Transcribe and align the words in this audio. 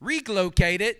relocated 0.00 0.96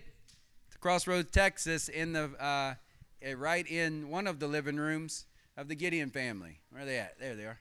to 0.71 0.77
Crossroads, 0.79 1.31
Texas, 1.31 1.89
in 1.89 2.13
the 2.13 2.31
uh, 2.39 2.73
eh, 3.21 3.33
right 3.37 3.67
in 3.67 4.09
one 4.09 4.27
of 4.27 4.39
the 4.39 4.47
living 4.47 4.77
rooms 4.77 5.25
of 5.55 5.67
the 5.67 5.75
Gideon 5.75 6.09
family. 6.09 6.59
Where 6.69 6.83
are 6.83 6.85
they 6.85 6.97
at? 6.97 7.19
There 7.19 7.35
they 7.35 7.43
are. 7.43 7.59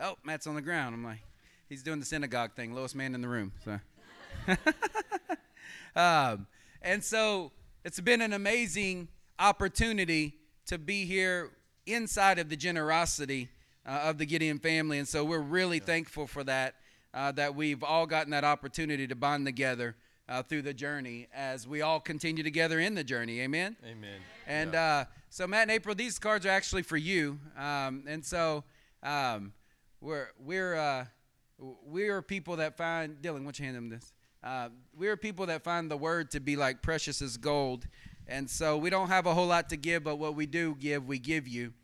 Oh, 0.00 0.16
Matt's 0.24 0.46
on 0.46 0.54
the 0.54 0.62
ground. 0.62 0.94
I'm 0.94 1.04
like, 1.04 1.22
he's 1.68 1.82
doing 1.82 2.00
the 2.00 2.06
synagogue 2.06 2.54
thing, 2.54 2.74
lowest 2.74 2.94
man 2.94 3.14
in 3.14 3.20
the 3.20 3.28
room. 3.28 3.52
So, 3.64 3.78
um, 5.96 6.46
and 6.82 7.04
so 7.04 7.52
it's 7.84 8.00
been 8.00 8.22
an 8.22 8.32
amazing 8.32 9.08
opportunity 9.38 10.34
to 10.66 10.78
be 10.78 11.04
here 11.04 11.50
inside 11.86 12.38
of 12.38 12.48
the 12.48 12.56
generosity 12.56 13.48
uh, 13.86 14.02
of 14.04 14.18
the 14.18 14.26
Gideon 14.26 14.58
family, 14.58 14.98
and 14.98 15.08
so 15.08 15.24
we're 15.24 15.38
really 15.38 15.78
yeah. 15.78 15.84
thankful 15.84 16.26
for 16.26 16.44
that. 16.44 16.74
Uh, 17.12 17.32
that 17.32 17.56
we've 17.56 17.82
all 17.82 18.06
gotten 18.06 18.30
that 18.30 18.44
opportunity 18.44 19.04
to 19.04 19.16
bond 19.16 19.44
together 19.44 19.96
uh, 20.30 20.42
through 20.44 20.62
the 20.62 20.72
journey 20.72 21.26
as 21.34 21.66
we 21.66 21.82
all 21.82 21.98
continue 21.98 22.44
together 22.44 22.78
in 22.78 22.94
the 22.94 23.02
journey. 23.02 23.40
Amen. 23.40 23.76
Amen. 23.84 24.20
And 24.46 24.72
yeah. 24.72 24.82
Uh, 24.82 25.04
so, 25.28 25.46
Matt 25.46 25.62
and 25.62 25.72
April, 25.72 25.94
these 25.94 26.18
cards 26.18 26.46
are 26.46 26.50
actually 26.50 26.82
for 26.82 26.96
you. 26.96 27.38
Um, 27.58 28.04
and 28.06 28.24
so, 28.24 28.64
um, 29.02 29.52
we're 30.00 30.28
we're 30.38 30.76
uh, 30.76 31.06
we're 31.58 32.22
people 32.22 32.56
that 32.56 32.76
find 32.76 33.20
Dylan. 33.20 33.38
Why 33.38 33.44
don't 33.44 33.58
you 33.58 33.64
hand 33.64 33.76
them 33.76 33.88
this? 33.90 34.12
Uh, 34.42 34.68
we're 34.96 35.16
people 35.16 35.46
that 35.46 35.62
find 35.62 35.90
the 35.90 35.96
word 35.96 36.30
to 36.30 36.40
be 36.40 36.56
like 36.56 36.80
precious 36.80 37.20
as 37.20 37.36
gold, 37.36 37.86
and 38.26 38.48
so 38.48 38.78
we 38.78 38.88
don't 38.88 39.08
have 39.08 39.26
a 39.26 39.34
whole 39.34 39.48
lot 39.48 39.68
to 39.70 39.76
give, 39.76 40.04
but 40.04 40.16
what 40.16 40.34
we 40.34 40.46
do 40.46 40.76
give, 40.78 41.06
we 41.06 41.18
give 41.18 41.46
you. 41.46 41.74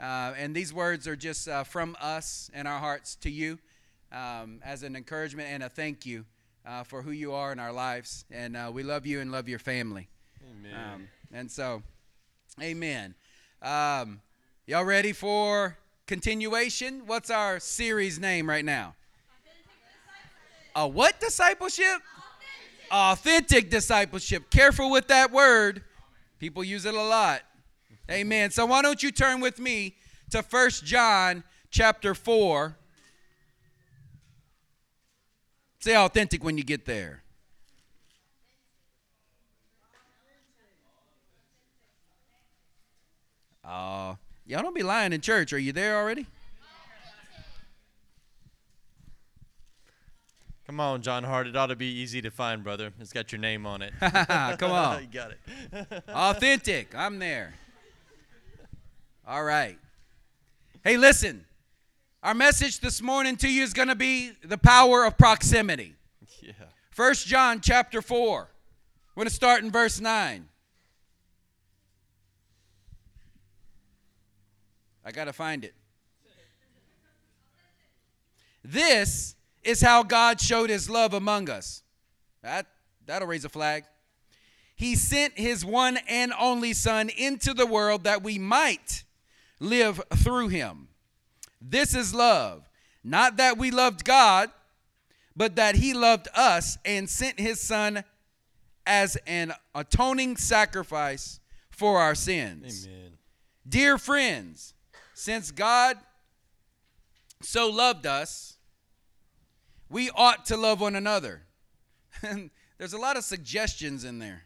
Uh, 0.00 0.32
and 0.38 0.54
these 0.54 0.72
words 0.72 1.08
are 1.08 1.16
just 1.16 1.48
uh, 1.48 1.64
from 1.64 1.96
us 2.00 2.50
and 2.54 2.68
our 2.68 2.78
hearts 2.78 3.16
to 3.16 3.28
you 3.28 3.58
um, 4.12 4.60
as 4.64 4.84
an 4.84 4.94
encouragement 4.94 5.48
and 5.50 5.62
a 5.62 5.68
thank 5.68 6.06
you 6.06 6.24
uh, 6.68 6.84
for 6.84 7.02
who 7.02 7.10
you 7.10 7.32
are 7.32 7.50
in 7.50 7.58
our 7.58 7.72
lives. 7.72 8.24
And 8.30 8.56
uh, 8.56 8.70
we 8.72 8.82
love 8.82 9.06
you 9.06 9.20
and 9.20 9.32
love 9.32 9.48
your 9.48 9.58
family. 9.58 10.08
Amen. 10.50 10.94
Um, 10.94 11.08
and 11.32 11.50
so, 11.50 11.82
amen. 12.60 13.14
Um, 13.62 14.20
y'all 14.66 14.84
ready 14.84 15.12
for 15.12 15.78
continuation? 16.06 17.02
What's 17.06 17.30
our 17.30 17.58
series 17.58 18.20
name 18.20 18.48
right 18.48 18.64
now? 18.64 18.94
A 20.76 20.86
what 20.86 21.18
discipleship? 21.18 22.02
Authentic. 22.90 22.92
Authentic 22.92 23.70
discipleship. 23.70 24.50
Careful 24.50 24.90
with 24.90 25.08
that 25.08 25.32
word. 25.32 25.82
People 26.38 26.62
use 26.62 26.84
it 26.84 26.94
a 26.94 27.02
lot. 27.02 27.40
Amen. 28.10 28.50
So 28.50 28.64
why 28.66 28.82
don't 28.82 29.02
you 29.02 29.10
turn 29.10 29.40
with 29.40 29.58
me 29.58 29.96
to 30.30 30.42
First 30.42 30.84
John 30.84 31.42
chapter 31.70 32.14
4. 32.14 32.77
Say 35.78 35.96
authentic 35.96 36.42
when 36.42 36.58
you 36.58 36.64
get 36.64 36.84
there. 36.86 37.22
Uh, 43.64 44.14
y'all 44.46 44.62
don't 44.62 44.74
be 44.74 44.82
lying 44.82 45.12
in 45.12 45.20
church. 45.20 45.52
Are 45.52 45.58
you 45.58 45.72
there 45.72 45.96
already? 45.98 46.26
Come 50.66 50.80
on, 50.80 51.00
John 51.00 51.24
Hart. 51.24 51.46
It 51.46 51.56
ought 51.56 51.68
to 51.68 51.76
be 51.76 51.86
easy 51.86 52.20
to 52.20 52.30
find, 52.30 52.62
brother. 52.62 52.92
It's 53.00 53.12
got 53.12 53.32
your 53.32 53.40
name 53.40 53.64
on 53.64 53.80
it. 53.80 53.92
Come 54.00 54.70
on. 54.70 55.00
you 55.02 55.08
got 55.10 55.30
it. 55.30 56.04
Authentic. 56.08 56.94
I'm 56.94 57.18
there. 57.18 57.54
All 59.26 59.42
right. 59.42 59.78
Hey, 60.84 60.98
listen. 60.98 61.46
Our 62.28 62.34
message 62.34 62.80
this 62.80 63.00
morning 63.00 63.38
to 63.38 63.48
you 63.48 63.62
is 63.62 63.72
going 63.72 63.88
to 63.88 63.94
be 63.94 64.32
the 64.44 64.58
power 64.58 65.06
of 65.06 65.16
proximity. 65.16 65.94
Yeah. 66.42 66.52
First 66.90 67.26
John 67.26 67.62
chapter 67.62 68.02
4. 68.02 68.50
We're 69.14 69.20
going 69.22 69.28
to 69.28 69.34
start 69.34 69.62
in 69.62 69.70
verse 69.70 69.98
9. 69.98 70.46
I 75.06 75.10
got 75.10 75.24
to 75.24 75.32
find 75.32 75.64
it. 75.64 75.72
This 78.62 79.34
is 79.62 79.80
how 79.80 80.02
God 80.02 80.38
showed 80.38 80.68
his 80.68 80.90
love 80.90 81.14
among 81.14 81.48
us. 81.48 81.82
That 82.42 82.66
that'll 83.06 83.26
raise 83.26 83.46
a 83.46 83.48
flag. 83.48 83.84
He 84.76 84.96
sent 84.96 85.38
his 85.38 85.64
one 85.64 85.98
and 86.06 86.34
only 86.38 86.74
son 86.74 87.08
into 87.08 87.54
the 87.54 87.66
world 87.66 88.04
that 88.04 88.22
we 88.22 88.38
might 88.38 89.04
live 89.60 90.02
through 90.14 90.48
him. 90.48 90.87
This 91.60 91.94
is 91.94 92.14
love. 92.14 92.68
Not 93.02 93.36
that 93.36 93.58
we 93.58 93.70
loved 93.70 94.04
God, 94.04 94.50
but 95.36 95.56
that 95.56 95.76
he 95.76 95.94
loved 95.94 96.28
us 96.34 96.78
and 96.84 97.08
sent 97.08 97.38
his 97.38 97.60
son 97.60 98.04
as 98.86 99.16
an 99.26 99.52
atoning 99.74 100.36
sacrifice 100.36 101.40
for 101.70 102.00
our 102.00 102.14
sins. 102.14 102.86
Amen. 102.86 103.12
Dear 103.68 103.98
friends, 103.98 104.74
since 105.14 105.50
God 105.50 105.98
so 107.42 107.68
loved 107.68 108.06
us, 108.06 108.56
we 109.88 110.10
ought 110.10 110.44
to 110.46 110.56
love 110.56 110.80
one 110.80 110.96
another. 110.96 111.42
There's 112.78 112.92
a 112.92 112.98
lot 112.98 113.16
of 113.16 113.24
suggestions 113.24 114.04
in 114.04 114.18
there. 114.18 114.44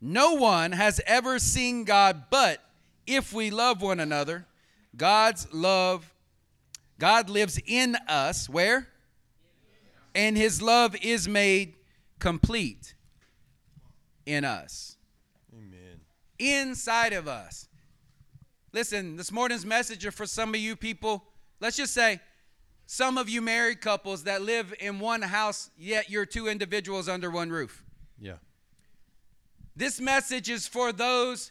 No 0.00 0.34
one 0.34 0.72
has 0.72 1.00
ever 1.06 1.38
seen 1.38 1.84
God, 1.84 2.24
but 2.30 2.63
if 3.06 3.32
we 3.32 3.50
love 3.50 3.82
one 3.82 4.00
another, 4.00 4.46
God's 4.96 5.52
love, 5.52 6.12
God 6.98 7.28
lives 7.28 7.60
in 7.66 7.96
us. 8.08 8.48
Where? 8.48 8.88
And 10.14 10.36
his 10.36 10.62
love 10.62 10.94
is 11.02 11.26
made 11.26 11.74
complete 12.18 12.94
in 14.26 14.44
us. 14.44 14.96
Amen. 15.52 16.00
Inside 16.38 17.12
of 17.12 17.26
us. 17.26 17.68
Listen, 18.72 19.16
this 19.16 19.30
morning's 19.30 19.66
message 19.66 20.04
is 20.04 20.14
for 20.14 20.26
some 20.26 20.50
of 20.50 20.60
you 20.60 20.76
people. 20.76 21.24
Let's 21.60 21.76
just 21.76 21.94
say, 21.94 22.20
some 22.86 23.18
of 23.18 23.28
you 23.28 23.40
married 23.40 23.80
couples 23.80 24.24
that 24.24 24.42
live 24.42 24.74
in 24.78 25.00
one 25.00 25.22
house, 25.22 25.70
yet 25.76 26.10
you're 26.10 26.26
two 26.26 26.48
individuals 26.48 27.08
under 27.08 27.30
one 27.30 27.50
roof. 27.50 27.82
Yeah. 28.20 28.34
This 29.74 30.00
message 30.00 30.50
is 30.50 30.68
for 30.68 30.92
those 30.92 31.50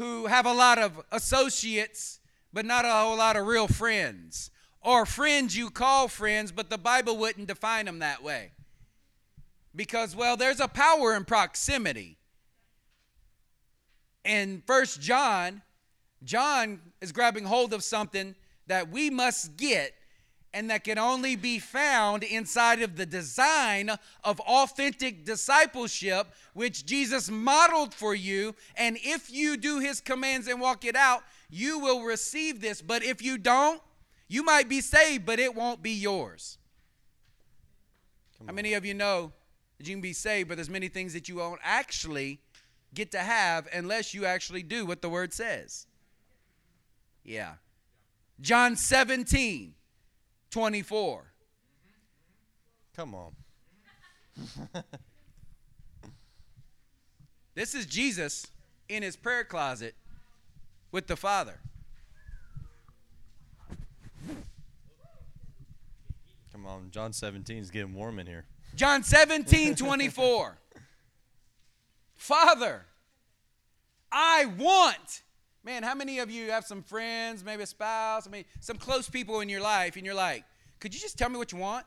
who 0.00 0.24
have 0.28 0.46
a 0.46 0.52
lot 0.54 0.78
of 0.78 0.98
associates, 1.12 2.20
but 2.54 2.64
not 2.64 2.86
a 2.86 2.90
whole 2.90 3.18
lot 3.18 3.36
of 3.36 3.46
real 3.46 3.68
friends. 3.68 4.50
Or 4.80 5.04
friends 5.04 5.54
you 5.54 5.68
call 5.68 6.08
friends, 6.08 6.52
but 6.52 6.70
the 6.70 6.78
Bible 6.78 7.18
wouldn't 7.18 7.48
define 7.48 7.84
them 7.84 7.98
that 7.98 8.22
way. 8.22 8.52
Because, 9.76 10.16
well, 10.16 10.38
there's 10.38 10.58
a 10.58 10.68
power 10.68 11.14
in 11.14 11.26
proximity. 11.26 12.16
In 14.24 14.62
First 14.66 15.02
John, 15.02 15.60
John 16.24 16.80
is 17.02 17.12
grabbing 17.12 17.44
hold 17.44 17.74
of 17.74 17.84
something 17.84 18.34
that 18.68 18.90
we 18.90 19.10
must 19.10 19.58
get 19.58 19.92
and 20.52 20.70
that 20.70 20.84
can 20.84 20.98
only 20.98 21.36
be 21.36 21.58
found 21.58 22.24
inside 22.24 22.82
of 22.82 22.96
the 22.96 23.06
design 23.06 23.90
of 24.24 24.40
authentic 24.40 25.24
discipleship, 25.24 26.26
which 26.54 26.84
Jesus 26.84 27.30
modeled 27.30 27.94
for 27.94 28.14
you. 28.14 28.54
And 28.76 28.98
if 29.02 29.30
you 29.30 29.56
do 29.56 29.78
his 29.78 30.00
commands 30.00 30.48
and 30.48 30.60
walk 30.60 30.84
it 30.84 30.96
out, 30.96 31.22
you 31.48 31.78
will 31.78 32.02
receive 32.02 32.60
this. 32.60 32.82
But 32.82 33.04
if 33.04 33.22
you 33.22 33.38
don't, 33.38 33.80
you 34.28 34.42
might 34.42 34.68
be 34.68 34.80
saved, 34.80 35.24
but 35.24 35.38
it 35.38 35.54
won't 35.54 35.82
be 35.82 35.92
yours. 35.92 36.58
How 38.46 38.52
many 38.52 38.74
of 38.74 38.84
you 38.84 38.94
know 38.94 39.32
that 39.78 39.86
you 39.86 39.94
can 39.94 40.00
be 40.00 40.12
saved, 40.12 40.48
but 40.48 40.56
there's 40.56 40.70
many 40.70 40.88
things 40.88 41.12
that 41.12 41.28
you 41.28 41.36
won't 41.36 41.60
actually 41.62 42.40
get 42.92 43.12
to 43.12 43.18
have 43.18 43.68
unless 43.72 44.14
you 44.14 44.24
actually 44.24 44.62
do 44.62 44.84
what 44.84 45.02
the 45.02 45.08
word 45.08 45.32
says? 45.32 45.86
Yeah. 47.22 47.54
John 48.40 48.74
17 48.74 49.74
24. 50.50 51.32
Come 52.96 53.14
on. 53.14 53.32
this 57.54 57.74
is 57.74 57.86
Jesus 57.86 58.46
in 58.88 59.02
his 59.02 59.16
prayer 59.16 59.44
closet 59.44 59.94
with 60.92 61.06
the 61.06 61.16
Father. 61.16 61.60
Come 66.52 66.66
on, 66.66 66.90
John 66.90 67.12
17 67.12 67.58
is 67.58 67.70
getting 67.70 67.94
warm 67.94 68.18
in 68.18 68.26
here. 68.26 68.44
John 68.74 69.02
17, 69.02 69.76
24. 69.76 70.58
Father, 72.16 72.84
I 74.12 74.46
want 74.46 75.22
Man, 75.62 75.82
how 75.82 75.94
many 75.94 76.18
of 76.20 76.30
you 76.30 76.50
have 76.50 76.64
some 76.64 76.82
friends, 76.82 77.44
maybe 77.44 77.62
a 77.62 77.66
spouse, 77.66 78.26
I 78.26 78.30
mean, 78.30 78.44
some 78.60 78.78
close 78.78 79.08
people 79.08 79.40
in 79.40 79.48
your 79.48 79.60
life, 79.60 79.96
and 79.96 80.06
you're 80.06 80.14
like, 80.14 80.44
could 80.78 80.94
you 80.94 81.00
just 81.00 81.18
tell 81.18 81.28
me 81.28 81.36
what 81.36 81.52
you 81.52 81.58
want? 81.58 81.84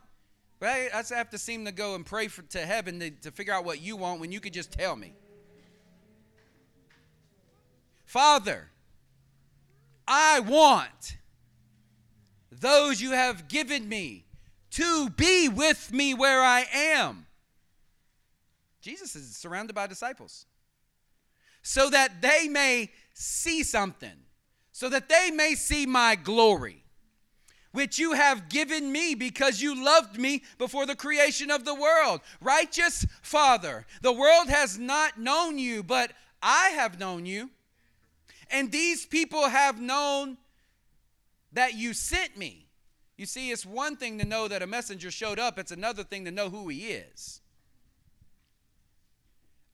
I, 0.62 0.90
I 0.94 1.16
have 1.16 1.30
to 1.31 1.38
seem 1.38 1.66
to 1.66 1.72
go 1.72 1.96
and 1.96 2.06
pray 2.06 2.28
for, 2.28 2.42
to 2.44 2.60
heaven 2.60 3.00
to, 3.00 3.10
to 3.10 3.31
figure 3.31 3.54
out 3.54 3.66
what 3.66 3.81
you 3.81 3.98
want 3.98 4.22
when 4.22 4.31
you 4.31 4.40
could 4.40 4.54
just 4.54 4.72
tell 4.72 4.96
me. 4.96 5.14
Father, 8.06 8.70
I 10.08 10.40
want 10.40 11.18
those 12.52 13.02
you 13.02 13.12
have 13.12 13.48
given 13.48 13.90
me 13.90 14.26
to 14.72 15.10
be 15.10 15.50
with 15.50 15.92
me 15.92 16.14
where 16.14 16.42
I 16.42 16.66
am. 16.72 17.26
Jesus 18.81 19.16
is 19.16 19.36
surrounded 19.36 19.74
by 19.74 19.88
disciples 19.88 20.46
so 21.62 21.90
that 21.90 22.22
they 22.22 22.48
may 22.50 22.92
see 23.24 23.64
something, 23.64 24.25
so 24.72 24.90
that 24.90 25.10
they 25.10 25.31
may 25.31 25.56
see 25.56 25.86
my 25.86 26.16
glory, 26.16 26.84
which 27.72 27.98
you 27.98 28.14
have 28.14 28.50
given 28.50 28.92
me 28.92 29.16
because 29.16 29.62
you 29.62 29.84
loved 29.84 30.20
me 30.20 30.44
before 30.58 30.86
the 30.86 30.96
creation 30.96 31.50
of 31.50 31.66
the 31.66 31.74
world. 31.74 32.22
Righteous 32.42 33.06
Father, 33.22 33.86
the 34.02 34.12
world 34.12 34.50
has 34.50 34.78
not 34.78 35.20
known 35.20 35.58
you, 35.58 35.84
but 35.84 36.12
I 36.42 36.70
have 36.70 37.00
known 37.00 37.25
you. 37.25 37.50
And 38.52 38.72
these 38.72 39.06
people 39.06 39.48
have 39.48 39.80
known 39.80 40.38
that 41.54 41.76
you 41.76 41.94
sent 41.94 42.38
me. 42.38 42.68
You 43.18 43.26
see, 43.26 43.52
it's 43.52 43.66
one 43.66 43.96
thing 43.96 44.19
to 44.19 44.26
know 44.26 44.48
that 44.48 44.62
a 44.62 44.68
messenger 44.68 45.12
showed 45.12 45.40
up, 45.40 45.58
it's 45.58 45.72
another 45.72 46.04
thing 46.04 46.26
to 46.26 46.31
know 46.31 46.50
who 46.50 46.68
he 46.68 46.88
is. 46.88 47.42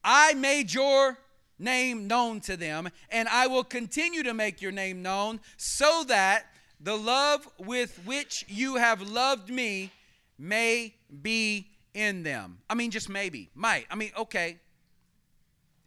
I 0.04 0.34
made 0.34 0.72
your 0.72 1.18
name 1.60 2.06
known 2.06 2.40
to 2.40 2.56
them, 2.56 2.88
and 3.10 3.28
I 3.28 3.46
will 3.46 3.64
continue 3.64 4.22
to 4.22 4.34
make 4.34 4.60
your 4.60 4.72
name 4.72 5.02
known 5.02 5.40
so 5.56 6.04
that 6.08 6.46
the 6.80 6.96
love 6.96 7.48
with 7.58 8.00
which 8.04 8.44
you 8.48 8.76
have 8.76 9.02
loved 9.02 9.50
me 9.50 9.90
may 10.38 10.94
be 11.22 11.68
in 11.94 12.22
them. 12.22 12.58
I 12.68 12.74
mean, 12.74 12.90
just 12.90 13.08
maybe, 13.08 13.50
might. 13.54 13.86
I 13.90 13.94
mean, 13.94 14.10
okay. 14.16 14.58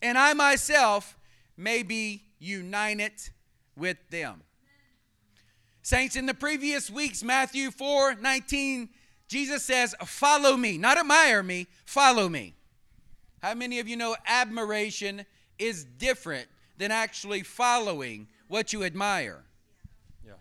And 0.01 0.17
I 0.17 0.33
myself 0.33 1.17
may 1.57 1.81
be 1.81 2.23
united 2.39 3.13
with 3.75 3.97
them. 4.09 4.43
Saints, 5.81 6.15
in 6.15 6.25
the 6.25 6.33
previous 6.33 6.89
weeks, 6.89 7.23
Matthew 7.23 7.71
4 7.71 8.15
19, 8.15 8.89
Jesus 9.27 9.63
says, 9.63 9.95
Follow 10.05 10.55
me, 10.55 10.77
not 10.77 10.97
admire 10.97 11.43
me, 11.43 11.67
follow 11.85 12.29
me. 12.29 12.53
How 13.41 13.53
many 13.53 13.79
of 13.79 13.87
you 13.87 13.97
know 13.97 14.15
admiration 14.25 15.25
is 15.59 15.83
different 15.83 16.47
than 16.77 16.91
actually 16.91 17.43
following 17.43 18.27
what 18.47 18.73
you 18.73 18.83
admire? 18.83 19.43
Yeah. 20.25 20.33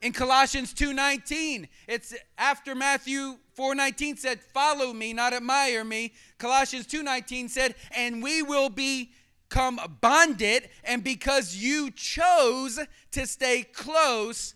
In 0.00 0.12
Colossians 0.12 0.72
2:19, 0.72 1.68
it's 1.86 2.14
after 2.38 2.74
Matthew 2.74 3.38
4:19 3.54 4.16
said, 4.16 4.42
"Follow 4.42 4.92
me, 4.92 5.12
not 5.12 5.32
admire 5.32 5.84
me." 5.84 6.14
Colossians 6.38 6.86
2:19 6.86 7.48
said, 7.48 7.74
"And 7.90 8.22
we 8.22 8.42
will 8.42 8.68
become 8.68 9.80
bonded, 10.00 10.70
and 10.82 11.02
because 11.02 11.56
you 11.56 11.90
chose 11.90 12.78
to 13.12 13.26
stay 13.26 13.62
close, 13.62 14.54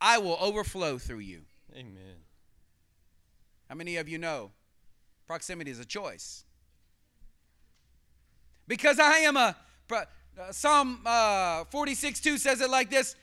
I 0.00 0.18
will 0.18 0.36
overflow 0.40 0.98
through 0.98 1.20
you." 1.20 1.46
Amen. 1.74 2.24
How 3.68 3.74
many 3.74 3.96
of 3.96 4.08
you 4.08 4.18
know 4.18 4.52
Proximity 5.26 5.70
is 5.70 5.80
a 5.80 5.84
choice. 5.84 6.44
Because 8.68 8.98
I 8.98 9.18
am 9.18 9.36
a, 9.36 9.56
uh, 9.90 10.52
Psalm 10.52 11.00
uh, 11.06 11.64
46 11.70 12.20
2 12.20 12.38
says 12.38 12.60
it 12.60 12.68
like 12.68 12.90
this 12.90 13.16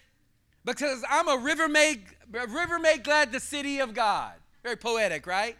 because 0.65 1.03
I'm 1.09 1.27
a 1.27 1.37
river 1.37 1.67
made, 1.67 2.05
river 2.31 2.79
made 2.79 3.03
glad 3.03 3.31
the 3.31 3.39
city 3.39 3.79
of 3.79 3.93
God. 3.93 4.33
Very 4.63 4.77
poetic, 4.77 5.27
right? 5.27 5.57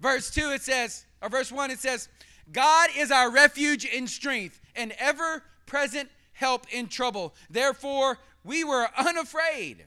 Verse 0.00 0.30
2 0.30 0.52
it 0.52 0.62
says, 0.62 1.04
or 1.20 1.28
verse 1.28 1.50
1 1.50 1.70
it 1.70 1.80
says, 1.80 2.08
God 2.52 2.88
is 2.96 3.10
our 3.10 3.30
refuge 3.30 3.86
and 3.94 4.08
strength, 4.08 4.60
and 4.74 4.94
ever 4.98 5.42
present 5.66 6.08
help 6.32 6.66
in 6.72 6.86
trouble. 6.86 7.34
Therefore, 7.50 8.18
we 8.44 8.64
were 8.64 8.88
unafraid. 8.96 9.84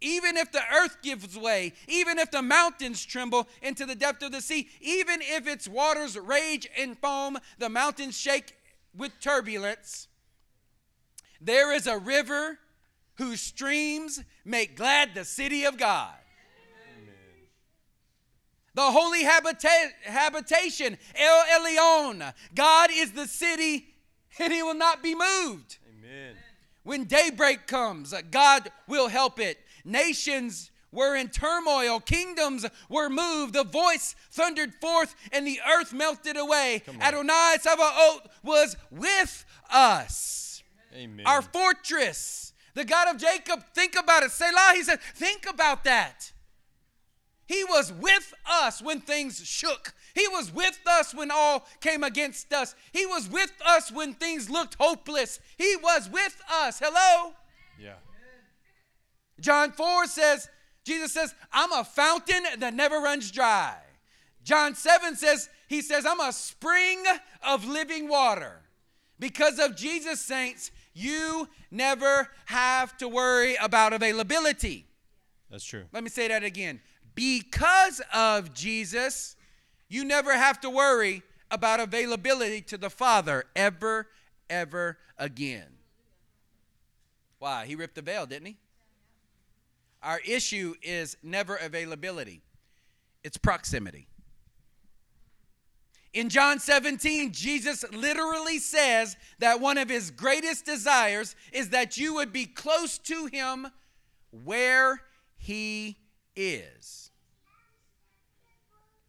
Even 0.00 0.36
if 0.36 0.52
the 0.52 0.62
earth 0.72 0.98
gives 1.02 1.36
way, 1.36 1.72
even 1.88 2.20
if 2.20 2.30
the 2.30 2.42
mountains 2.42 3.04
tremble 3.04 3.48
into 3.62 3.84
the 3.84 3.96
depth 3.96 4.22
of 4.22 4.30
the 4.30 4.40
sea, 4.40 4.68
even 4.80 5.20
if 5.20 5.48
its 5.48 5.66
waters 5.66 6.16
rage 6.16 6.68
and 6.78 6.96
foam, 6.98 7.36
the 7.58 7.68
mountains 7.68 8.16
shake 8.16 8.54
with 8.96 9.12
turbulence, 9.20 10.08
there 11.40 11.72
is 11.72 11.86
a 11.86 11.98
river 11.98 12.58
whose 13.16 13.40
streams 13.40 14.22
make 14.44 14.76
glad 14.76 15.14
the 15.14 15.24
city 15.24 15.64
of 15.64 15.76
God. 15.76 16.14
Amen. 16.96 17.14
The 18.74 18.82
holy 18.82 19.24
habita- 19.24 19.92
habitation, 20.04 20.96
El 21.14 21.44
Elyon. 21.60 22.32
God 22.54 22.90
is 22.92 23.12
the 23.12 23.26
city 23.26 23.86
and 24.38 24.52
he 24.52 24.62
will 24.62 24.74
not 24.74 25.02
be 25.02 25.14
moved. 25.14 25.78
Amen. 25.98 26.36
When 26.84 27.04
daybreak 27.04 27.66
comes, 27.66 28.14
God 28.30 28.70
will 28.86 29.08
help 29.08 29.40
it. 29.40 29.58
Nations 29.84 30.70
were 30.92 31.14
in 31.14 31.28
turmoil, 31.28 32.00
kingdoms 32.00 32.66
were 32.88 33.10
moved, 33.10 33.54
the 33.54 33.64
voice 33.64 34.14
thundered 34.30 34.74
forth, 34.74 35.14
and 35.32 35.46
the 35.46 35.60
earth 35.76 35.92
melted 35.92 36.36
away. 36.36 36.82
Adonai 37.00 37.56
Sabaoth 37.60 38.28
was 38.42 38.76
with 38.90 39.44
us. 39.70 40.62
Amen. 40.94 41.26
Our 41.26 41.42
fortress, 41.42 42.52
the 42.74 42.84
God 42.84 43.14
of 43.14 43.20
Jacob, 43.20 43.64
think 43.74 43.96
about 43.98 44.22
it. 44.22 44.30
Selah, 44.30 44.72
he 44.74 44.82
said, 44.82 45.00
think 45.14 45.46
about 45.48 45.84
that. 45.84 46.32
He 47.46 47.64
was 47.64 47.92
with 47.92 48.34
us 48.46 48.82
when 48.82 49.00
things 49.00 49.42
shook. 49.46 49.94
He 50.14 50.28
was 50.28 50.52
with 50.52 50.78
us 50.86 51.14
when 51.14 51.30
all 51.30 51.66
came 51.80 52.04
against 52.04 52.52
us. 52.52 52.74
He 52.92 53.06
was 53.06 53.28
with 53.28 53.52
us 53.64 53.90
when 53.90 54.12
things 54.14 54.50
looked 54.50 54.76
hopeless. 54.78 55.40
He 55.56 55.76
was 55.82 56.10
with 56.10 56.42
us. 56.52 56.78
Hello? 56.78 57.32
Yeah. 57.80 57.94
John 59.40 59.72
4 59.72 60.06
says, 60.06 60.48
Jesus 60.88 61.12
says, 61.12 61.34
I'm 61.52 61.70
a 61.72 61.84
fountain 61.84 62.42
that 62.58 62.72
never 62.72 62.98
runs 62.98 63.30
dry. 63.30 63.76
John 64.42 64.74
7 64.74 65.16
says, 65.16 65.50
He 65.68 65.82
says, 65.82 66.06
I'm 66.06 66.20
a 66.20 66.32
spring 66.32 67.04
of 67.46 67.66
living 67.66 68.08
water. 68.08 68.62
Because 69.20 69.58
of 69.58 69.76
Jesus, 69.76 70.20
saints, 70.20 70.70
you 70.94 71.48
never 71.70 72.28
have 72.46 72.96
to 72.98 73.08
worry 73.08 73.56
about 73.56 73.92
availability. 73.92 74.86
That's 75.50 75.64
true. 75.64 75.84
Let 75.92 76.02
me 76.02 76.08
say 76.08 76.28
that 76.28 76.42
again. 76.42 76.80
Because 77.14 78.00
of 78.14 78.54
Jesus, 78.54 79.36
you 79.88 80.04
never 80.04 80.32
have 80.32 80.58
to 80.62 80.70
worry 80.70 81.22
about 81.50 81.80
availability 81.80 82.62
to 82.62 82.78
the 82.78 82.90
Father 82.90 83.44
ever, 83.54 84.06
ever 84.48 84.96
again. 85.18 85.66
Why? 87.38 87.66
He 87.66 87.74
ripped 87.74 87.94
the 87.94 88.02
veil, 88.02 88.24
didn't 88.24 88.46
he? 88.46 88.56
Our 90.02 90.20
issue 90.20 90.74
is 90.82 91.16
never 91.22 91.56
availability, 91.56 92.42
it's 93.24 93.36
proximity. 93.36 94.08
In 96.14 96.30
John 96.30 96.58
17, 96.58 97.32
Jesus 97.32 97.84
literally 97.92 98.58
says 98.58 99.16
that 99.40 99.60
one 99.60 99.76
of 99.76 99.90
his 99.90 100.10
greatest 100.10 100.64
desires 100.64 101.36
is 101.52 101.68
that 101.68 101.98
you 101.98 102.14
would 102.14 102.32
be 102.32 102.46
close 102.46 102.96
to 102.98 103.26
him 103.26 103.68
where 104.30 105.02
he 105.36 105.98
is. 106.34 107.10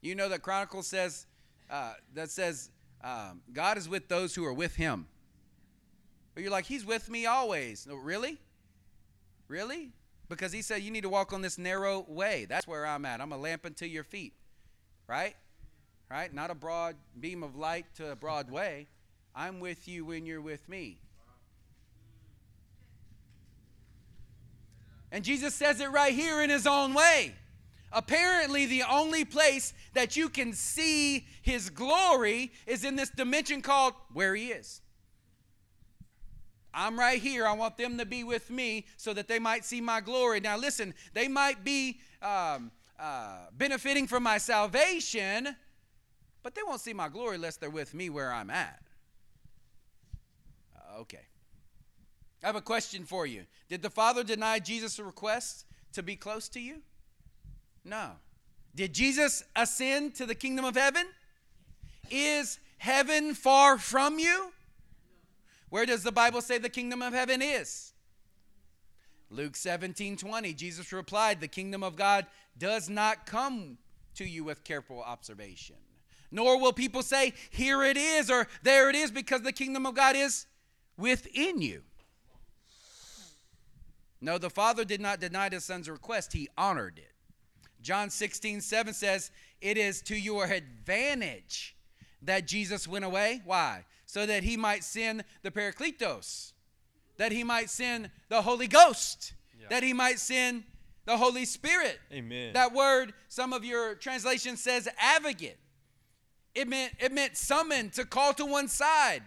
You 0.01 0.15
know 0.15 0.29
that 0.29 0.41
Chronicle 0.41 0.83
says 0.83 1.25
uh, 1.69 1.93
that 2.13 2.31
says 2.31 2.69
um, 3.03 3.41
God 3.53 3.77
is 3.77 3.87
with 3.87 4.07
those 4.07 4.35
who 4.35 4.45
are 4.45 4.53
with 4.53 4.75
him. 4.75 5.07
But 6.33 6.43
you're 6.43 6.51
like, 6.51 6.65
He's 6.65 6.85
with 6.85 7.09
me 7.09 7.25
always. 7.25 7.85
No, 7.87 7.95
really? 7.95 8.37
Really? 9.47 9.91
Because 10.29 10.51
he 10.51 10.61
said, 10.61 10.81
You 10.83 10.91
need 10.91 11.01
to 11.01 11.09
walk 11.09 11.33
on 11.33 11.41
this 11.41 11.57
narrow 11.57 12.05
way. 12.07 12.45
That's 12.47 12.67
where 12.67 12.85
I'm 12.85 13.03
at. 13.05 13.19
I'm 13.19 13.31
a 13.31 13.37
lamp 13.37 13.65
unto 13.65 13.85
your 13.85 14.03
feet. 14.03 14.33
Right? 15.07 15.35
Right? 16.09 16.33
Not 16.33 16.51
a 16.51 16.55
broad 16.55 16.95
beam 17.19 17.43
of 17.43 17.55
light 17.55 17.85
to 17.95 18.11
a 18.11 18.15
broad 18.15 18.49
way. 18.49 18.87
I'm 19.35 19.59
with 19.59 19.87
you 19.87 20.05
when 20.05 20.25
you're 20.25 20.41
with 20.41 20.67
me. 20.69 20.99
And 25.11 25.23
Jesus 25.23 25.55
says 25.55 25.79
it 25.81 25.91
right 25.91 26.13
here 26.13 26.41
in 26.41 26.49
his 26.49 26.67
own 26.67 26.93
way. 26.93 27.33
Apparently, 27.91 28.67
the 28.67 28.83
only 28.83 29.25
place 29.25 29.73
that 29.93 30.15
you 30.15 30.29
can 30.29 30.53
see 30.53 31.25
his 31.41 31.71
glory 31.71 32.51
is 32.67 32.83
in 32.83 32.95
this 32.95 33.09
dimension 33.09 33.63
called 33.63 33.95
where 34.13 34.35
he 34.35 34.49
is. 34.49 34.81
I'm 36.73 36.99
right 36.99 37.19
here. 37.21 37.45
I 37.45 37.53
want 37.53 37.77
them 37.77 37.97
to 37.97 38.05
be 38.05 38.23
with 38.23 38.49
me 38.49 38.85
so 38.97 39.13
that 39.13 39.27
they 39.27 39.39
might 39.39 39.65
see 39.65 39.81
my 39.81 40.01
glory. 40.01 40.39
Now, 40.39 40.57
listen, 40.57 40.93
they 41.13 41.27
might 41.27 41.63
be 41.63 41.99
um, 42.21 42.71
uh, 42.99 43.47
benefiting 43.57 44.07
from 44.07 44.23
my 44.23 44.37
salvation, 44.37 45.55
but 46.43 46.55
they 46.55 46.61
won't 46.63 46.81
see 46.81 46.93
my 46.93 47.09
glory 47.09 47.35
unless 47.35 47.57
they're 47.57 47.69
with 47.69 47.93
me 47.93 48.09
where 48.09 48.31
I'm 48.31 48.49
at. 48.49 48.81
Uh, 50.75 50.99
okay. 50.99 51.25
I 52.43 52.47
have 52.47 52.55
a 52.55 52.61
question 52.61 53.05
for 53.05 53.25
you. 53.25 53.45
Did 53.67 53.81
the 53.81 53.89
Father 53.89 54.23
deny 54.23 54.59
Jesus 54.59 54.99
request 54.99 55.65
to 55.93 56.03
be 56.03 56.15
close 56.15 56.47
to 56.49 56.59
you? 56.59 56.81
No. 57.83 58.11
Did 58.75 58.93
Jesus 58.93 59.43
ascend 59.55 60.15
to 60.15 60.25
the 60.25 60.35
kingdom 60.35 60.63
of 60.65 60.75
heaven? 60.75 61.05
Is 62.11 62.59
heaven 62.77 63.33
far 63.33 63.77
from 63.77 64.19
you? 64.19 64.51
Where 65.69 65.85
does 65.85 66.03
the 66.03 66.11
Bible 66.11 66.41
say 66.41 66.57
the 66.57 66.69
kingdom 66.69 67.01
of 67.01 67.13
heaven 67.13 67.41
is? 67.41 67.93
Luke 69.29 69.55
17 69.55 70.17
20, 70.17 70.53
Jesus 70.53 70.91
replied, 70.91 71.39
The 71.39 71.47
kingdom 71.47 71.83
of 71.83 71.95
God 71.95 72.25
does 72.57 72.89
not 72.89 73.25
come 73.25 73.77
to 74.15 74.25
you 74.25 74.43
with 74.43 74.63
careful 74.63 75.01
observation. 75.01 75.75
Nor 76.31 76.59
will 76.59 76.73
people 76.73 77.03
say, 77.03 77.33
Here 77.49 77.83
it 77.83 77.97
is, 77.97 78.29
or 78.29 78.47
there 78.63 78.89
it 78.89 78.95
is, 78.95 79.11
because 79.11 79.41
the 79.41 79.51
kingdom 79.51 79.85
of 79.85 79.95
God 79.95 80.15
is 80.15 80.47
within 80.97 81.61
you. 81.61 81.83
No, 84.21 84.37
the 84.37 84.49
Father 84.49 84.83
did 84.83 84.99
not 84.99 85.19
deny 85.19 85.49
the 85.49 85.61
Son's 85.61 85.89
request, 85.89 86.33
He 86.33 86.49
honored 86.57 86.97
it. 86.97 87.13
John 87.81 88.09
16 88.09 88.61
7 88.61 88.93
says, 88.93 89.31
It 89.61 89.77
is 89.77 90.01
to 90.03 90.15
your 90.15 90.45
advantage 90.45 91.75
that 92.21 92.47
Jesus 92.47 92.87
went 92.87 93.05
away. 93.05 93.41
Why? 93.45 93.85
So 94.09 94.25
that 94.25 94.41
He 94.41 94.57
might 94.57 94.83
send 94.83 95.23
the 95.43 95.51
Parakletos, 95.51 96.53
that 97.17 97.31
He 97.31 97.43
might 97.43 97.69
send 97.69 98.09
the 98.27 98.41
Holy 98.41 98.65
Ghost, 98.65 99.33
yeah. 99.61 99.67
that 99.69 99.83
He 99.83 99.93
might 99.93 100.17
send 100.17 100.63
the 101.05 101.15
Holy 101.15 101.45
Spirit. 101.45 101.99
Amen. 102.11 102.53
That 102.53 102.73
word, 102.73 103.13
some 103.27 103.53
of 103.53 103.63
your 103.63 103.93
translation 103.93 104.57
says 104.57 104.89
advocate. 104.97 105.59
It 106.55 106.67
meant 106.67 106.93
it 106.99 107.11
meant 107.11 107.37
summon 107.37 107.91
to 107.91 108.03
call 108.03 108.33
to 108.33 108.47
one 108.47 108.67
side. 108.67 109.21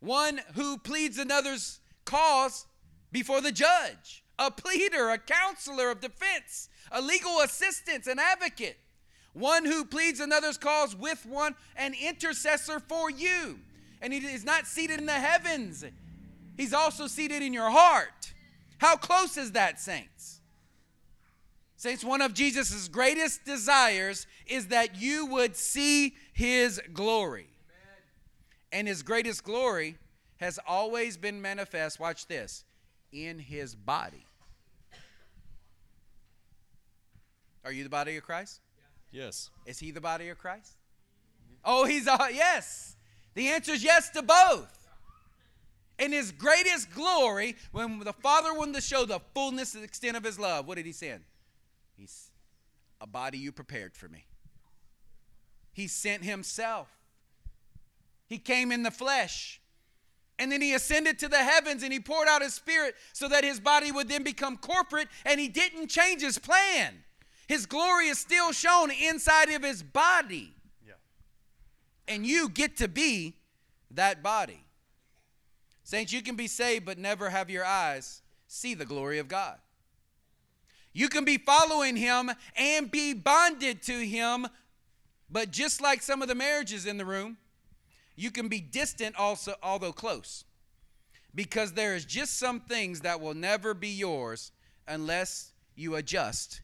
One 0.00 0.40
who 0.54 0.78
pleads 0.78 1.18
another's 1.18 1.80
cause 2.06 2.64
before 3.12 3.42
the 3.42 3.52
judge. 3.52 4.24
A 4.38 4.50
pleader, 4.50 5.10
a 5.10 5.18
counselor 5.18 5.90
of 5.90 6.00
defense, 6.00 6.70
a 6.90 7.02
legal 7.02 7.40
assistant, 7.40 8.06
an 8.06 8.18
advocate. 8.18 8.78
One 9.34 9.66
who 9.66 9.84
pleads 9.84 10.20
another's 10.20 10.56
cause 10.56 10.96
with 10.96 11.26
one, 11.26 11.54
an 11.76 11.92
intercessor 12.02 12.80
for 12.80 13.10
you. 13.10 13.58
And 14.04 14.12
he 14.12 14.18
is 14.18 14.44
not 14.44 14.66
seated 14.66 15.00
in 15.00 15.06
the 15.06 15.12
heavens. 15.12 15.82
He's 16.58 16.74
also 16.74 17.06
seated 17.06 17.42
in 17.42 17.54
your 17.54 17.70
heart. 17.70 18.34
How 18.76 18.96
close 18.96 19.38
is 19.38 19.52
that, 19.52 19.80
saints? 19.80 20.42
Saints, 21.78 22.04
one 22.04 22.20
of 22.20 22.34
Jesus' 22.34 22.86
greatest 22.88 23.46
desires 23.46 24.26
is 24.46 24.68
that 24.68 25.00
you 25.00 25.24
would 25.24 25.56
see 25.56 26.14
his 26.34 26.82
glory. 26.92 27.48
And 28.70 28.86
his 28.86 29.02
greatest 29.02 29.42
glory 29.42 29.96
has 30.36 30.58
always 30.66 31.16
been 31.16 31.40
manifest, 31.40 31.98
watch 31.98 32.26
this, 32.26 32.64
in 33.10 33.38
his 33.38 33.74
body. 33.74 34.26
Are 37.64 37.72
you 37.72 37.84
the 37.84 37.88
body 37.88 38.18
of 38.18 38.22
Christ? 38.22 38.60
Yes. 39.10 39.48
Is 39.64 39.78
he 39.78 39.92
the 39.92 40.02
body 40.02 40.28
of 40.28 40.36
Christ? 40.36 40.74
Oh, 41.64 41.86
he's 41.86 42.06
a 42.06 42.18
yes. 42.30 42.93
The 43.34 43.48
answer 43.48 43.72
is 43.72 43.84
yes 43.84 44.10
to 44.10 44.22
both. 44.22 44.88
In 45.98 46.12
his 46.12 46.32
greatest 46.32 46.92
glory, 46.92 47.56
when 47.72 48.00
the 48.00 48.12
Father 48.12 48.52
wanted 48.52 48.74
to 48.74 48.80
show 48.80 49.04
the 49.04 49.20
fullness 49.32 49.74
and 49.74 49.84
extent 49.84 50.16
of 50.16 50.24
his 50.24 50.38
love, 50.38 50.66
what 50.66 50.76
did 50.76 50.86
he 50.86 50.92
send? 50.92 51.22
He's 51.96 52.30
a 53.00 53.06
body 53.06 53.38
you 53.38 53.52
prepared 53.52 53.94
for 53.94 54.08
me. 54.08 54.24
He 55.72 55.86
sent 55.86 56.24
himself. 56.24 56.88
He 58.26 58.38
came 58.38 58.72
in 58.72 58.82
the 58.82 58.90
flesh. 58.90 59.60
And 60.38 60.50
then 60.50 60.60
he 60.60 60.74
ascended 60.74 61.20
to 61.20 61.28
the 61.28 61.38
heavens 61.38 61.84
and 61.84 61.92
he 61.92 62.00
poured 62.00 62.26
out 62.26 62.42
his 62.42 62.54
spirit 62.54 62.96
so 63.12 63.28
that 63.28 63.44
his 63.44 63.60
body 63.60 63.92
would 63.92 64.08
then 64.08 64.24
become 64.24 64.56
corporate 64.56 65.08
and 65.24 65.38
he 65.38 65.48
didn't 65.48 65.88
change 65.88 66.22
his 66.22 66.38
plan. 66.38 67.04
His 67.46 67.66
glory 67.66 68.08
is 68.08 68.18
still 68.18 68.50
shown 68.50 68.90
inside 68.90 69.50
of 69.50 69.62
his 69.62 69.82
body. 69.82 70.54
And 72.06 72.26
you 72.26 72.48
get 72.48 72.76
to 72.78 72.88
be 72.88 73.36
that 73.90 74.22
body. 74.22 74.64
Saints, 75.82 76.12
you 76.12 76.22
can 76.22 76.36
be 76.36 76.46
saved 76.46 76.84
but 76.84 76.98
never 76.98 77.30
have 77.30 77.50
your 77.50 77.64
eyes 77.64 78.22
see 78.46 78.74
the 78.74 78.86
glory 78.86 79.18
of 79.18 79.28
God. 79.28 79.58
You 80.92 81.08
can 81.08 81.24
be 81.24 81.38
following 81.38 81.96
him 81.96 82.30
and 82.56 82.90
be 82.90 83.14
bonded 83.14 83.82
to 83.82 84.06
him, 84.06 84.46
but 85.28 85.50
just 85.50 85.80
like 85.80 86.02
some 86.02 86.22
of 86.22 86.28
the 86.28 86.36
marriages 86.36 86.86
in 86.86 86.98
the 86.98 87.04
room, 87.04 87.36
you 88.14 88.30
can 88.30 88.48
be 88.48 88.60
distant 88.60 89.16
also 89.16 89.54
although 89.62 89.92
close. 89.92 90.44
Because 91.34 91.72
there 91.72 91.96
is 91.96 92.04
just 92.04 92.38
some 92.38 92.60
things 92.60 93.00
that 93.00 93.20
will 93.20 93.34
never 93.34 93.74
be 93.74 93.88
yours 93.88 94.52
unless 94.86 95.50
you 95.74 95.96
adjust 95.96 96.60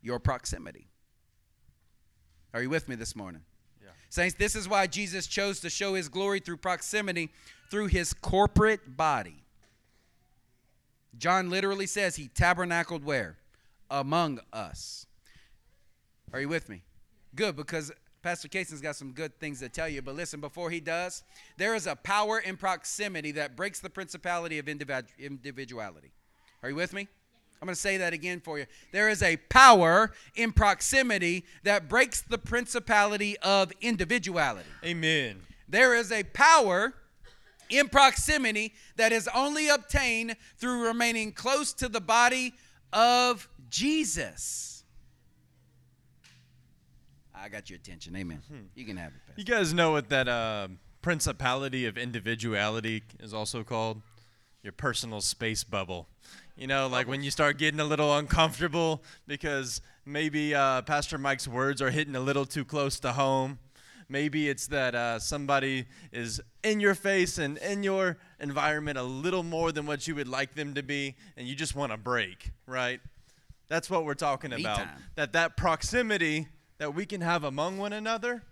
your 0.00 0.18
proximity. 0.18 0.88
Are 2.54 2.62
you 2.62 2.70
with 2.70 2.88
me 2.88 2.94
this 2.94 3.14
morning? 3.14 3.42
Saints, 4.16 4.34
this 4.34 4.56
is 4.56 4.68
why 4.68 4.86
Jesus 4.86 5.26
chose 5.26 5.60
to 5.60 5.70
show 5.70 5.94
his 5.94 6.08
glory 6.08 6.40
through 6.40 6.56
proximity 6.56 7.30
through 7.70 7.86
his 7.86 8.12
corporate 8.12 8.96
body. 8.96 9.42
John 11.18 11.50
literally 11.50 11.86
says 11.86 12.16
he 12.16 12.28
tabernacled 12.28 13.04
where? 13.04 13.36
among 13.90 14.40
us. 14.52 15.06
Are 16.32 16.40
you 16.40 16.48
with 16.48 16.68
me? 16.68 16.82
Good, 17.34 17.56
because 17.56 17.92
Pastor 18.22 18.48
Cason's 18.48 18.80
got 18.80 18.96
some 18.96 19.12
good 19.12 19.38
things 19.38 19.60
to 19.60 19.68
tell 19.68 19.88
you. 19.88 20.02
But 20.02 20.16
listen, 20.16 20.40
before 20.40 20.70
he 20.70 20.80
does, 20.80 21.22
there 21.56 21.74
is 21.74 21.86
a 21.86 21.94
power 21.94 22.38
in 22.38 22.56
proximity 22.56 23.32
that 23.32 23.56
breaks 23.56 23.80
the 23.80 23.90
principality 23.90 24.58
of 24.58 24.68
individuality. 24.68 26.12
Are 26.62 26.70
you 26.70 26.74
with 26.74 26.92
me? 26.92 27.08
I'm 27.60 27.66
going 27.66 27.74
to 27.74 27.80
say 27.80 27.96
that 27.96 28.12
again 28.12 28.40
for 28.40 28.58
you. 28.58 28.66
There 28.92 29.08
is 29.08 29.22
a 29.22 29.36
power 29.48 30.12
in 30.34 30.52
proximity 30.52 31.44
that 31.62 31.88
breaks 31.88 32.20
the 32.20 32.38
principality 32.38 33.36
of 33.38 33.72
individuality. 33.80 34.68
Amen. 34.84 35.40
There 35.68 35.94
is 35.94 36.12
a 36.12 36.22
power 36.22 36.94
in 37.70 37.88
proximity 37.88 38.74
that 38.96 39.12
is 39.12 39.28
only 39.34 39.68
obtained 39.68 40.36
through 40.58 40.86
remaining 40.86 41.32
close 41.32 41.72
to 41.74 41.88
the 41.88 42.00
body 42.00 42.54
of 42.92 43.48
Jesus. 43.68 44.84
I 47.34 47.48
got 47.48 47.68
your 47.70 47.78
attention. 47.78 48.16
Amen. 48.16 48.42
Hmm. 48.48 48.64
You 48.74 48.84
can 48.84 48.96
have 48.96 49.12
it. 49.12 49.20
Pastor. 49.26 49.40
You 49.40 49.44
guys 49.44 49.74
know 49.74 49.92
what 49.92 50.08
that 50.08 50.28
uh, 50.28 50.68
principality 51.02 51.86
of 51.86 51.96
individuality 51.98 53.02
is 53.20 53.34
also 53.34 53.62
called? 53.62 54.02
Your 54.62 54.72
personal 54.72 55.20
space 55.20 55.62
bubble. 55.62 56.08
You 56.56 56.66
know, 56.66 56.86
like 56.86 57.06
when 57.06 57.22
you 57.22 57.30
start 57.30 57.58
getting 57.58 57.80
a 57.80 57.84
little 57.84 58.16
uncomfortable 58.16 59.02
because 59.26 59.82
maybe 60.06 60.54
uh, 60.54 60.80
Pastor 60.82 61.18
Mike's 61.18 61.46
words 61.46 61.82
are 61.82 61.90
hitting 61.90 62.16
a 62.16 62.20
little 62.20 62.46
too 62.46 62.64
close 62.64 62.98
to 63.00 63.12
home. 63.12 63.58
Maybe 64.08 64.48
it's 64.48 64.68
that 64.68 64.94
uh, 64.94 65.18
somebody 65.18 65.84
is 66.12 66.40
in 66.62 66.80
your 66.80 66.94
face 66.94 67.36
and 67.36 67.58
in 67.58 67.82
your 67.82 68.16
environment 68.40 68.96
a 68.96 69.02
little 69.02 69.42
more 69.42 69.70
than 69.70 69.84
what 69.84 70.08
you 70.08 70.14
would 70.14 70.28
like 70.28 70.54
them 70.54 70.74
to 70.74 70.82
be, 70.82 71.16
and 71.36 71.46
you 71.46 71.54
just 71.54 71.74
want 71.74 71.92
a 71.92 71.96
break, 71.98 72.52
right? 72.66 73.00
That's 73.68 73.90
what 73.90 74.04
we're 74.06 74.14
talking 74.14 74.50
Me 74.50 74.62
about. 74.62 74.78
Time. 74.78 74.88
That 75.16 75.32
that 75.34 75.56
proximity 75.56 76.48
that 76.78 76.94
we 76.94 77.04
can 77.04 77.20
have 77.20 77.44
among 77.44 77.76
one 77.78 77.92
another 77.92 78.44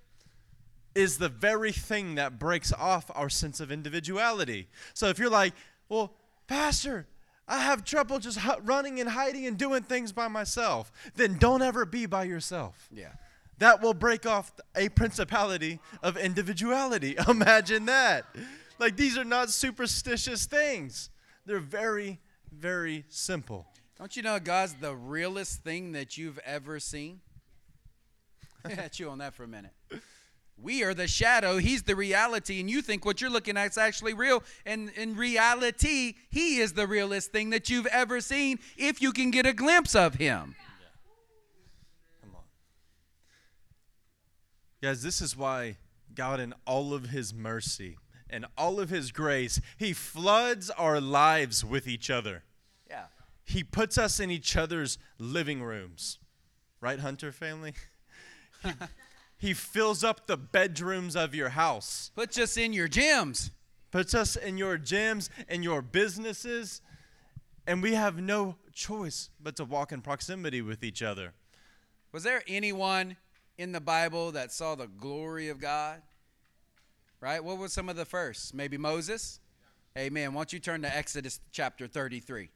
is 0.94 1.18
the 1.18 1.28
very 1.28 1.72
thing 1.72 2.16
that 2.16 2.38
breaks 2.38 2.72
off 2.72 3.10
our 3.14 3.30
sense 3.30 3.60
of 3.60 3.72
individuality. 3.72 4.68
So 4.92 5.08
if 5.08 5.18
you're 5.18 5.30
like, 5.30 5.54
"Well, 5.88 6.14
pastor, 6.48 7.06
I 7.46 7.60
have 7.60 7.84
trouble 7.84 8.18
just 8.18 8.38
running 8.62 9.00
and 9.00 9.10
hiding 9.10 9.46
and 9.46 9.58
doing 9.58 9.82
things 9.82 10.12
by 10.12 10.28
myself," 10.28 10.92
then 11.14 11.38
don't 11.38 11.62
ever 11.62 11.84
be 11.84 12.06
by 12.06 12.24
yourself. 12.24 12.88
Yeah. 12.92 13.12
That 13.58 13.80
will 13.80 13.94
break 13.94 14.26
off 14.26 14.52
a 14.74 14.88
principality 14.88 15.78
of 16.02 16.16
individuality. 16.16 17.16
Imagine 17.28 17.86
that. 17.86 18.26
Like 18.78 18.96
these 18.96 19.16
are 19.16 19.24
not 19.24 19.50
superstitious 19.50 20.46
things. 20.46 21.10
They're 21.46 21.60
very 21.60 22.20
very 22.58 23.04
simple. 23.08 23.66
Don't 23.98 24.16
you 24.16 24.22
know 24.22 24.38
God's 24.38 24.74
the 24.74 24.94
realest 24.94 25.62
thing 25.62 25.92
that 25.92 26.16
you've 26.16 26.38
ever 26.38 26.80
seen? 26.80 27.20
Chew 28.92 29.08
on 29.08 29.18
that 29.18 29.34
for 29.34 29.44
a 29.44 29.48
minute. 29.48 29.72
We 30.56 30.82
are 30.84 30.94
the 30.94 31.08
shadow, 31.08 31.58
He's 31.58 31.82
the 31.82 31.96
reality, 31.96 32.60
and 32.60 32.70
you 32.70 32.80
think 32.80 33.04
what 33.04 33.20
you're 33.20 33.30
looking 33.30 33.56
at 33.56 33.70
is 33.70 33.78
actually 33.78 34.14
real. 34.14 34.42
And 34.64 34.90
in 34.90 35.16
reality, 35.16 36.14
He 36.30 36.58
is 36.58 36.72
the 36.72 36.86
realest 36.86 37.32
thing 37.32 37.50
that 37.50 37.68
you've 37.68 37.86
ever 37.86 38.20
seen 38.20 38.58
if 38.76 39.02
you 39.02 39.12
can 39.12 39.30
get 39.30 39.46
a 39.46 39.52
glimpse 39.52 39.94
of 39.94 40.14
Him. 40.14 40.54
Yeah. 40.58 40.86
Come 42.22 42.36
on. 42.36 42.42
Guys, 44.80 45.02
this 45.02 45.20
is 45.20 45.36
why 45.36 45.76
God, 46.14 46.40
in 46.40 46.54
all 46.66 46.94
of 46.94 47.10
His 47.10 47.34
mercy 47.34 47.98
and 48.30 48.46
all 48.56 48.80
of 48.80 48.90
His 48.90 49.10
grace, 49.10 49.60
He 49.76 49.92
floods 49.92 50.70
our 50.70 51.00
lives 51.00 51.64
with 51.64 51.88
each 51.88 52.10
other. 52.10 52.44
Yeah. 52.88 53.06
He 53.44 53.64
puts 53.64 53.98
us 53.98 54.20
in 54.20 54.30
each 54.30 54.56
other's 54.56 54.98
living 55.18 55.62
rooms. 55.62 56.18
Right, 56.80 57.00
Hunter 57.00 57.32
family? 57.32 57.74
He, 59.36 59.52
fills 59.52 60.02
up 60.02 60.26
the 60.26 60.36
bedrooms 60.36 61.16
of 61.16 61.34
your 61.34 61.50
house. 61.50 62.10
Puts 62.14 62.38
us 62.38 62.56
in 62.56 62.72
your 62.72 62.88
gyms. 62.88 63.50
Puts 63.90 64.14
us 64.14 64.36
in 64.36 64.58
your 64.58 64.78
gyms 64.78 65.28
and 65.48 65.62
your 65.62 65.82
businesses. 65.82 66.80
And 67.66 67.82
we 67.82 67.94
have 67.94 68.20
no 68.20 68.56
choice 68.72 69.30
but 69.40 69.56
to 69.56 69.64
walk 69.64 69.92
in 69.92 70.00
proximity 70.00 70.62
with 70.62 70.82
each 70.82 71.02
other. 71.02 71.32
Was 72.12 72.22
there 72.22 72.42
anyone 72.46 73.16
in 73.58 73.72
the 73.72 73.80
Bible 73.80 74.32
that 74.32 74.52
saw 74.52 74.74
the 74.74 74.86
glory 74.86 75.48
of 75.48 75.60
God? 75.60 76.02
Right? 77.20 77.42
What 77.42 77.58
were 77.58 77.68
some 77.68 77.88
of 77.88 77.96
the 77.96 78.04
first? 78.04 78.54
Maybe 78.54 78.76
Moses? 78.76 79.40
Amen. 79.96 80.34
Why 80.34 80.40
don't 80.40 80.52
you 80.52 80.58
turn 80.58 80.82
to 80.82 80.96
Exodus 80.96 81.40
chapter 81.52 81.86
33? 81.86 82.50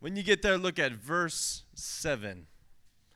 When 0.00 0.16
you 0.16 0.22
get 0.22 0.42
there, 0.42 0.58
look 0.58 0.78
at 0.78 0.92
verse 0.92 1.62
7 1.74 2.46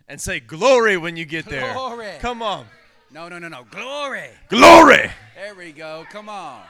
and 0.09 0.21
say 0.21 0.41
glory 0.41 0.97
when 0.97 1.17
you 1.17 1.25
get 1.25 1.47
there. 1.47 1.73
Glory. 1.73 2.13
Come 2.21 2.43
on. 2.43 2.67
No, 3.11 3.29
no, 3.29 3.39
no, 3.39 3.49
no. 3.49 3.65
Glory. 3.71 4.29
Glory. 4.49 5.11
There 5.35 5.55
we 5.55 5.73
go. 5.73 6.05
Come 6.11 6.29
on. 6.29 6.63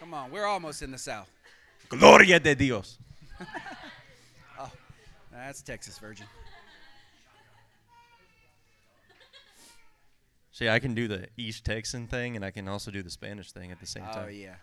Come 0.00 0.14
on. 0.14 0.30
We're 0.30 0.46
almost 0.46 0.82
in 0.82 0.90
the 0.90 0.98
South. 0.98 1.30
Gloria 1.88 2.38
de 2.40 2.54
Dios. 2.54 2.98
oh, 4.58 4.70
That's 5.32 5.62
Texas 5.62 5.98
Virgin. 5.98 6.26
See, 10.52 10.68
I 10.68 10.80
can 10.80 10.94
do 10.94 11.06
the 11.06 11.28
East 11.36 11.64
Texan 11.64 12.08
thing 12.08 12.34
and 12.34 12.44
I 12.44 12.50
can 12.50 12.66
also 12.66 12.90
do 12.90 13.02
the 13.02 13.10
Spanish 13.10 13.52
thing 13.52 13.70
at 13.70 13.78
the 13.78 13.86
same 13.86 14.02
Oh, 14.10 14.12
time. 14.12 14.30
yeah. 14.32 14.54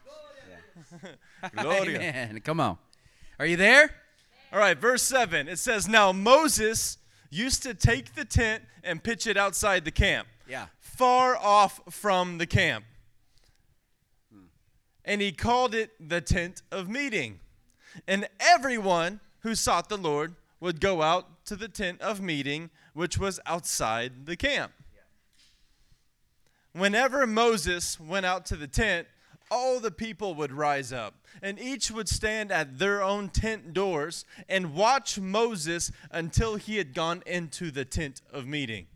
yeah. 1.44 1.50
Gloria. 1.62 1.98
Amen. 2.00 2.42
Come 2.44 2.60
on. 2.60 2.78
Are 3.40 3.46
you 3.46 3.56
there? 3.56 3.92
All 4.52 4.60
right, 4.60 4.78
verse 4.78 5.04
7. 5.04 5.48
It 5.48 5.58
says, 5.58 5.88
Now 5.88 6.12
Moses 6.12 6.98
used 7.30 7.64
to 7.64 7.74
take 7.74 8.16
the 8.16 8.26
tent 8.26 8.64
and 8.84 9.04
pitch 9.04 9.28
it 9.28 9.38
outside 9.38 9.86
the 9.86 9.92
camp, 9.92 10.28
Yeah. 10.48 10.68
far 10.80 11.36
off 11.36 11.82
from 11.94 12.38
the 12.38 12.46
camp. 12.48 12.86
Hmm. 14.32 14.46
And 15.04 15.22
he 15.22 15.32
called 15.32 15.74
it 15.76 15.92
the 16.10 16.22
tent 16.22 16.62
of 16.72 16.90
meeting. 16.90 17.40
And 18.08 18.28
everyone 18.40 19.20
who 19.40 19.56
sought 19.56 19.90
the 19.90 19.98
Lord 19.98 20.36
would 20.60 20.80
go 20.82 21.02
out 21.02 21.46
to 21.46 21.56
the 21.56 21.68
tent 21.68 22.02
of 22.02 22.22
meeting, 22.22 22.70
which 22.94 23.18
was 23.18 23.40
outside 23.46 24.26
the 24.26 24.36
camp. 24.36 24.72
Whenever 26.74 27.26
Moses 27.26 28.00
went 28.00 28.26
out 28.26 28.46
to 28.48 28.58
the 28.58 28.68
tent, 28.68 29.08
all 29.52 29.80
the 29.80 29.92
people 29.92 30.34
would 30.36 30.52
rise 30.52 30.92
up, 30.92 31.16
and 31.42 31.60
each 31.60 31.92
would 31.92 32.10
stand 32.10 32.52
at 32.52 32.80
their 32.80 33.02
own 33.02 33.30
tent 33.30 33.74
doors 33.74 34.26
and 34.50 34.74
watch 34.74 35.20
Moses 35.20 35.92
until 36.12 36.56
he 36.56 36.78
had 36.78 36.94
gone 36.94 37.24
into 37.26 37.72
the 37.72 37.86
tent 37.86 38.22
of 38.32 38.46
meeting. 38.48 38.88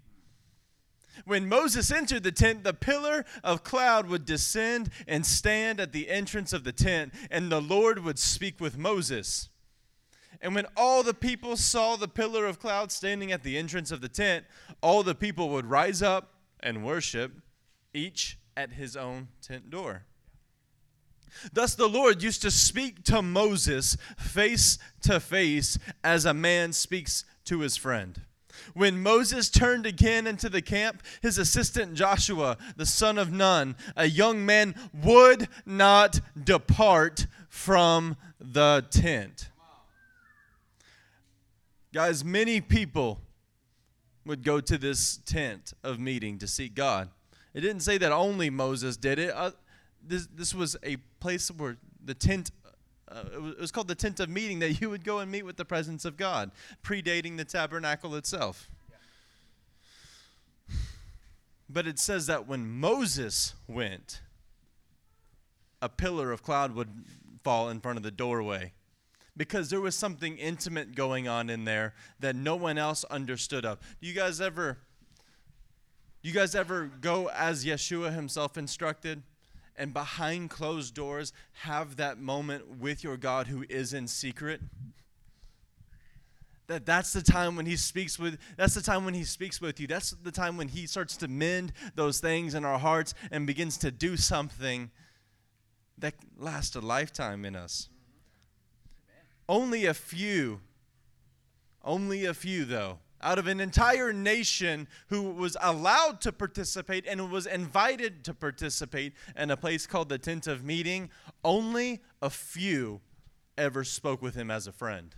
When 1.25 1.49
Moses 1.49 1.91
entered 1.91 2.23
the 2.23 2.31
tent, 2.31 2.63
the 2.63 2.73
pillar 2.73 3.25
of 3.43 3.63
cloud 3.63 4.07
would 4.07 4.25
descend 4.25 4.89
and 5.07 5.25
stand 5.25 5.79
at 5.79 5.91
the 5.91 6.09
entrance 6.09 6.53
of 6.53 6.63
the 6.63 6.71
tent, 6.71 7.13
and 7.29 7.51
the 7.51 7.61
Lord 7.61 7.99
would 7.99 8.19
speak 8.19 8.59
with 8.59 8.77
Moses. 8.77 9.49
And 10.41 10.55
when 10.55 10.67
all 10.77 11.03
the 11.03 11.13
people 11.13 11.57
saw 11.57 11.95
the 11.97 12.07
pillar 12.07 12.45
of 12.45 12.59
cloud 12.59 12.91
standing 12.91 13.31
at 13.31 13.43
the 13.43 13.57
entrance 13.57 13.91
of 13.91 13.99
the 13.99 14.07
tent, 14.07 14.45
all 14.81 15.03
the 15.03 15.15
people 15.15 15.49
would 15.49 15.65
rise 15.65 16.01
up 16.01 16.35
and 16.61 16.85
worship, 16.85 17.33
each 17.93 18.37
at 18.55 18.73
his 18.73 18.95
own 18.95 19.27
tent 19.41 19.69
door. 19.69 20.05
Thus 21.53 21.75
the 21.75 21.89
Lord 21.89 22.23
used 22.23 22.41
to 22.43 22.51
speak 22.51 23.03
to 23.05 23.21
Moses 23.21 23.97
face 24.17 24.77
to 25.01 25.19
face 25.19 25.77
as 26.03 26.25
a 26.25 26.33
man 26.33 26.73
speaks 26.73 27.25
to 27.45 27.59
his 27.59 27.77
friend. 27.77 28.21
When 28.73 29.01
Moses 29.01 29.49
turned 29.49 29.85
again 29.85 30.27
into 30.27 30.49
the 30.49 30.61
camp, 30.61 31.03
his 31.21 31.37
assistant 31.37 31.93
Joshua, 31.93 32.57
the 32.75 32.85
son 32.85 33.17
of 33.17 33.31
Nun, 33.31 33.75
a 33.95 34.05
young 34.05 34.45
man, 34.45 34.75
would 34.93 35.47
not 35.65 36.19
depart 36.41 37.27
from 37.49 38.17
the 38.39 38.85
tent. 38.89 39.49
Guys, 41.93 42.23
many 42.23 42.61
people 42.61 43.19
would 44.25 44.43
go 44.43 44.59
to 44.61 44.77
this 44.77 45.17
tent 45.25 45.73
of 45.83 45.99
meeting 45.99 46.37
to 46.37 46.47
seek 46.47 46.75
God. 46.75 47.09
It 47.53 47.61
didn't 47.61 47.81
say 47.81 47.97
that 47.97 48.11
only 48.11 48.49
Moses 48.49 48.95
did 48.95 49.17
it. 49.17 49.31
Uh, 49.33 49.51
this, 50.05 50.27
this 50.27 50.53
was 50.53 50.75
a 50.83 50.97
place 51.19 51.49
where 51.49 51.77
the 52.03 52.13
tent, 52.13 52.51
uh, 53.09 53.23
it, 53.33 53.41
was, 53.41 53.51
it 53.53 53.59
was 53.59 53.71
called 53.71 53.87
the 53.87 53.95
tent 53.95 54.19
of 54.19 54.29
meeting, 54.29 54.59
that 54.59 54.73
you 54.81 54.89
would 54.89 55.03
go 55.03 55.19
and 55.19 55.31
meet 55.31 55.43
with 55.43 55.57
the 55.57 55.65
presence 55.65 56.05
of 56.05 56.17
God, 56.17 56.51
predating 56.83 57.37
the 57.37 57.45
tabernacle 57.45 58.15
itself. 58.15 58.69
But 61.71 61.85
it 61.85 61.99
says 61.99 62.25
that 62.25 62.47
when 62.47 62.67
Moses 62.67 63.53
went, 63.67 64.21
a 65.83 65.87
pillar 65.87 66.31
of 66.31 66.41
cloud 66.41 66.73
would 66.73 66.89
fall 67.43 67.69
in 67.69 67.79
front 67.79 67.97
of 67.97 68.03
the 68.03 68.09
doorway 68.09 68.73
because 69.37 69.69
there 69.69 69.79
was 69.79 69.95
something 69.95 70.37
intimate 70.37 70.95
going 70.95 71.27
on 71.27 71.49
in 71.49 71.65
there 71.65 71.93
that 72.19 72.35
no 72.35 72.55
one 72.55 72.77
else 72.77 73.03
understood 73.05 73.65
of. 73.65 73.79
Do 74.01 74.07
you 74.07 74.13
guys 74.13 74.41
ever 74.41 74.79
you 76.21 76.33
guys 76.33 76.53
ever 76.53 76.91
go 76.99 77.29
as 77.29 77.63
Yeshua 77.63 78.13
himself 78.13 78.57
instructed 78.57 79.23
and 79.79 79.93
behind 79.93 80.49
closed 80.51 80.93
doors 80.93 81.33
have 81.63 81.95
that 81.95 82.19
moment 82.19 82.79
with 82.79 83.03
your 83.03 83.17
God 83.17 83.47
who 83.47 83.65
is 83.69 83.93
in 83.93 84.07
secret? 84.07 84.61
That 86.67 86.85
that's 86.85 87.13
the 87.13 87.23
time 87.23 87.55
when 87.55 87.65
he 87.65 87.75
speaks 87.75 88.19
with 88.19 88.37
that's 88.57 88.75
the 88.75 88.81
time 88.81 89.05
when 89.05 89.15
he 89.15 89.23
speaks 89.23 89.59
with 89.59 89.79
you. 89.79 89.87
That's 89.87 90.11
the 90.11 90.31
time 90.31 90.57
when 90.57 90.67
he 90.67 90.85
starts 90.85 91.17
to 91.17 91.27
mend 91.27 91.73
those 91.95 92.19
things 92.19 92.53
in 92.53 92.63
our 92.63 92.77
hearts 92.77 93.15
and 93.31 93.47
begins 93.47 93.77
to 93.77 93.89
do 93.89 94.17
something 94.17 94.91
that 95.97 96.13
lasts 96.37 96.75
a 96.75 96.81
lifetime 96.81 97.43
in 97.45 97.55
us. 97.55 97.89
Only 99.47 99.85
a 99.85 99.95
few, 99.95 100.61
only 101.83 102.25
a 102.25 102.35
few, 102.35 102.65
though, 102.65 102.99
out 103.21 103.39
of 103.39 103.47
an 103.47 103.59
entire 103.59 104.13
nation 104.13 104.87
who 105.07 105.23
was 105.31 105.57
allowed 105.61 106.21
to 106.21 106.31
participate 106.31 107.05
and 107.07 107.31
was 107.31 107.45
invited 107.45 108.23
to 108.25 108.33
participate 108.33 109.13
in 109.37 109.51
a 109.51 109.57
place 109.57 109.85
called 109.85 110.09
the 110.09 110.17
Tent 110.17 110.47
of 110.47 110.63
Meeting, 110.63 111.09
only 111.43 112.01
a 112.21 112.29
few 112.29 113.01
ever 113.57 113.83
spoke 113.83 114.21
with 114.21 114.35
him 114.35 114.49
as 114.49 114.67
a 114.67 114.71
friend. 114.71 115.15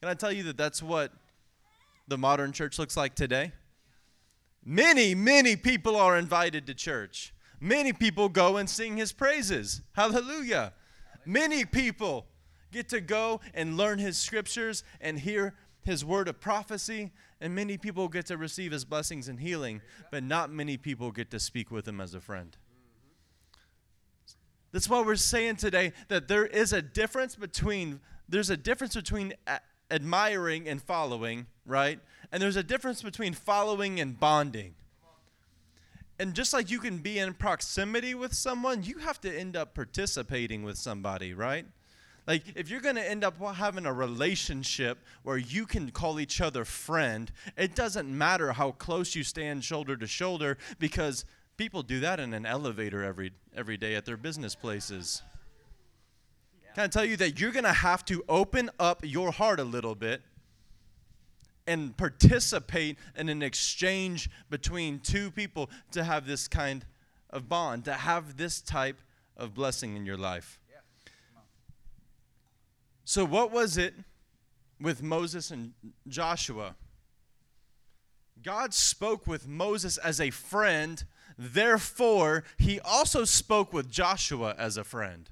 Can 0.00 0.10
I 0.10 0.14
tell 0.14 0.32
you 0.32 0.42
that 0.44 0.56
that's 0.56 0.82
what 0.82 1.12
the 2.08 2.18
modern 2.18 2.52
church 2.52 2.78
looks 2.78 2.96
like 2.96 3.14
today? 3.14 3.52
Many, 4.64 5.14
many 5.14 5.56
people 5.56 5.96
are 5.96 6.18
invited 6.18 6.66
to 6.66 6.74
church. 6.74 7.34
Many 7.60 7.92
people 7.92 8.28
go 8.28 8.56
and 8.56 8.68
sing 8.68 8.96
his 8.96 9.12
praises. 9.12 9.82
Hallelujah. 9.92 10.72
Many 11.26 11.64
people 11.64 12.26
get 12.72 12.88
to 12.90 13.00
go 13.00 13.40
and 13.54 13.76
learn 13.76 13.98
his 13.98 14.16
scriptures 14.16 14.84
and 15.00 15.18
hear 15.18 15.54
his 15.90 16.04
word 16.04 16.28
of 16.28 16.40
prophecy. 16.40 17.12
And 17.40 17.54
many 17.54 17.76
people 17.76 18.08
get 18.08 18.26
to 18.26 18.36
receive 18.36 18.72
his 18.72 18.84
blessings 18.84 19.28
and 19.28 19.40
healing, 19.40 19.80
but 20.10 20.22
not 20.22 20.50
many 20.50 20.76
people 20.76 21.10
get 21.10 21.30
to 21.30 21.40
speak 21.40 21.70
with 21.70 21.88
him 21.88 22.00
as 22.00 22.14
a 22.14 22.20
friend. 22.20 22.56
That's 24.72 24.88
why 24.88 25.02
we're 25.02 25.16
saying 25.16 25.56
today 25.56 25.92
that 26.08 26.28
there 26.28 26.46
is 26.46 26.72
a 26.72 26.80
difference 26.80 27.34
between 27.34 28.00
there's 28.28 28.50
a 28.50 28.56
difference 28.56 28.94
between 28.94 29.34
admiring 29.90 30.68
and 30.68 30.80
following, 30.80 31.46
right? 31.66 31.98
And 32.30 32.40
there's 32.40 32.56
a 32.56 32.62
difference 32.62 33.02
between 33.02 33.34
following 33.34 33.98
and 33.98 34.18
bonding. 34.18 34.74
And 36.20 36.34
just 36.34 36.52
like 36.52 36.70
you 36.70 36.78
can 36.78 36.98
be 36.98 37.18
in 37.18 37.34
proximity 37.34 38.14
with 38.14 38.34
someone, 38.34 38.84
you 38.84 38.98
have 38.98 39.20
to 39.22 39.36
end 39.36 39.56
up 39.56 39.74
participating 39.74 40.62
with 40.62 40.76
somebody, 40.78 41.34
right? 41.34 41.66
Like, 42.30 42.44
if 42.54 42.70
you're 42.70 42.80
going 42.80 42.94
to 42.94 43.10
end 43.10 43.24
up 43.24 43.42
having 43.56 43.86
a 43.86 43.92
relationship 43.92 44.98
where 45.24 45.36
you 45.36 45.66
can 45.66 45.90
call 45.90 46.20
each 46.20 46.40
other 46.40 46.64
friend, 46.64 47.28
it 47.56 47.74
doesn't 47.74 48.08
matter 48.08 48.52
how 48.52 48.70
close 48.70 49.16
you 49.16 49.24
stand 49.24 49.64
shoulder 49.64 49.96
to 49.96 50.06
shoulder 50.06 50.56
because 50.78 51.24
people 51.56 51.82
do 51.82 51.98
that 51.98 52.20
in 52.20 52.32
an 52.32 52.46
elevator 52.46 53.02
every, 53.02 53.32
every 53.56 53.76
day 53.76 53.96
at 53.96 54.04
their 54.04 54.16
business 54.16 54.54
places. 54.54 55.22
Can 56.76 56.84
I 56.84 56.86
tell 56.86 57.04
you 57.04 57.16
that 57.16 57.40
you're 57.40 57.50
going 57.50 57.64
to 57.64 57.72
have 57.72 58.04
to 58.04 58.22
open 58.28 58.70
up 58.78 59.00
your 59.02 59.32
heart 59.32 59.58
a 59.58 59.64
little 59.64 59.96
bit 59.96 60.22
and 61.66 61.96
participate 61.96 62.96
in 63.16 63.28
an 63.28 63.42
exchange 63.42 64.30
between 64.50 65.00
two 65.00 65.32
people 65.32 65.68
to 65.90 66.04
have 66.04 66.28
this 66.28 66.46
kind 66.46 66.84
of 67.30 67.48
bond, 67.48 67.86
to 67.86 67.92
have 67.92 68.36
this 68.36 68.60
type 68.60 69.00
of 69.36 69.52
blessing 69.52 69.96
in 69.96 70.06
your 70.06 70.16
life. 70.16 70.59
So, 73.10 73.24
what 73.24 73.50
was 73.50 73.76
it 73.76 73.92
with 74.80 75.02
Moses 75.02 75.50
and 75.50 75.72
Joshua? 76.06 76.76
God 78.40 78.72
spoke 78.72 79.26
with 79.26 79.48
Moses 79.48 79.98
as 79.98 80.20
a 80.20 80.30
friend, 80.30 81.02
therefore, 81.36 82.44
he 82.56 82.78
also 82.78 83.24
spoke 83.24 83.72
with 83.72 83.90
Joshua 83.90 84.54
as 84.56 84.76
a 84.76 84.84
friend. 84.84 85.28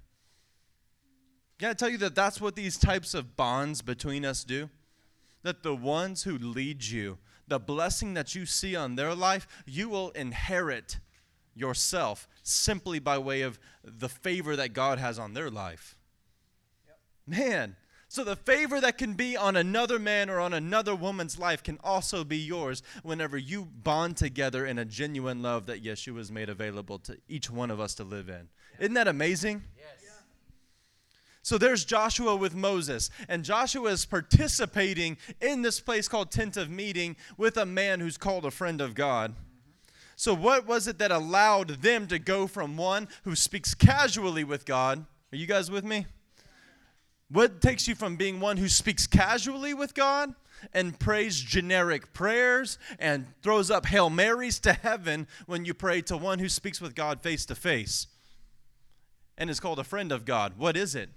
Can 1.61 1.71
I 1.71 1.73
tell 1.75 1.88
you 1.88 1.99
that 1.99 2.17
that's 2.17 2.41
what 2.41 2.57
these 2.57 2.79
types 2.79 3.14
of 3.14 3.37
bonds 3.37 3.81
between 3.81 4.25
us 4.25 4.43
do? 4.43 4.71
That 5.45 5.62
the 5.62 5.77
ones 5.77 6.25
who 6.25 6.37
lead 6.37 6.83
you, 6.83 7.19
the 7.47 7.61
blessing 7.61 8.14
that 8.14 8.35
you 8.35 8.45
see 8.45 8.75
on 8.75 8.97
their 8.97 9.14
life, 9.14 9.47
you 9.67 9.88
will 9.88 10.11
inherit 10.17 10.99
yourself 11.55 12.27
simply 12.43 12.99
by 12.99 13.19
way 13.19 13.43
of 13.43 13.61
the 13.85 14.09
favor 14.09 14.57
that 14.57 14.73
God 14.73 14.99
has 14.99 15.17
on 15.17 15.35
their 15.35 15.49
life. 15.49 15.97
Man, 17.29 17.77
so 18.09 18.25
the 18.25 18.37
favor 18.37 18.81
that 18.81 18.97
can 18.97 19.12
be 19.12 19.37
on 19.37 19.55
another 19.55 19.99
man 19.99 20.31
or 20.31 20.41
on 20.41 20.55
another 20.55 20.95
woman's 20.95 21.38
life 21.38 21.62
can 21.62 21.79
also 21.85 22.25
be 22.25 22.38
yours 22.38 22.83
whenever 23.03 23.37
you 23.37 23.67
bond 23.67 24.17
together 24.17 24.64
in 24.64 24.79
a 24.79 24.85
genuine 24.85 25.43
love 25.43 25.67
that 25.67 25.85
Yeshua 25.85 26.17
has 26.17 26.33
made 26.33 26.49
available 26.49 26.99
to 27.01 27.19
each 27.29 27.51
one 27.51 27.71
of 27.71 27.81
us 27.81 27.95
to 27.97 28.05
live 28.05 28.31
in. 28.31 28.49
Isn't 28.79 28.95
that 28.95 29.09
amazing? 29.09 29.62
Yes. 29.77 29.85
So 31.49 31.57
there's 31.57 31.87
Joshua 31.87 32.37
with 32.37 32.55
Moses, 32.55 33.09
and 33.27 33.43
Joshua 33.43 33.91
is 33.91 34.05
participating 34.05 35.17
in 35.41 35.62
this 35.62 35.81
place 35.81 36.07
called 36.07 36.31
Tent 36.31 36.59
of 36.59 36.69
Meeting 36.69 37.17
with 37.38 37.57
a 37.57 37.64
man 37.64 38.01
who's 38.01 38.19
called 38.19 38.45
a 38.45 38.51
friend 38.51 38.83
of 38.83 38.95
God. 38.95 39.31
Mm-hmm. 39.31 39.71
So, 40.14 40.35
what 40.35 40.67
was 40.67 40.87
it 40.87 40.99
that 40.99 41.11
allowed 41.11 41.81
them 41.81 42.07
to 42.09 42.19
go 42.19 42.49
from 42.49 42.77
one 42.77 43.09
who 43.25 43.35
speaks 43.35 43.75
casually 43.75 44.45
with 44.45 44.67
God? 44.67 45.07
Are 45.33 45.37
you 45.37 45.47
guys 45.47 45.71
with 45.71 45.85
me? 45.85 46.05
What 47.31 47.61
takes 47.61 47.87
you 47.87 47.95
from 47.95 48.17
being 48.17 48.41
one 48.41 48.57
who 48.57 48.69
speaks 48.69 49.07
casually 49.07 49.75
with 49.75 49.95
God 49.95 50.35
and 50.73 50.99
prays 50.99 51.41
generic 51.41 52.12
prayers 52.12 52.79
and 52.99 53.27
throws 53.43 53.71
up 53.71 53.87
Hail 53.87 54.09
Marys 54.09 54.59
to 54.61 54.73
heaven 54.73 55.27
when 55.47 55.64
you 55.64 55.75
pray 55.75 56.01
to 56.03 56.17
one 56.17 56.38
who 56.38 56.49
speaks 56.49 56.81
with 56.81 56.95
God 56.95 57.21
face 57.21 57.45
to 57.47 57.55
face 57.55 58.07
and 59.37 59.49
is 59.49 59.61
called 59.61 59.79
a 59.79 59.85
friend 59.85 60.11
of 60.11 60.25
God? 60.25 60.55
What 60.59 60.77
is 60.77 60.95
it? 60.95 61.11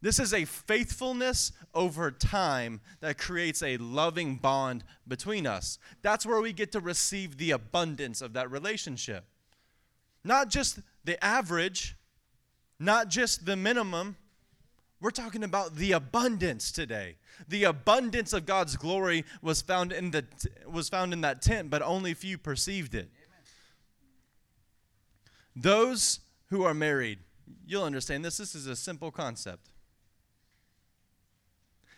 This 0.00 0.20
is 0.20 0.32
a 0.32 0.44
faithfulness 0.44 1.52
over 1.74 2.10
time 2.10 2.80
that 3.00 3.18
creates 3.18 3.62
a 3.62 3.76
loving 3.78 4.36
bond 4.36 4.84
between 5.06 5.46
us. 5.46 5.78
That's 6.02 6.24
where 6.24 6.40
we 6.40 6.52
get 6.52 6.72
to 6.72 6.80
receive 6.80 7.36
the 7.36 7.50
abundance 7.50 8.22
of 8.22 8.32
that 8.34 8.50
relationship. 8.50 9.24
Not 10.22 10.48
just 10.50 10.78
the 11.04 11.22
average, 11.22 11.96
not 12.78 13.08
just 13.08 13.44
the 13.44 13.56
minimum. 13.56 14.16
We're 15.00 15.10
talking 15.10 15.44
about 15.44 15.76
the 15.76 15.92
abundance 15.92 16.72
today. 16.72 17.16
The 17.46 17.64
abundance 17.64 18.32
of 18.32 18.46
God's 18.46 18.76
glory 18.76 19.24
was 19.40 19.62
found 19.62 19.92
in 19.92 20.10
the 20.10 20.24
was 20.66 20.88
found 20.88 21.12
in 21.12 21.20
that 21.20 21.40
tent, 21.40 21.70
but 21.70 21.82
only 21.82 22.14
few 22.14 22.36
perceived 22.36 22.94
it. 22.94 23.08
Amen. 23.08 23.42
Those 25.54 26.20
who 26.50 26.64
are 26.64 26.74
married, 26.74 27.20
you'll 27.64 27.84
understand 27.84 28.24
this. 28.24 28.38
This 28.38 28.56
is 28.56 28.66
a 28.66 28.74
simple 28.74 29.12
concept. 29.12 29.70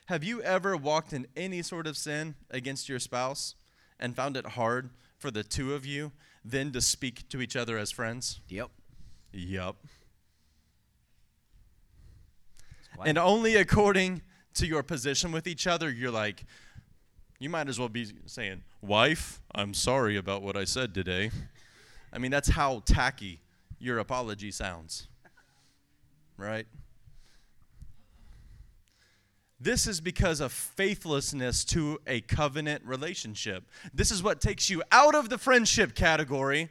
Have 0.07 0.25
you 0.25 0.43
ever 0.43 0.77
walked 0.77 1.13
in 1.13 1.27
any 1.37 1.63
sort 1.63 1.87
of 1.87 1.97
sin 1.97 2.35
against 2.51 2.89
your 2.89 2.99
spouse 2.99 3.55
and 3.99 4.15
found 4.15 4.37
it 4.37 4.45
hard 4.45 4.91
for 5.17 5.31
the 5.31 5.45
two 5.45 5.73
of 5.73 5.87
you 5.87 6.13
then 6.45 6.73
to 6.73 6.81
speak 6.81 7.29
to 7.29 7.41
each 7.41 7.55
other 7.55 7.79
as 7.79 7.91
friends? 7.91 8.41
Yep. 8.49 8.71
Yep. 9.33 9.77
And 13.05 13.19
only 13.19 13.57
according 13.57 14.23
to 14.55 14.67
your 14.67 14.83
position 14.83 15.33
with 15.33 15.47
each 15.47 15.67
other, 15.67 15.91
you're 15.91 16.11
like, 16.11 16.45
you 17.39 17.49
might 17.49 17.69
as 17.69 17.79
well 17.79 17.89
be 17.89 18.07
saying, 18.27 18.63
Wife, 18.83 19.41
I'm 19.55 19.75
sorry 19.75 20.17
about 20.17 20.43
what 20.43 20.57
I 20.57 20.65
said 20.65 20.95
today. 20.95 21.31
I 22.13 22.19
mean, 22.19 22.31
that's 22.31 22.51
how 22.51 22.83
tacky 22.85 23.41
your 23.79 23.99
apology 23.99 24.51
sounds. 24.51 25.09
Right? 26.37 26.67
This 29.61 29.87
is 29.87 30.01
because 30.01 30.41
of 30.41 30.53
faithlessness 30.53 31.65
to 31.67 31.99
a 32.07 32.23
covenant 32.23 32.83
relationship. 32.85 33.65
This 33.93 34.11
is 34.11 34.23
what 34.23 34.41
takes 34.41 34.71
you 34.71 34.83
out 34.91 35.15
of 35.15 35.29
the 35.29 35.37
friendship 35.37 35.95
category 35.95 36.71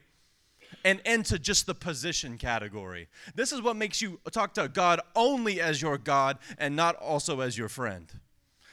and 0.84 1.02
into 1.06 1.40
just 1.40 1.66
the 1.66 1.76
position 1.76 2.38
category. 2.38 3.08
This 3.36 3.52
is 3.52 3.62
what 3.62 3.76
makes 3.76 4.02
you 4.02 4.20
talk 4.32 4.54
to 4.56 4.68
God 4.68 5.02
only 5.16 5.62
as 5.62 5.82
your 5.82 5.98
God 5.98 6.38
and 6.58 6.76
not 6.76 6.96
also 6.96 7.42
as 7.42 7.58
your 7.58 7.70
friend. 7.70 8.12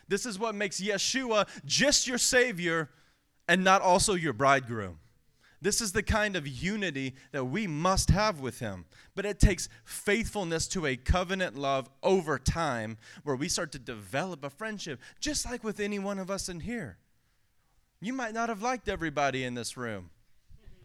This 0.09 0.27
is 0.27 0.39
what 0.39 0.55
makes 0.55 0.81
Yeshua 0.81 1.49
just 1.65 2.07
your 2.07 2.19
Savior 2.19 2.91
and 3.49 3.65
not 3.65 3.83
also 3.83 4.15
your 4.15 4.33
bridegroom. 4.33 4.99
This 5.63 5.81
is 5.81 5.93
the 5.93 6.03
kind 6.03 6.37
of 6.37 6.47
unity 6.47 7.15
that 7.33 7.45
we 7.45 7.67
must 7.67 8.11
have 8.11 8.41
with 8.41 8.61
Him. 8.61 8.85
But 9.15 9.25
it 9.25 9.41
takes 9.41 9.69
faithfulness 9.85 10.69
to 10.69 10.87
a 10.87 10.97
covenant 10.97 11.57
love 11.57 11.89
over 12.03 12.39
time 12.39 12.99
where 13.25 13.37
we 13.37 13.49
start 13.49 13.73
to 13.73 13.79
develop 13.79 14.45
a 14.45 14.51
friendship, 14.51 15.01
just 15.19 15.47
like 15.47 15.65
with 15.65 15.81
any 15.81 15.99
one 15.99 16.19
of 16.19 16.31
us 16.31 16.49
in 16.49 16.61
here. 16.61 16.99
You 18.01 18.13
might 18.13 18.35
not 18.35 18.49
have 18.51 18.63
liked 18.63 18.89
everybody 18.89 19.45
in 19.45 19.55
this 19.55 19.77
room. 19.77 20.11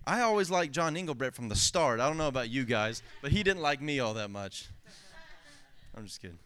I 0.06 0.22
always 0.22 0.50
liked 0.50 0.74
John 0.74 0.96
Engelbrett 0.96 1.34
from 1.34 1.50
the 1.50 1.56
start. 1.56 2.00
I 2.00 2.08
don't 2.08 2.18
know 2.18 2.28
about 2.28 2.50
you 2.50 2.66
guys, 2.66 3.04
but 3.22 3.32
he 3.32 3.44
didn't 3.44 3.62
like 3.62 3.82
me 3.82 4.00
all 4.00 4.14
that 4.16 4.30
much. 4.32 4.68
I'm 5.96 6.06
just 6.06 6.22
kidding. 6.22 6.40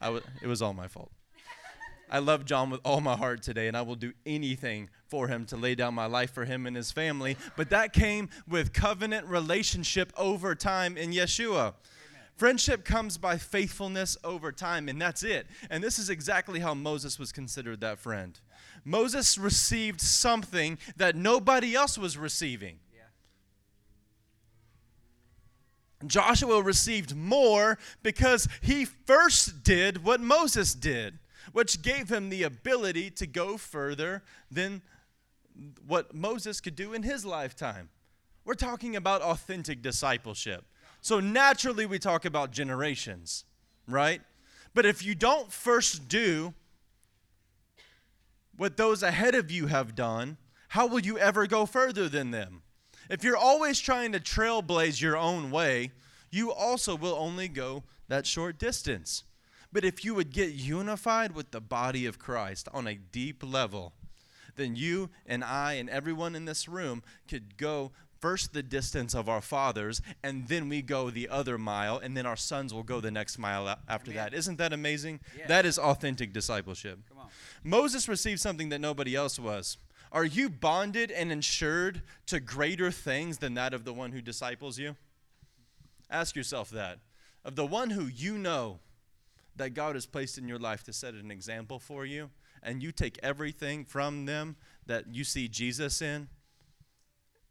I 0.00 0.06
w- 0.06 0.24
it 0.42 0.46
was 0.46 0.62
all 0.62 0.72
my 0.72 0.88
fault. 0.88 1.10
I 2.10 2.20
love 2.20 2.44
John 2.44 2.70
with 2.70 2.80
all 2.84 3.00
my 3.00 3.16
heart 3.16 3.42
today, 3.42 3.66
and 3.66 3.76
I 3.76 3.82
will 3.82 3.96
do 3.96 4.12
anything 4.24 4.88
for 5.08 5.26
him 5.26 5.44
to 5.46 5.56
lay 5.56 5.74
down 5.74 5.92
my 5.94 6.06
life 6.06 6.32
for 6.32 6.44
him 6.44 6.64
and 6.66 6.76
his 6.76 6.92
family. 6.92 7.36
But 7.56 7.70
that 7.70 7.92
came 7.92 8.28
with 8.48 8.72
covenant 8.72 9.26
relationship 9.26 10.12
over 10.16 10.54
time 10.54 10.96
in 10.96 11.10
Yeshua. 11.10 11.74
Friendship 12.36 12.84
comes 12.84 13.16
by 13.16 13.38
faithfulness 13.38 14.16
over 14.22 14.52
time, 14.52 14.88
and 14.88 15.00
that's 15.00 15.22
it. 15.22 15.46
And 15.70 15.82
this 15.82 15.98
is 15.98 16.10
exactly 16.10 16.60
how 16.60 16.74
Moses 16.74 17.18
was 17.18 17.32
considered 17.32 17.80
that 17.80 17.98
friend. 17.98 18.38
Moses 18.84 19.38
received 19.38 20.00
something 20.00 20.78
that 20.96 21.16
nobody 21.16 21.74
else 21.74 21.96
was 21.96 22.18
receiving. 22.18 22.78
Joshua 26.06 26.62
received 26.62 27.16
more 27.16 27.78
because 28.02 28.46
he 28.60 28.84
first 28.84 29.64
did 29.64 30.04
what 30.04 30.20
Moses 30.20 30.74
did 30.74 31.18
which 31.52 31.82
gave 31.82 32.10
him 32.10 32.28
the 32.28 32.42
ability 32.42 33.10
to 33.10 33.26
go 33.26 33.56
further 33.56 34.22
than 34.50 34.82
what 35.86 36.14
Moses 36.14 36.60
could 36.60 36.76
do 36.76 36.92
in 36.92 37.02
his 37.02 37.24
lifetime. 37.24 37.88
We're 38.44 38.54
talking 38.54 38.94
about 38.94 39.22
authentic 39.22 39.82
discipleship. 39.82 40.64
So 41.06 41.20
naturally, 41.20 41.86
we 41.86 42.00
talk 42.00 42.24
about 42.24 42.50
generations, 42.50 43.44
right? 43.86 44.20
But 44.74 44.84
if 44.84 45.04
you 45.04 45.14
don't 45.14 45.52
first 45.52 46.08
do 46.08 46.52
what 48.56 48.76
those 48.76 49.04
ahead 49.04 49.36
of 49.36 49.48
you 49.48 49.68
have 49.68 49.94
done, 49.94 50.36
how 50.70 50.88
will 50.88 50.98
you 50.98 51.16
ever 51.16 51.46
go 51.46 51.64
further 51.64 52.08
than 52.08 52.32
them? 52.32 52.62
If 53.08 53.22
you're 53.22 53.36
always 53.36 53.78
trying 53.78 54.10
to 54.14 54.18
trailblaze 54.18 55.00
your 55.00 55.16
own 55.16 55.52
way, 55.52 55.92
you 56.32 56.52
also 56.52 56.96
will 56.96 57.14
only 57.14 57.46
go 57.46 57.84
that 58.08 58.26
short 58.26 58.58
distance. 58.58 59.22
But 59.72 59.84
if 59.84 60.04
you 60.04 60.12
would 60.16 60.32
get 60.32 60.54
unified 60.54 61.36
with 61.36 61.52
the 61.52 61.60
body 61.60 62.04
of 62.06 62.18
Christ 62.18 62.68
on 62.74 62.88
a 62.88 62.96
deep 62.96 63.44
level, 63.44 63.92
then 64.56 64.74
you 64.74 65.10
and 65.24 65.44
I 65.44 65.74
and 65.74 65.88
everyone 65.88 66.34
in 66.34 66.46
this 66.46 66.66
room 66.66 67.04
could 67.28 67.56
go 67.56 67.92
first 68.26 68.52
the 68.52 68.62
distance 68.62 69.14
of 69.14 69.28
our 69.28 69.40
fathers, 69.40 70.02
and 70.24 70.48
then 70.48 70.68
we 70.68 70.82
go 70.82 71.10
the 71.10 71.28
other 71.28 71.56
mile, 71.56 71.96
and 71.98 72.16
then 72.16 72.26
our 72.26 72.34
sons 72.34 72.74
will 72.74 72.82
go 72.82 73.00
the 73.00 73.08
next 73.08 73.38
mile 73.38 73.78
after 73.88 74.10
Amen. 74.10 74.24
that. 74.24 74.34
Isn't 74.34 74.58
that 74.58 74.72
amazing? 74.72 75.20
Yes. 75.38 75.46
That 75.46 75.64
is 75.64 75.78
authentic 75.78 76.32
discipleship. 76.32 76.98
Moses 77.62 78.08
received 78.08 78.40
something 78.40 78.70
that 78.70 78.80
nobody 78.80 79.14
else 79.14 79.38
was. 79.38 79.78
Are 80.10 80.24
you 80.24 80.48
bonded 80.48 81.12
and 81.12 81.30
insured 81.30 82.02
to 82.26 82.40
greater 82.40 82.90
things 82.90 83.38
than 83.38 83.54
that 83.54 83.72
of 83.72 83.84
the 83.84 83.92
one 83.92 84.10
who 84.10 84.20
disciples 84.20 84.76
you? 84.76 84.96
Ask 86.10 86.34
yourself 86.34 86.68
that. 86.70 86.98
Of 87.44 87.54
the 87.54 87.64
one 87.64 87.90
who 87.90 88.06
you 88.06 88.38
know 88.38 88.80
that 89.54 89.70
God 89.70 89.94
has 89.94 90.04
placed 90.04 90.36
in 90.36 90.48
your 90.48 90.58
life 90.58 90.82
to 90.84 90.92
set 90.92 91.14
an 91.14 91.30
example 91.30 91.78
for 91.78 92.04
you, 92.04 92.30
and 92.60 92.82
you 92.82 92.90
take 92.90 93.20
everything 93.22 93.84
from 93.84 94.26
them 94.26 94.56
that 94.86 95.14
you 95.14 95.22
see 95.22 95.46
Jesus 95.46 96.02
in, 96.02 96.26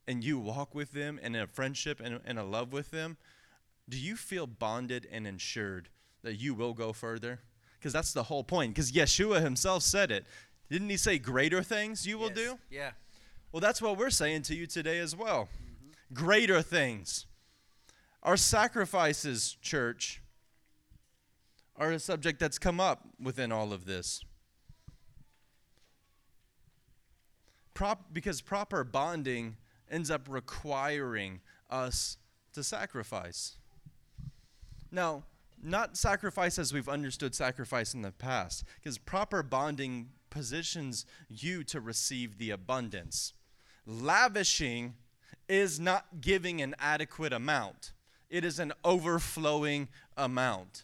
and 0.08 0.24
you 0.24 0.38
walk 0.38 0.76
with 0.76 0.92
them 0.92 1.20
in 1.22 1.36
a 1.36 1.48
friendship 1.48 2.00
and, 2.04 2.20
and 2.26 2.38
a 2.38 2.44
love 2.44 2.72
with 2.72 2.92
them, 2.92 3.18
do 3.88 3.98
you 3.98 4.16
feel 4.16 4.48
bonded 4.48 5.08
and 5.12 5.28
insured 5.28 5.90
that 6.24 6.36
you 6.36 6.54
will 6.54 6.74
go 6.74 6.94
further? 6.94 7.40
Because 7.80 7.94
that's 7.94 8.14
the 8.14 8.24
whole 8.24 8.44
point. 8.44 8.74
Because 8.74 8.92
Yeshua 8.92 9.42
himself 9.42 9.84
said 9.84 10.12
it. 10.12 10.26
Didn't 10.70 10.90
he 10.90 10.98
say 10.98 11.20
greater 11.20 11.62
things 11.62 12.08
you 12.08 12.18
will 12.18 12.30
yes. 12.30 12.38
do? 12.38 12.60
Yeah. 12.72 12.92
Well, 13.52 13.62
that's 13.62 13.82
what 13.82 13.98
we're 13.98 14.10
saying 14.10 14.42
to 14.44 14.56
you 14.56 14.66
today 14.66 15.00
as 15.00 15.16
well. 15.16 15.44
Mm-hmm. 15.44 16.14
Greater 16.14 16.62
things. 16.62 17.28
Our 18.24 18.38
sacrifices, 18.38 19.56
church, 19.62 20.22
are 21.78 21.92
a 21.92 22.00
subject 22.00 22.40
that's 22.40 22.58
come 22.58 22.80
up 22.80 23.08
within 23.22 23.52
all 23.52 23.72
of 23.72 23.86
this. 23.86 24.24
Prop, 27.74 28.06
because 28.12 28.42
proper 28.42 28.84
bonding 28.84 29.58
ends 29.90 30.12
up 30.12 30.28
requiring 30.30 31.42
us 31.70 32.18
to 32.54 32.64
sacrifice. 32.64 33.58
Now, 34.92 35.24
not 35.62 35.98
sacrifice 35.98 36.60
as 36.60 36.74
we've 36.74 36.90
understood 36.90 37.34
sacrifice 37.34 37.94
in 37.94 38.02
the 38.02 38.12
past, 38.12 38.64
because 38.76 38.98
proper 38.98 39.42
bonding 39.42 40.10
positions 40.30 41.06
you 41.30 41.64
to 41.64 41.80
receive 41.80 42.38
the 42.38 42.52
abundance. 42.52 43.34
Lavishing 43.86 44.96
is 45.48 45.80
not 45.80 46.22
giving 46.22 46.62
an 46.62 46.76
adequate 46.80 47.34
amount, 47.34 47.94
it 48.30 48.44
is 48.44 48.60
an 48.60 48.74
overflowing 48.84 49.88
amount 50.18 50.84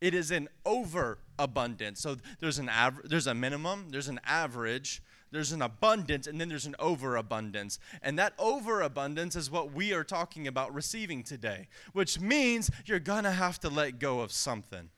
it 0.00 0.14
is 0.14 0.30
an 0.30 0.48
overabundance. 0.64 2.00
So 2.00 2.16
there's 2.40 2.58
an 2.58 2.68
aver- 2.68 3.02
there's 3.04 3.26
a 3.26 3.34
minimum, 3.34 3.88
there's 3.90 4.08
an 4.08 4.20
average, 4.24 5.02
there's 5.32 5.52
an 5.52 5.62
abundance, 5.62 6.26
and 6.26 6.40
then 6.40 6.48
there's 6.48 6.66
an 6.66 6.76
overabundance. 6.78 7.78
And 8.02 8.18
that 8.18 8.34
overabundance 8.38 9.34
is 9.34 9.50
what 9.50 9.72
we 9.72 9.92
are 9.92 10.04
talking 10.04 10.46
about 10.46 10.72
receiving 10.72 11.22
today, 11.22 11.68
which 11.92 12.20
means 12.20 12.70
you're 12.84 12.98
going 13.00 13.24
to 13.24 13.32
have 13.32 13.58
to 13.60 13.68
let 13.68 13.98
go 13.98 14.20
of 14.20 14.30
something. 14.32 14.88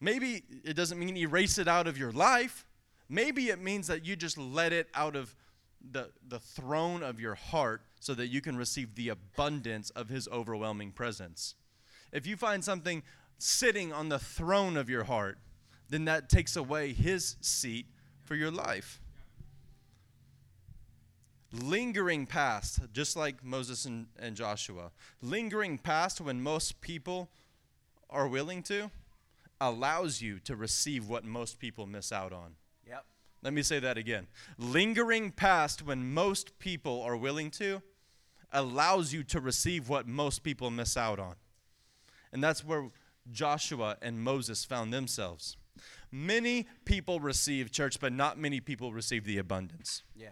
Maybe 0.00 0.42
it 0.64 0.74
doesn't 0.74 0.98
mean 0.98 1.16
erase 1.16 1.58
it 1.58 1.68
out 1.68 1.86
of 1.86 1.98
your 1.98 2.12
life. 2.12 2.66
Maybe 3.08 3.48
it 3.48 3.60
means 3.60 3.86
that 3.88 4.04
you 4.04 4.16
just 4.16 4.38
let 4.38 4.72
it 4.72 4.88
out 4.94 5.16
of 5.16 5.34
the, 5.92 6.10
the 6.28 6.38
throne 6.38 7.02
of 7.02 7.20
your 7.20 7.34
heart 7.34 7.82
so 8.00 8.14
that 8.14 8.28
you 8.28 8.40
can 8.40 8.56
receive 8.56 8.94
the 8.94 9.08
abundance 9.08 9.90
of 9.90 10.08
His 10.08 10.28
overwhelming 10.28 10.92
presence. 10.92 11.54
If 12.12 12.26
you 12.26 12.36
find 12.36 12.62
something 12.62 13.02
sitting 13.38 13.92
on 13.92 14.08
the 14.08 14.18
throne 14.18 14.76
of 14.76 14.90
your 14.90 15.04
heart, 15.04 15.38
then 15.88 16.04
that 16.04 16.28
takes 16.28 16.56
away 16.56 16.92
His 16.92 17.36
seat 17.40 17.86
for 18.30 18.36
your 18.36 18.52
life. 18.52 19.00
Lingering 21.52 22.26
past, 22.26 22.78
just 22.92 23.16
like 23.16 23.42
Moses 23.42 23.86
and, 23.86 24.06
and 24.20 24.36
Joshua, 24.36 24.92
lingering 25.20 25.78
past 25.78 26.20
when 26.20 26.40
most 26.40 26.80
people 26.80 27.28
are 28.08 28.28
willing 28.28 28.62
to, 28.62 28.88
allows 29.60 30.22
you 30.22 30.38
to 30.44 30.54
receive 30.54 31.08
what 31.08 31.24
most 31.24 31.58
people 31.58 31.86
miss 31.86 32.12
out 32.12 32.32
on. 32.32 32.54
Yep. 32.86 33.04
Let 33.42 33.52
me 33.52 33.62
say 33.62 33.80
that 33.80 33.98
again. 33.98 34.28
Lingering 34.58 35.32
past 35.32 35.84
when 35.84 36.14
most 36.14 36.56
people 36.60 37.02
are 37.02 37.16
willing 37.16 37.50
to 37.50 37.82
allows 38.52 39.12
you 39.12 39.24
to 39.24 39.40
receive 39.40 39.88
what 39.88 40.06
most 40.06 40.44
people 40.44 40.70
miss 40.70 40.96
out 40.96 41.18
on. 41.18 41.34
And 42.32 42.44
that's 42.44 42.64
where 42.64 42.90
Joshua 43.32 43.96
and 44.00 44.22
Moses 44.22 44.64
found 44.64 44.94
themselves. 44.94 45.56
Many 46.12 46.66
people 46.84 47.20
receive 47.20 47.70
church, 47.70 48.00
but 48.00 48.12
not 48.12 48.38
many 48.38 48.60
people 48.60 48.92
receive 48.92 49.24
the 49.24 49.38
abundance. 49.38 50.02
Yeah. 50.14 50.30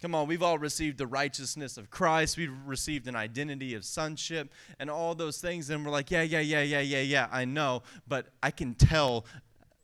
Come 0.00 0.14
on, 0.14 0.26
we've 0.26 0.42
all 0.42 0.58
received 0.58 0.98
the 0.98 1.06
righteousness 1.06 1.78
of 1.78 1.90
Christ. 1.90 2.36
We've 2.36 2.52
received 2.66 3.08
an 3.08 3.16
identity 3.16 3.74
of 3.74 3.84
sonship 3.84 4.52
and 4.78 4.90
all 4.90 5.14
those 5.14 5.40
things. 5.40 5.70
And 5.70 5.84
we're 5.84 5.90
like, 5.90 6.10
yeah, 6.10 6.22
yeah, 6.22 6.40
yeah, 6.40 6.60
yeah, 6.60 6.80
yeah, 6.80 7.00
yeah, 7.00 7.28
I 7.32 7.44
know. 7.46 7.82
But 8.06 8.26
I 8.42 8.50
can 8.50 8.74
tell 8.74 9.24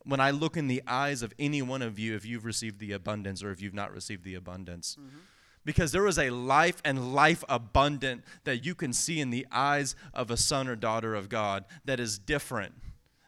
when 0.04 0.20
I 0.20 0.30
look 0.30 0.56
in 0.56 0.66
the 0.66 0.82
eyes 0.86 1.22
of 1.22 1.32
any 1.38 1.62
one 1.62 1.82
of 1.82 1.98
you 1.98 2.14
if 2.16 2.26
you've 2.26 2.44
received 2.44 2.80
the 2.80 2.92
abundance 2.92 3.42
or 3.42 3.50
if 3.50 3.62
you've 3.62 3.74
not 3.74 3.92
received 3.92 4.24
the 4.24 4.34
abundance. 4.34 4.96
Mm-hmm. 5.00 5.18
Because 5.64 5.92
there 5.92 6.06
is 6.06 6.18
a 6.18 6.30
life 6.30 6.80
and 6.84 7.14
life 7.14 7.44
abundant 7.48 8.24
that 8.44 8.64
you 8.64 8.74
can 8.74 8.92
see 8.92 9.20
in 9.20 9.30
the 9.30 9.46
eyes 9.52 9.94
of 10.12 10.30
a 10.30 10.36
son 10.36 10.68
or 10.68 10.76
daughter 10.76 11.14
of 11.14 11.28
God 11.28 11.64
that 11.84 12.00
is 12.00 12.18
different 12.18 12.74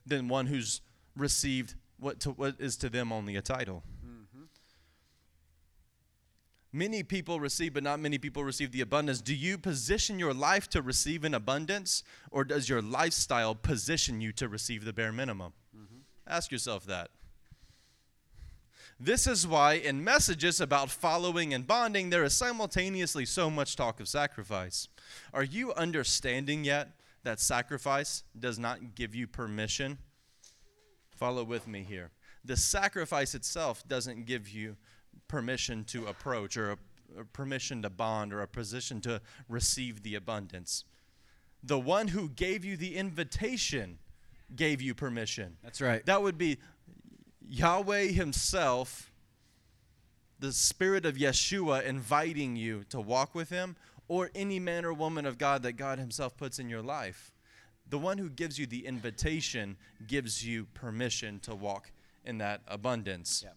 than 0.05 0.29
one 0.29 0.47
who's 0.47 0.81
received 1.17 1.75
what, 1.99 2.21
to, 2.21 2.31
what 2.31 2.57
is 2.59 2.77
to 2.79 2.89
them 2.89 3.13
only 3.13 3.37
a 3.37 3.43
title. 3.43 3.83
Mm-hmm. 4.05 4.43
Many 6.73 7.03
people 7.03 7.39
receive, 7.39 7.75
but 7.75 7.83
not 7.83 8.01
many 8.01 8.19
people 8.19 8.45
receive 8.45 8.73
the 8.73 8.81
abundance. 8.81 9.21
Do 9.21 9.35
you 9.35 9.59
position 9.59 10.19
your 10.19 10.35
life 10.35 10.69
to 10.71 10.83
receive 10.83 11.25
an 11.25 11.35
abundance, 11.35 12.03
or 12.31 12.45
does 12.45 12.69
your 12.69 12.83
lifestyle 12.83 13.55
position 13.55 14.21
you 14.21 14.33
to 14.33 14.49
receive 14.49 14.85
the 14.85 14.93
bare 14.93 15.13
minimum? 15.13 15.53
Mm-hmm. 15.77 15.99
Ask 16.27 16.51
yourself 16.51 16.87
that. 16.87 17.11
This 18.99 19.27
is 19.27 19.47
why 19.47 19.75
in 19.75 20.05
messages 20.05 20.61
about 20.61 20.89
following 20.89 21.53
and 21.53 21.67
bonding, 21.67 22.11
there 22.11 22.23
is 22.23 22.37
simultaneously 22.37 23.27
so 23.27 23.51
much 23.51 23.75
talk 23.75 23.99
of 23.99 24.09
sacrifice. 24.09 24.87
Are 25.35 25.43
you 25.43 25.73
understanding 25.75 26.65
yet 26.65 26.91
that 27.25 27.41
sacrifice 27.41 28.23
does 28.39 28.59
not 28.61 28.95
give 28.95 29.15
you 29.15 29.27
permission? 29.27 29.99
Follow 31.15 31.45
with 31.45 31.69
me 31.69 31.85
here. 31.89 32.11
The 32.45 32.57
sacrifice 32.57 33.35
itself 33.35 33.87
doesn't 33.87 34.27
give 34.27 34.49
you 34.49 34.77
permission 35.29 35.85
to 35.85 36.07
approach 36.07 36.57
or 36.57 36.73
a, 36.73 36.79
a 37.21 37.25
permission 37.25 37.83
to 37.83 37.91
bond 37.91 38.33
or 38.33 38.41
a 38.41 38.49
position 38.49 39.01
to 39.03 39.21
receive 39.49 40.03
the 40.03 40.15
abundance. 40.15 40.85
The 41.63 41.79
one 41.79 42.09
who 42.09 42.29
gave 42.29 42.65
you 42.65 42.77
the 42.77 42.97
invitation 42.97 43.99
gave 44.55 44.83
you 44.83 44.95
permission. 44.95 45.57
That's 45.63 45.81
right. 45.81 46.05
That 46.07 46.23
would 46.23 46.37
be 46.37 46.59
Yahweh 47.49 48.07
Himself, 48.07 49.13
the 50.39 50.53
Spirit 50.53 51.07
of 51.07 51.17
Yeshua, 51.17 51.85
inviting 51.85 52.57
you 52.57 52.85
to 52.89 53.01
walk 53.01 53.35
with 53.35 53.51
Him, 53.51 53.77
or 54.09 54.31
any 54.35 54.59
man 54.59 54.85
or 54.85 54.93
woman 54.93 55.25
of 55.25 55.39
God 55.39 55.63
that 55.63 55.73
God 55.73 55.99
Himself 55.99 56.37
puts 56.37 56.59
in 56.59 56.69
your 56.69 56.83
life. 56.83 57.33
The 57.93 57.99
one 57.99 58.17
who 58.17 58.31
gives 58.31 58.59
you 58.59 58.65
the 58.65 58.87
invitation 58.87 59.77
gives 60.07 60.43
you 60.43 60.65
permission 60.73 61.41
to 61.41 61.55
walk 61.55 61.93
in 62.25 62.39
that 62.39 62.63
abundance. 62.67 63.43
Yep. 63.45 63.55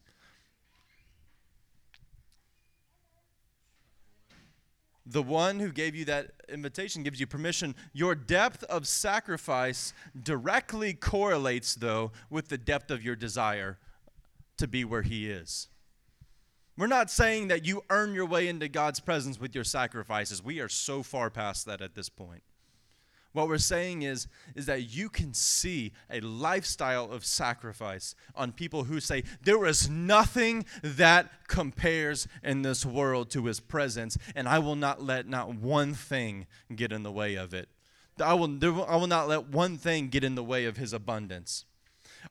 The 5.06 5.24
one 5.24 5.62
who 5.62 5.72
gave 5.72 5.96
you 5.96 6.04
that 6.06 6.32
invitation 6.50 7.02
gives 7.02 7.18
you 7.18 7.28
permission. 7.28 7.76
Your 7.94 8.14
depth 8.14 8.66
of 8.66 8.90
sacrifice 8.90 9.94
directly 10.22 10.94
correlates, 10.94 11.74
though, 11.74 12.12
with 12.30 12.50
the 12.50 12.58
depth 12.58 12.92
of 12.92 13.02
your 13.02 13.16
desire 13.16 13.78
to 14.58 14.68
be 14.68 14.84
where 14.84 15.04
He 15.04 15.32
is. 15.32 15.70
We're 16.78 16.88
not 16.88 17.10
saying 17.10 17.48
that 17.48 17.64
you 17.64 17.84
earn 17.90 18.14
your 18.14 18.26
way 18.26 18.50
into 18.50 18.68
God's 18.68 19.00
presence 19.00 19.40
with 19.40 19.56
your 19.56 19.64
sacrifices. 19.64 20.44
We 20.44 20.60
are 20.60 20.68
so 20.68 21.04
far 21.04 21.30
past 21.30 21.66
that 21.68 21.82
at 21.82 21.96
this 21.96 22.10
point. 22.10 22.44
What 23.36 23.50
we're 23.50 23.58
saying 23.58 24.04
is, 24.04 24.28
is 24.56 24.66
that 24.68 24.96
you 24.96 25.10
can 25.10 25.34
see 25.34 25.92
a 26.10 26.22
lifestyle 26.22 27.12
of 27.12 27.26
sacrifice 27.26 28.16
on 28.34 28.54
people 28.54 28.86
who 28.86 29.02
say, 29.02 29.24
There 29.44 29.66
is 29.66 29.90
nothing 29.90 30.64
that 30.82 31.30
compares 31.50 32.30
in 32.46 32.62
this 32.62 32.86
world 32.86 33.30
to 33.32 33.44
his 33.44 33.60
presence, 33.60 34.18
and 34.36 34.48
I 34.48 34.60
will 34.60 34.78
not 34.78 35.04
let 35.04 35.28
not 35.28 35.54
one 35.54 35.94
thing 35.94 36.48
get 36.74 36.94
in 36.94 37.04
the 37.04 37.12
way 37.12 37.36
of 37.36 37.54
it. 37.54 37.68
I 38.24 38.36
will, 38.36 38.58
I 38.88 38.96
will 38.96 39.08
not 39.08 39.28
let 39.28 39.50
one 39.50 39.76
thing 39.76 40.08
get 40.08 40.24
in 40.24 40.36
the 40.36 40.44
way 40.44 40.64
of 40.64 40.78
his 40.78 40.94
abundance. 40.94 41.66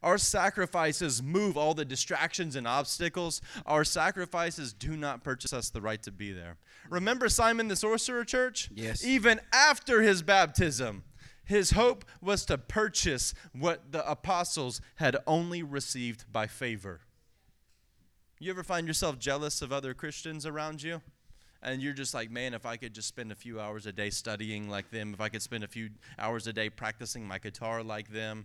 Our 0.02 0.16
sacrifices 0.16 1.22
move 1.22 1.58
all 1.58 1.74
the 1.74 1.84
distractions 1.84 2.56
and 2.56 2.66
obstacles. 2.66 3.42
Our 3.66 3.84
sacrifices 3.84 4.72
do 4.72 4.96
not 4.96 5.22
purchase 5.22 5.52
us 5.52 5.68
the 5.68 5.82
right 5.82 6.02
to 6.02 6.10
be 6.10 6.32
there. 6.32 6.56
Remember 6.90 7.28
Simon 7.28 7.68
the 7.68 7.76
sorcerer, 7.76 8.24
church? 8.24 8.70
Yes. 8.74 9.04
Even 9.04 9.40
after 9.52 10.02
his 10.02 10.22
baptism, 10.22 11.04
his 11.44 11.72
hope 11.72 12.04
was 12.20 12.44
to 12.46 12.58
purchase 12.58 13.34
what 13.52 13.92
the 13.92 14.08
apostles 14.08 14.80
had 14.96 15.16
only 15.26 15.62
received 15.62 16.30
by 16.32 16.46
favor. 16.46 17.00
You 18.38 18.50
ever 18.50 18.62
find 18.62 18.86
yourself 18.86 19.18
jealous 19.18 19.62
of 19.62 19.72
other 19.72 19.94
Christians 19.94 20.46
around 20.46 20.82
you? 20.82 21.02
And 21.62 21.82
you're 21.82 21.94
just 21.94 22.12
like, 22.12 22.30
man, 22.30 22.52
if 22.52 22.66
I 22.66 22.76
could 22.76 22.92
just 22.92 23.08
spend 23.08 23.32
a 23.32 23.34
few 23.34 23.58
hours 23.58 23.86
a 23.86 23.92
day 23.92 24.10
studying 24.10 24.68
like 24.68 24.90
them, 24.90 25.14
if 25.14 25.20
I 25.20 25.30
could 25.30 25.40
spend 25.40 25.64
a 25.64 25.68
few 25.68 25.90
hours 26.18 26.46
a 26.46 26.52
day 26.52 26.68
practicing 26.68 27.26
my 27.26 27.38
guitar 27.38 27.82
like 27.82 28.10
them, 28.10 28.44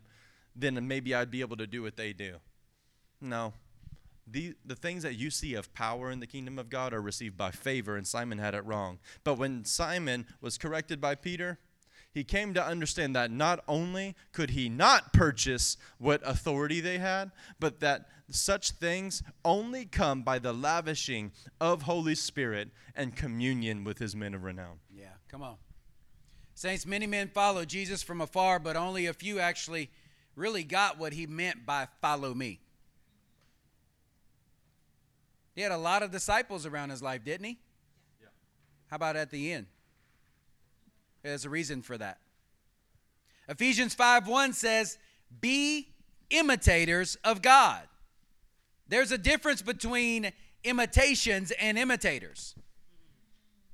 then 0.56 0.88
maybe 0.88 1.14
I'd 1.14 1.32
be 1.32 1.42
able 1.42 1.58
to 1.58 1.68
do 1.68 1.82
what 1.82 1.98
they 1.98 2.14
do. 2.14 2.38
No. 3.20 3.54
The, 4.32 4.54
the 4.66 4.76
things 4.76 5.04
that 5.04 5.16
you 5.16 5.32
see 5.32 5.56
of 5.56 5.74
power 5.74 6.12
in 6.12 6.20
the 6.20 6.28
kingdom 6.28 6.60
of 6.60 6.70
God 6.70 6.94
are 6.94 7.02
received 7.02 7.38
by 7.38 7.52
favor, 7.52 7.98
and 7.98 8.06
Simon 8.06 8.38
had 8.38 8.54
it 8.54 8.66
wrong. 8.66 9.00
But 9.24 9.36
when 9.36 9.66
Simon 9.66 10.28
was 10.42 10.58
corrected 10.58 11.02
by 11.02 11.16
Peter, 11.16 11.58
he 12.12 12.24
came 12.24 12.54
to 12.54 12.64
understand 12.64 13.16
that 13.16 13.32
not 13.32 13.64
only 13.68 14.16
could 14.32 14.52
he 14.52 14.68
not 14.70 15.14
purchase 15.14 15.78
what 15.98 16.22
authority 16.26 16.82
they 16.82 16.98
had, 16.98 17.32
but 17.60 17.80
that 17.80 18.08
such 18.32 18.72
things 18.72 19.24
only 19.46 19.86
come 19.86 20.24
by 20.24 20.40
the 20.40 20.54
lavishing 20.54 21.32
of 21.60 21.84
Holy 21.84 22.16
Spirit 22.16 22.70
and 22.96 23.16
communion 23.16 23.84
with 23.84 24.00
his 24.00 24.16
men 24.16 24.34
of 24.34 24.44
renown. 24.44 24.80
Yeah, 24.92 25.14
come 25.28 25.42
on. 25.42 25.56
Saints, 26.54 26.86
many 26.86 27.08
men 27.08 27.30
follow 27.30 27.64
Jesus 27.64 28.04
from 28.04 28.22
afar, 28.22 28.60
but 28.60 28.76
only 28.76 29.06
a 29.06 29.14
few 29.14 29.40
actually 29.40 29.90
really 30.36 30.64
got 30.64 30.98
what 30.98 31.14
he 31.14 31.26
meant 31.26 31.66
by 31.66 31.88
follow 32.02 32.34
me. 32.34 32.60
He 35.60 35.64
had 35.64 35.74
a 35.74 35.78
lot 35.78 36.04
of 36.04 36.12
disciples 36.12 36.66
around 36.66 36.90
his 36.90 37.04
life, 37.04 37.26
didn't 37.26 37.46
he? 37.46 37.58
Yeah. 38.22 38.30
How 38.88 38.96
about 38.96 39.18
at 39.18 39.30
the 39.30 39.52
end? 39.52 39.66
There's 41.22 41.44
a 41.44 41.50
reason 41.50 41.82
for 41.82 41.98
that. 41.98 42.18
Ephesians 43.50 43.94
5 43.94 44.26
1 44.26 44.54
says, 44.54 44.98
Be 45.42 45.90
imitators 46.30 47.18
of 47.26 47.42
God. 47.42 47.82
There's 48.88 49.12
a 49.12 49.18
difference 49.18 49.62
between 49.62 50.32
imitations 50.64 51.52
and 51.52 51.78
imitators. 51.78 52.56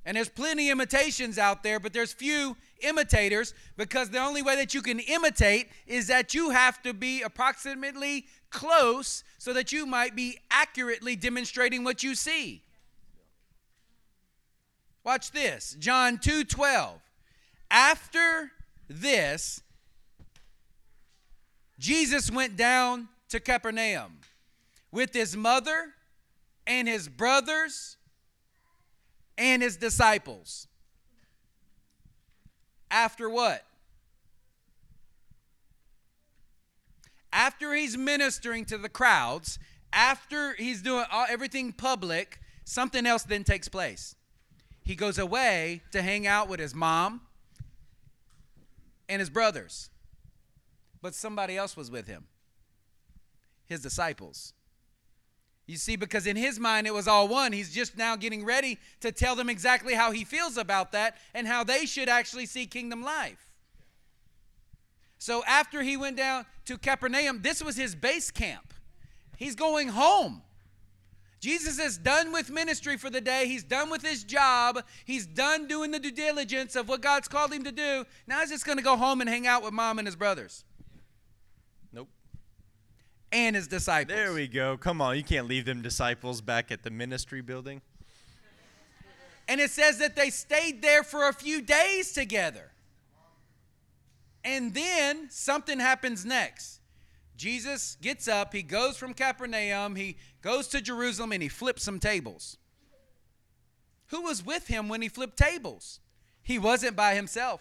And 0.04 0.16
there's 0.16 0.28
plenty 0.28 0.70
imitations 0.70 1.38
out 1.38 1.62
there, 1.62 1.78
but 1.78 1.92
there's 1.92 2.12
few 2.12 2.56
imitators 2.80 3.54
because 3.76 4.10
the 4.10 4.18
only 4.18 4.42
way 4.42 4.56
that 4.56 4.74
you 4.74 4.82
can 4.82 4.98
imitate 4.98 5.68
is 5.86 6.08
that 6.08 6.34
you 6.34 6.50
have 6.50 6.82
to 6.82 6.92
be 6.92 7.22
approximately 7.22 8.26
close 8.56 9.22
so 9.38 9.52
that 9.52 9.70
you 9.70 9.86
might 9.86 10.16
be 10.16 10.38
accurately 10.50 11.14
demonstrating 11.14 11.84
what 11.84 12.02
you 12.02 12.14
see. 12.14 12.62
Watch 15.04 15.30
this. 15.30 15.76
John 15.78 16.18
2:12. 16.18 17.00
After 17.70 18.50
this 18.88 19.60
Jesus 21.78 22.30
went 22.30 22.56
down 22.56 23.08
to 23.28 23.38
Capernaum 23.38 24.20
with 24.90 25.12
his 25.12 25.36
mother 25.36 25.94
and 26.66 26.88
his 26.88 27.08
brothers 27.08 27.98
and 29.36 29.62
his 29.62 29.76
disciples. 29.76 30.66
After 32.90 33.28
what? 33.28 33.62
After 37.36 37.74
he's 37.74 37.98
ministering 37.98 38.64
to 38.64 38.78
the 38.78 38.88
crowds, 38.88 39.58
after 39.92 40.54
he's 40.54 40.80
doing 40.80 41.04
all, 41.12 41.26
everything 41.28 41.70
public, 41.70 42.40
something 42.64 43.04
else 43.04 43.24
then 43.24 43.44
takes 43.44 43.68
place. 43.68 44.16
He 44.82 44.94
goes 44.94 45.18
away 45.18 45.82
to 45.92 46.00
hang 46.00 46.26
out 46.26 46.48
with 46.48 46.60
his 46.60 46.74
mom 46.74 47.20
and 49.06 49.20
his 49.20 49.28
brothers. 49.28 49.90
But 51.02 51.14
somebody 51.14 51.58
else 51.58 51.76
was 51.76 51.90
with 51.90 52.06
him 52.06 52.24
his 53.66 53.82
disciples. 53.82 54.54
You 55.66 55.76
see, 55.76 55.96
because 55.96 56.26
in 56.26 56.36
his 56.36 56.58
mind 56.58 56.86
it 56.86 56.94
was 56.94 57.06
all 57.06 57.28
one. 57.28 57.52
He's 57.52 57.74
just 57.74 57.98
now 57.98 58.16
getting 58.16 58.46
ready 58.46 58.78
to 59.00 59.12
tell 59.12 59.36
them 59.36 59.50
exactly 59.50 59.92
how 59.92 60.10
he 60.10 60.24
feels 60.24 60.56
about 60.56 60.92
that 60.92 61.18
and 61.34 61.46
how 61.46 61.64
they 61.64 61.84
should 61.84 62.08
actually 62.08 62.46
see 62.46 62.64
kingdom 62.64 63.02
life. 63.02 63.45
So 65.18 65.42
after 65.46 65.82
he 65.82 65.96
went 65.96 66.16
down 66.16 66.46
to 66.66 66.78
Capernaum, 66.78 67.40
this 67.42 67.62
was 67.62 67.76
his 67.76 67.94
base 67.94 68.30
camp. 68.30 68.74
He's 69.36 69.54
going 69.54 69.88
home. 69.88 70.42
Jesus 71.40 71.78
is 71.78 71.98
done 71.98 72.32
with 72.32 72.50
ministry 72.50 72.96
for 72.96 73.10
the 73.10 73.20
day. 73.20 73.46
He's 73.46 73.62
done 73.62 73.90
with 73.90 74.02
his 74.02 74.24
job. 74.24 74.82
He's 75.04 75.26
done 75.26 75.68
doing 75.68 75.90
the 75.90 75.98
due 75.98 76.10
diligence 76.10 76.74
of 76.74 76.88
what 76.88 77.02
God's 77.02 77.28
called 77.28 77.52
him 77.52 77.62
to 77.64 77.72
do. 77.72 78.04
Now 78.26 78.40
he's 78.40 78.50
just 78.50 78.64
going 78.64 78.78
to 78.78 78.84
go 78.84 78.96
home 78.96 79.20
and 79.20 79.28
hang 79.28 79.46
out 79.46 79.62
with 79.62 79.72
mom 79.72 79.98
and 79.98 80.08
his 80.08 80.16
brothers 80.16 80.64
Nope. 81.92 82.08
and 83.30 83.54
his 83.54 83.68
disciples. 83.68 84.16
There 84.16 84.32
we 84.32 84.48
go. 84.48 84.76
Come 84.76 85.00
on, 85.00 85.16
you 85.16 85.22
can't 85.22 85.46
leave 85.46 85.66
them 85.66 85.82
disciples 85.82 86.40
back 86.40 86.72
at 86.72 86.82
the 86.82 86.90
ministry 86.90 87.42
building. 87.42 87.82
And 89.48 89.60
it 89.60 89.70
says 89.70 89.98
that 89.98 90.16
they 90.16 90.30
stayed 90.30 90.82
there 90.82 91.04
for 91.04 91.28
a 91.28 91.32
few 91.32 91.60
days 91.60 92.12
together. 92.12 92.72
And 94.46 94.72
then 94.72 95.28
something 95.28 95.80
happens 95.80 96.24
next. 96.24 96.80
Jesus 97.36 97.98
gets 98.00 98.28
up, 98.28 98.54
he 98.54 98.62
goes 98.62 98.96
from 98.96 99.12
Capernaum, 99.12 99.96
he 99.96 100.16
goes 100.40 100.68
to 100.68 100.80
Jerusalem, 100.80 101.32
and 101.32 101.42
he 101.42 101.48
flips 101.48 101.82
some 101.82 101.98
tables. 101.98 102.56
Who 104.06 104.22
was 104.22 104.46
with 104.46 104.68
him 104.68 104.88
when 104.88 105.02
he 105.02 105.08
flipped 105.08 105.36
tables? 105.36 105.98
He 106.44 106.60
wasn't 106.60 106.94
by 106.94 107.16
himself. 107.16 107.60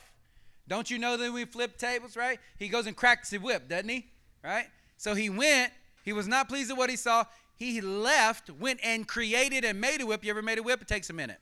Don't 0.67 0.91
you 0.91 0.99
know 0.99 1.17
that 1.17 1.33
we 1.33 1.45
flip 1.45 1.77
tables, 1.79 2.15
right? 2.15 2.39
He 2.59 2.67
goes 2.67 2.85
and 2.85 2.95
cracks 2.95 3.31
the 3.31 3.39
whip, 3.39 3.67
doesn't 3.67 3.89
he? 3.89 4.05
Right? 4.43 4.67
So 4.97 5.15
he 5.15 5.31
went, 5.31 5.73
he 6.03 6.13
was 6.13 6.27
not 6.27 6.47
pleased 6.47 6.69
with 6.69 6.77
what 6.77 6.91
he 6.91 6.95
saw. 6.95 7.25
He 7.55 7.81
left, 7.81 8.51
went 8.51 8.79
and 8.83 9.07
created 9.07 9.65
and 9.65 9.81
made 9.81 10.01
a 10.01 10.05
whip. 10.05 10.23
You 10.23 10.29
ever 10.29 10.43
made 10.43 10.59
a 10.59 10.63
whip? 10.63 10.83
It 10.83 10.87
takes 10.87 11.09
a 11.09 11.13
minute. 11.13 11.39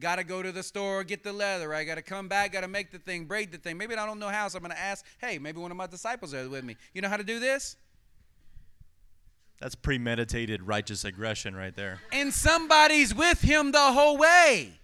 Got 0.00 0.16
to 0.16 0.24
go 0.24 0.42
to 0.42 0.50
the 0.50 0.62
store, 0.62 1.04
get 1.04 1.22
the 1.22 1.32
leather. 1.32 1.72
I 1.72 1.84
got 1.84 1.94
to 1.94 2.02
come 2.02 2.26
back, 2.26 2.52
got 2.52 2.62
to 2.62 2.68
make 2.68 2.90
the 2.90 2.98
thing, 2.98 3.26
braid 3.26 3.52
the 3.52 3.58
thing. 3.58 3.78
Maybe 3.78 3.94
I 3.94 4.06
don't 4.06 4.18
know 4.18 4.28
how, 4.28 4.48
so 4.48 4.56
I'm 4.56 4.62
going 4.62 4.74
to 4.74 4.80
ask, 4.80 5.04
hey, 5.18 5.38
maybe 5.38 5.60
one 5.60 5.70
of 5.70 5.76
my 5.76 5.86
disciples 5.86 6.34
are 6.34 6.48
with 6.48 6.64
me. 6.64 6.76
You 6.92 7.00
know 7.00 7.08
how 7.08 7.16
to 7.16 7.24
do 7.24 7.38
this? 7.38 7.76
That's 9.60 9.76
premeditated 9.76 10.62
righteous 10.62 11.04
aggression 11.04 11.54
right 11.54 11.74
there. 11.74 12.00
And 12.12 12.34
somebody's 12.34 13.14
with 13.14 13.40
him 13.40 13.70
the 13.70 13.92
whole 13.92 14.18
way. 14.18 14.80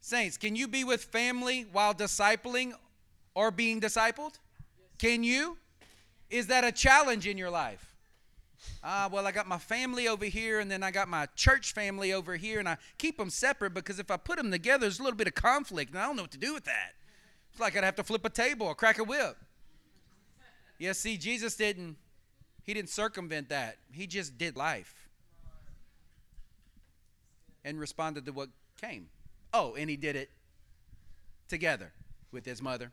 Saints, 0.00 0.36
can 0.36 0.54
you 0.54 0.68
be 0.68 0.84
with 0.84 1.04
family 1.04 1.66
while 1.72 1.94
discipling 1.94 2.72
or 3.34 3.50
being 3.50 3.80
discipled? 3.80 4.34
Can 4.98 5.24
you? 5.24 5.56
Is 6.28 6.48
that 6.48 6.64
a 6.64 6.72
challenge 6.72 7.26
in 7.26 7.38
your 7.38 7.50
life? 7.50 7.91
Ah, 8.84 9.08
well, 9.12 9.26
I 9.26 9.32
got 9.32 9.46
my 9.46 9.58
family 9.58 10.08
over 10.08 10.24
here, 10.24 10.60
and 10.60 10.70
then 10.70 10.82
I 10.82 10.90
got 10.90 11.08
my 11.08 11.26
church 11.36 11.72
family 11.72 12.12
over 12.12 12.36
here, 12.36 12.58
and 12.58 12.68
I 12.68 12.78
keep 12.98 13.16
them 13.16 13.30
separate 13.30 13.74
because 13.74 13.98
if 13.98 14.10
I 14.10 14.16
put 14.16 14.38
them 14.38 14.50
together, 14.50 14.80
there's 14.80 14.98
a 14.98 15.02
little 15.02 15.16
bit 15.16 15.28
of 15.28 15.34
conflict, 15.34 15.90
and 15.92 16.00
I 16.00 16.06
don't 16.06 16.16
know 16.16 16.22
what 16.22 16.32
to 16.32 16.38
do 16.38 16.54
with 16.54 16.64
that. 16.64 16.94
It's 17.50 17.60
like 17.60 17.76
I'd 17.76 17.84
have 17.84 17.96
to 17.96 18.02
flip 18.02 18.24
a 18.24 18.30
table 18.30 18.66
or 18.66 18.74
crack 18.74 18.98
a 18.98 19.04
whip. 19.04 19.36
Yeah, 20.78 20.92
see, 20.92 21.16
Jesus 21.16 21.54
didn't, 21.54 21.96
he 22.64 22.74
didn't 22.74 22.90
circumvent 22.90 23.50
that. 23.50 23.76
He 23.92 24.06
just 24.06 24.38
did 24.38 24.56
life 24.56 25.08
and 27.64 27.78
responded 27.78 28.26
to 28.26 28.32
what 28.32 28.48
came. 28.80 29.08
Oh, 29.54 29.74
and 29.74 29.88
he 29.88 29.96
did 29.96 30.16
it 30.16 30.30
together 31.48 31.92
with 32.32 32.46
his 32.46 32.62
mother 32.62 32.90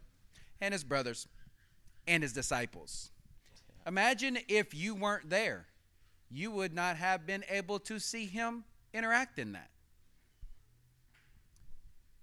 and 0.61 0.73
his 0.73 0.83
brothers 0.83 1.27
and 2.07 2.21
his 2.21 2.33
disciples. 2.33 3.11
Imagine 3.87 4.37
if 4.47 4.73
you 4.73 4.95
weren't 4.95 5.29
there, 5.29 5.65
you 6.31 6.51
would 6.51 6.73
not 6.73 6.95
have 6.95 7.25
been 7.25 7.43
able 7.49 7.79
to 7.79 7.99
see 7.99 8.25
him 8.25 8.63
interact 8.93 9.39
in 9.39 9.53
that. 9.53 9.69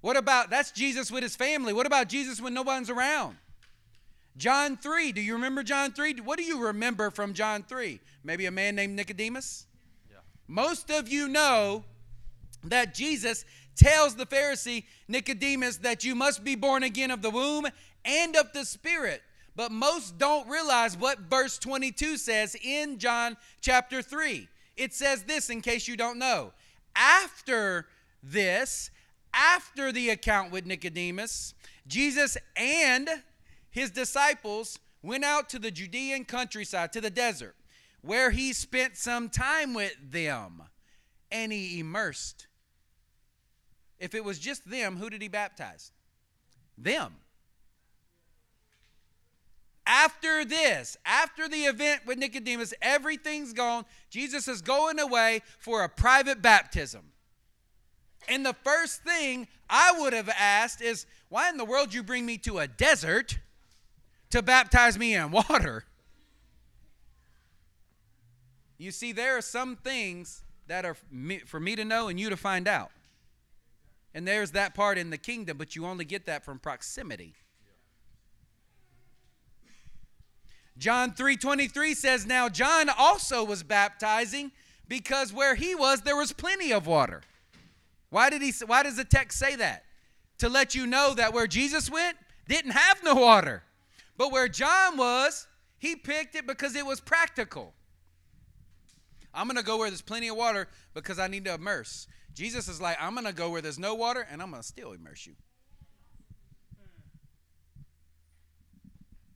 What 0.00 0.16
about 0.16 0.50
that's 0.50 0.70
Jesus 0.70 1.10
with 1.10 1.22
his 1.22 1.34
family? 1.34 1.72
What 1.72 1.86
about 1.86 2.08
Jesus 2.08 2.40
when 2.40 2.54
no 2.54 2.62
one's 2.62 2.90
around? 2.90 3.36
John 4.36 4.76
3, 4.76 5.12
do 5.12 5.20
you 5.20 5.32
remember 5.32 5.62
John 5.62 5.92
3? 5.92 6.20
What 6.20 6.38
do 6.38 6.44
you 6.44 6.66
remember 6.66 7.10
from 7.10 7.32
John 7.32 7.62
3? 7.62 7.98
Maybe 8.22 8.46
a 8.46 8.50
man 8.50 8.76
named 8.76 8.94
Nicodemus? 8.94 9.66
Yeah. 10.10 10.18
Most 10.46 10.90
of 10.90 11.08
you 11.08 11.26
know 11.26 11.84
that 12.64 12.94
Jesus 12.94 13.44
tells 13.76 14.14
the 14.14 14.26
Pharisee 14.26 14.84
Nicodemus 15.08 15.78
that 15.78 16.04
you 16.04 16.14
must 16.14 16.44
be 16.44 16.54
born 16.54 16.82
again 16.82 17.10
of 17.10 17.22
the 17.22 17.30
womb 17.30 17.66
and 18.04 18.36
of 18.36 18.52
the 18.52 18.64
Spirit. 18.64 19.22
But 19.56 19.72
most 19.72 20.18
don't 20.18 20.48
realize 20.48 20.96
what 20.98 21.18
verse 21.18 21.58
22 21.58 22.18
says 22.18 22.54
in 22.62 22.98
John 22.98 23.38
chapter 23.62 24.02
3. 24.02 24.48
It 24.76 24.92
says 24.92 25.24
this, 25.24 25.48
in 25.48 25.62
case 25.62 25.88
you 25.88 25.96
don't 25.96 26.18
know. 26.18 26.52
After 26.94 27.86
this, 28.22 28.90
after 29.32 29.92
the 29.92 30.10
account 30.10 30.52
with 30.52 30.66
Nicodemus, 30.66 31.54
Jesus 31.86 32.36
and 32.54 33.08
his 33.70 33.90
disciples 33.90 34.78
went 35.02 35.24
out 35.24 35.48
to 35.50 35.58
the 35.58 35.70
Judean 35.70 36.26
countryside, 36.26 36.92
to 36.92 37.00
the 37.00 37.10
desert, 37.10 37.54
where 38.02 38.30
he 38.30 38.52
spent 38.52 38.96
some 38.96 39.30
time 39.30 39.72
with 39.72 39.94
them 40.10 40.62
and 41.30 41.50
he 41.50 41.80
immersed. 41.80 42.46
If 43.98 44.14
it 44.14 44.24
was 44.24 44.38
just 44.38 44.68
them, 44.68 44.96
who 44.96 45.08
did 45.08 45.22
he 45.22 45.28
baptize? 45.28 45.92
Them. 46.76 47.14
After 49.86 50.44
this, 50.44 50.96
after 51.06 51.48
the 51.48 51.64
event 51.64 52.02
with 52.06 52.18
Nicodemus, 52.18 52.74
everything's 52.82 53.52
gone. 53.52 53.84
Jesus 54.10 54.48
is 54.48 54.60
going 54.60 54.98
away 54.98 55.42
for 55.58 55.84
a 55.84 55.88
private 55.88 56.42
baptism. 56.42 57.12
And 58.28 58.44
the 58.44 58.52
first 58.64 59.04
thing 59.04 59.46
I 59.70 59.94
would 60.00 60.12
have 60.12 60.28
asked 60.28 60.82
is, 60.82 61.06
why 61.28 61.48
in 61.48 61.56
the 61.56 61.64
world 61.64 61.94
you 61.94 62.02
bring 62.02 62.26
me 62.26 62.36
to 62.38 62.58
a 62.58 62.66
desert 62.66 63.38
to 64.30 64.42
baptize 64.42 64.98
me 64.98 65.14
in 65.14 65.30
water? 65.30 65.84
You 68.78 68.90
see, 68.90 69.12
there 69.12 69.36
are 69.36 69.42
some 69.42 69.76
things 69.76 70.42
that 70.66 70.84
are 70.84 70.96
for 71.46 71.60
me 71.60 71.76
to 71.76 71.84
know 71.84 72.08
and 72.08 72.18
you 72.18 72.28
to 72.28 72.36
find 72.36 72.66
out. 72.66 72.90
And 74.12 74.26
there's 74.26 74.50
that 74.50 74.74
part 74.74 74.98
in 74.98 75.10
the 75.10 75.18
kingdom, 75.18 75.56
but 75.58 75.76
you 75.76 75.86
only 75.86 76.04
get 76.04 76.26
that 76.26 76.44
from 76.44 76.58
proximity. 76.58 77.34
John 80.78 81.12
3:23 81.12 81.94
says 81.94 82.26
now 82.26 82.48
John 82.48 82.88
also 82.88 83.44
was 83.44 83.62
baptizing 83.62 84.52
because 84.88 85.32
where 85.32 85.54
he 85.54 85.74
was 85.74 86.02
there 86.02 86.16
was 86.16 86.32
plenty 86.32 86.72
of 86.72 86.86
water. 86.86 87.22
Why 88.10 88.30
did 88.30 88.42
he 88.42 88.52
why 88.66 88.82
does 88.82 88.96
the 88.96 89.04
text 89.04 89.38
say 89.38 89.56
that? 89.56 89.84
To 90.38 90.48
let 90.48 90.74
you 90.74 90.86
know 90.86 91.14
that 91.14 91.32
where 91.32 91.46
Jesus 91.46 91.90
went 91.90 92.16
didn't 92.48 92.72
have 92.72 93.02
no 93.02 93.14
water. 93.14 93.62
But 94.16 94.32
where 94.32 94.48
John 94.48 94.96
was, 94.96 95.46
he 95.78 95.96
picked 95.96 96.34
it 96.34 96.46
because 96.46 96.74
it 96.74 96.86
was 96.86 97.00
practical. 97.00 97.74
I'm 99.34 99.46
going 99.46 99.56
to 99.56 99.62
go 99.62 99.76
where 99.76 99.90
there's 99.90 100.02
plenty 100.02 100.28
of 100.28 100.36
water 100.36 100.68
because 100.94 101.18
I 101.18 101.26
need 101.26 101.44
to 101.44 101.54
immerse. 101.54 102.06
Jesus 102.32 102.68
is 102.68 102.80
like, 102.80 102.96
I'm 103.00 103.12
going 103.12 103.26
to 103.26 103.34
go 103.34 103.50
where 103.50 103.60
there's 103.60 103.78
no 103.78 103.94
water 103.94 104.26
and 104.30 104.40
I'm 104.40 104.50
going 104.50 104.62
to 104.62 104.66
still 104.66 104.92
immerse 104.92 105.26
you. 105.26 105.34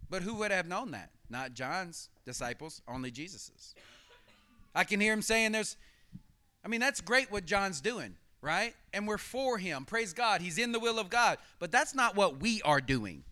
But 0.09 0.23
who 0.23 0.35
would 0.37 0.51
have 0.51 0.67
known 0.67 0.91
that? 0.93 1.11
Not 1.31 1.55
John's 1.55 2.09
disciples, 2.27 2.83
only 2.89 3.11
Jesus's. 3.11 3.75
I 4.75 4.85
can 4.85 5.01
hear 5.01 5.13
him 5.13 5.23
saying 5.23 5.53
there's 5.53 5.77
I 6.65 6.69
mean 6.69 6.81
that's 6.81 7.01
great 7.01 7.31
what 7.33 7.47
John's 7.47 7.81
doing, 7.81 8.17
right? 8.43 8.75
And 8.93 9.07
we're 9.07 9.19
for 9.19 9.57
him. 9.57 9.85
Praise 9.85 10.13
God. 10.13 10.41
He's 10.41 10.59
in 10.59 10.73
the 10.73 10.81
will 10.81 10.99
of 10.99 11.09
God. 11.09 11.39
But 11.59 11.73
that's 11.73 11.95
not 11.95 12.17
what 12.17 12.41
we 12.41 12.61
are 12.63 12.81
doing. 12.81 13.25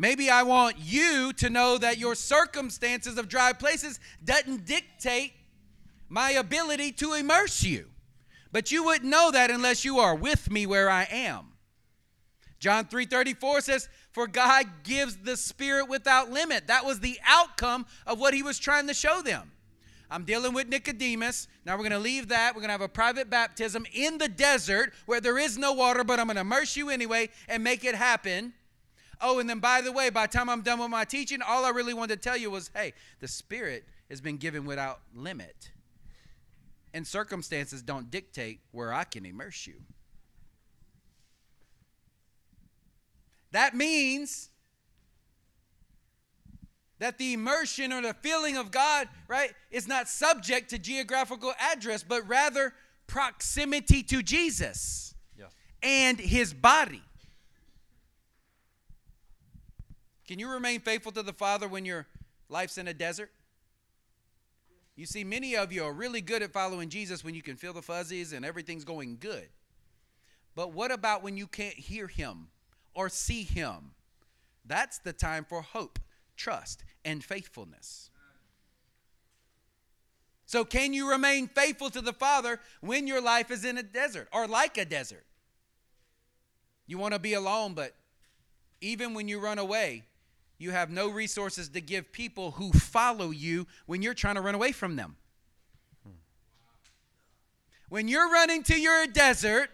Maybe 0.00 0.30
I 0.30 0.44
want 0.44 0.76
you 0.78 1.32
to 1.34 1.50
know 1.50 1.76
that 1.76 1.98
your 1.98 2.14
circumstances 2.14 3.18
of 3.18 3.28
dry 3.28 3.52
places 3.52 3.98
doesn't 4.24 4.64
dictate 4.64 5.32
my 6.08 6.30
ability 6.30 6.92
to 6.92 7.14
immerse 7.14 7.64
you. 7.64 7.86
But 8.52 8.70
you 8.70 8.84
wouldn't 8.84 9.10
know 9.10 9.32
that 9.32 9.50
unless 9.50 9.84
you 9.84 9.98
are 9.98 10.14
with 10.14 10.50
me 10.50 10.66
where 10.66 10.88
I 10.88 11.06
am. 11.10 11.52
John 12.60 12.86
3:34 12.86 13.62
says, 13.62 13.88
For 14.12 14.26
God 14.26 14.66
gives 14.84 15.16
the 15.16 15.36
Spirit 15.36 15.88
without 15.88 16.30
limit. 16.30 16.66
That 16.66 16.84
was 16.84 17.00
the 17.00 17.18
outcome 17.26 17.86
of 18.06 18.18
what 18.18 18.34
he 18.34 18.42
was 18.42 18.58
trying 18.58 18.86
to 18.88 18.94
show 18.94 19.22
them. 19.22 19.52
I'm 20.10 20.24
dealing 20.24 20.54
with 20.54 20.68
Nicodemus. 20.68 21.48
Now 21.66 21.74
we're 21.74 21.82
going 21.82 21.92
to 21.92 21.98
leave 21.98 22.28
that. 22.28 22.54
We're 22.54 22.62
going 22.62 22.68
to 22.68 22.72
have 22.72 22.80
a 22.80 22.88
private 22.88 23.28
baptism 23.28 23.86
in 23.92 24.18
the 24.18 24.28
desert 24.28 24.94
where 25.06 25.20
there 25.20 25.38
is 25.38 25.58
no 25.58 25.72
water, 25.72 26.02
but 26.02 26.18
I'm 26.18 26.26
going 26.26 26.36
to 26.36 26.40
immerse 26.40 26.76
you 26.76 26.88
anyway 26.88 27.28
and 27.46 27.62
make 27.62 27.84
it 27.84 27.94
happen. 27.94 28.54
Oh, 29.20 29.38
and 29.38 29.50
then 29.50 29.58
by 29.58 29.82
the 29.82 29.92
way, 29.92 30.10
by 30.10 30.26
the 30.26 30.32
time 30.32 30.48
I'm 30.48 30.62
done 30.62 30.78
with 30.78 30.90
my 30.90 31.04
teaching, 31.04 31.42
all 31.42 31.64
I 31.64 31.70
really 31.70 31.92
wanted 31.92 32.22
to 32.22 32.28
tell 32.28 32.36
you 32.36 32.50
was 32.50 32.70
hey, 32.74 32.94
the 33.20 33.28
Spirit 33.28 33.84
has 34.08 34.20
been 34.20 34.38
given 34.38 34.64
without 34.64 35.00
limit. 35.14 35.70
And 36.94 37.06
circumstances 37.06 37.82
don't 37.82 38.10
dictate 38.10 38.60
where 38.72 38.92
I 38.92 39.04
can 39.04 39.26
immerse 39.26 39.66
you. 39.66 39.74
That 43.52 43.74
means 43.74 44.50
that 46.98 47.18
the 47.18 47.32
immersion 47.32 47.92
or 47.92 48.02
the 48.02 48.14
feeling 48.14 48.56
of 48.56 48.70
God, 48.70 49.08
right, 49.28 49.52
is 49.70 49.86
not 49.86 50.08
subject 50.08 50.70
to 50.70 50.78
geographical 50.78 51.52
address, 51.58 52.02
but 52.02 52.26
rather 52.28 52.74
proximity 53.06 54.02
to 54.02 54.22
Jesus 54.22 55.14
yeah. 55.38 55.46
and 55.82 56.18
his 56.18 56.52
body. 56.52 57.02
Can 60.26 60.38
you 60.38 60.50
remain 60.50 60.80
faithful 60.80 61.12
to 61.12 61.22
the 61.22 61.32
Father 61.32 61.68
when 61.68 61.84
your 61.84 62.06
life's 62.48 62.76
in 62.76 62.88
a 62.88 62.94
desert? 62.94 63.30
You 64.94 65.06
see, 65.06 65.22
many 65.24 65.56
of 65.56 65.72
you 65.72 65.84
are 65.84 65.92
really 65.92 66.20
good 66.20 66.42
at 66.42 66.52
following 66.52 66.88
Jesus 66.88 67.22
when 67.22 67.34
you 67.34 67.42
can 67.42 67.56
feel 67.56 67.72
the 67.72 67.80
fuzzies 67.80 68.32
and 68.32 68.44
everything's 68.44 68.84
going 68.84 69.16
good. 69.20 69.48
But 70.56 70.72
what 70.72 70.90
about 70.90 71.22
when 71.22 71.36
you 71.36 71.46
can't 71.46 71.74
hear 71.74 72.08
him 72.08 72.48
or 72.98 73.08
see 73.08 73.44
him? 73.44 73.92
That's 74.66 74.98
the 74.98 75.12
time 75.12 75.46
for 75.48 75.62
hope, 75.62 76.00
trust, 76.36 76.82
and 77.04 77.22
faithfulness. 77.22 78.10
So, 80.46 80.64
can 80.64 80.92
you 80.92 81.08
remain 81.08 81.46
faithful 81.46 81.90
to 81.90 82.00
the 82.00 82.12
Father 82.12 82.58
when 82.80 83.06
your 83.06 83.20
life 83.20 83.52
is 83.52 83.64
in 83.64 83.78
a 83.78 83.84
desert 83.84 84.28
or 84.32 84.48
like 84.48 84.76
a 84.78 84.84
desert? 84.84 85.24
You 86.88 86.98
want 86.98 87.14
to 87.14 87.20
be 87.20 87.34
alone, 87.34 87.74
but 87.74 87.94
even 88.80 89.14
when 89.14 89.28
you 89.28 89.38
run 89.38 89.58
away, 89.58 90.02
you 90.58 90.72
have 90.72 90.90
no 90.90 91.08
resources 91.08 91.68
to 91.68 91.80
give 91.80 92.10
people 92.10 92.52
who 92.52 92.72
follow 92.72 93.30
you 93.30 93.68
when 93.86 94.02
you're 94.02 94.14
trying 94.14 94.34
to 94.34 94.40
run 94.40 94.56
away 94.56 94.72
from 94.72 94.96
them. 94.96 95.16
When 97.90 98.08
you're 98.08 98.30
running 98.30 98.64
to 98.64 98.78
your 98.78 99.06
desert, 99.06 99.70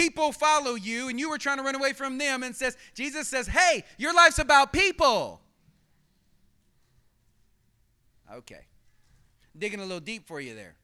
people 0.00 0.32
follow 0.32 0.74
you 0.74 1.08
and 1.08 1.20
you 1.20 1.28
were 1.28 1.38
trying 1.38 1.58
to 1.58 1.62
run 1.62 1.74
away 1.74 1.92
from 1.92 2.16
them 2.16 2.42
and 2.42 2.56
says 2.56 2.76
Jesus 2.94 3.28
says, 3.28 3.46
"Hey, 3.46 3.84
your 3.98 4.14
life's 4.14 4.38
about 4.38 4.72
people." 4.72 5.40
Okay. 8.32 8.66
Digging 9.58 9.80
a 9.80 9.82
little 9.82 10.00
deep 10.00 10.26
for 10.26 10.40
you 10.40 10.54
there. 10.54 10.76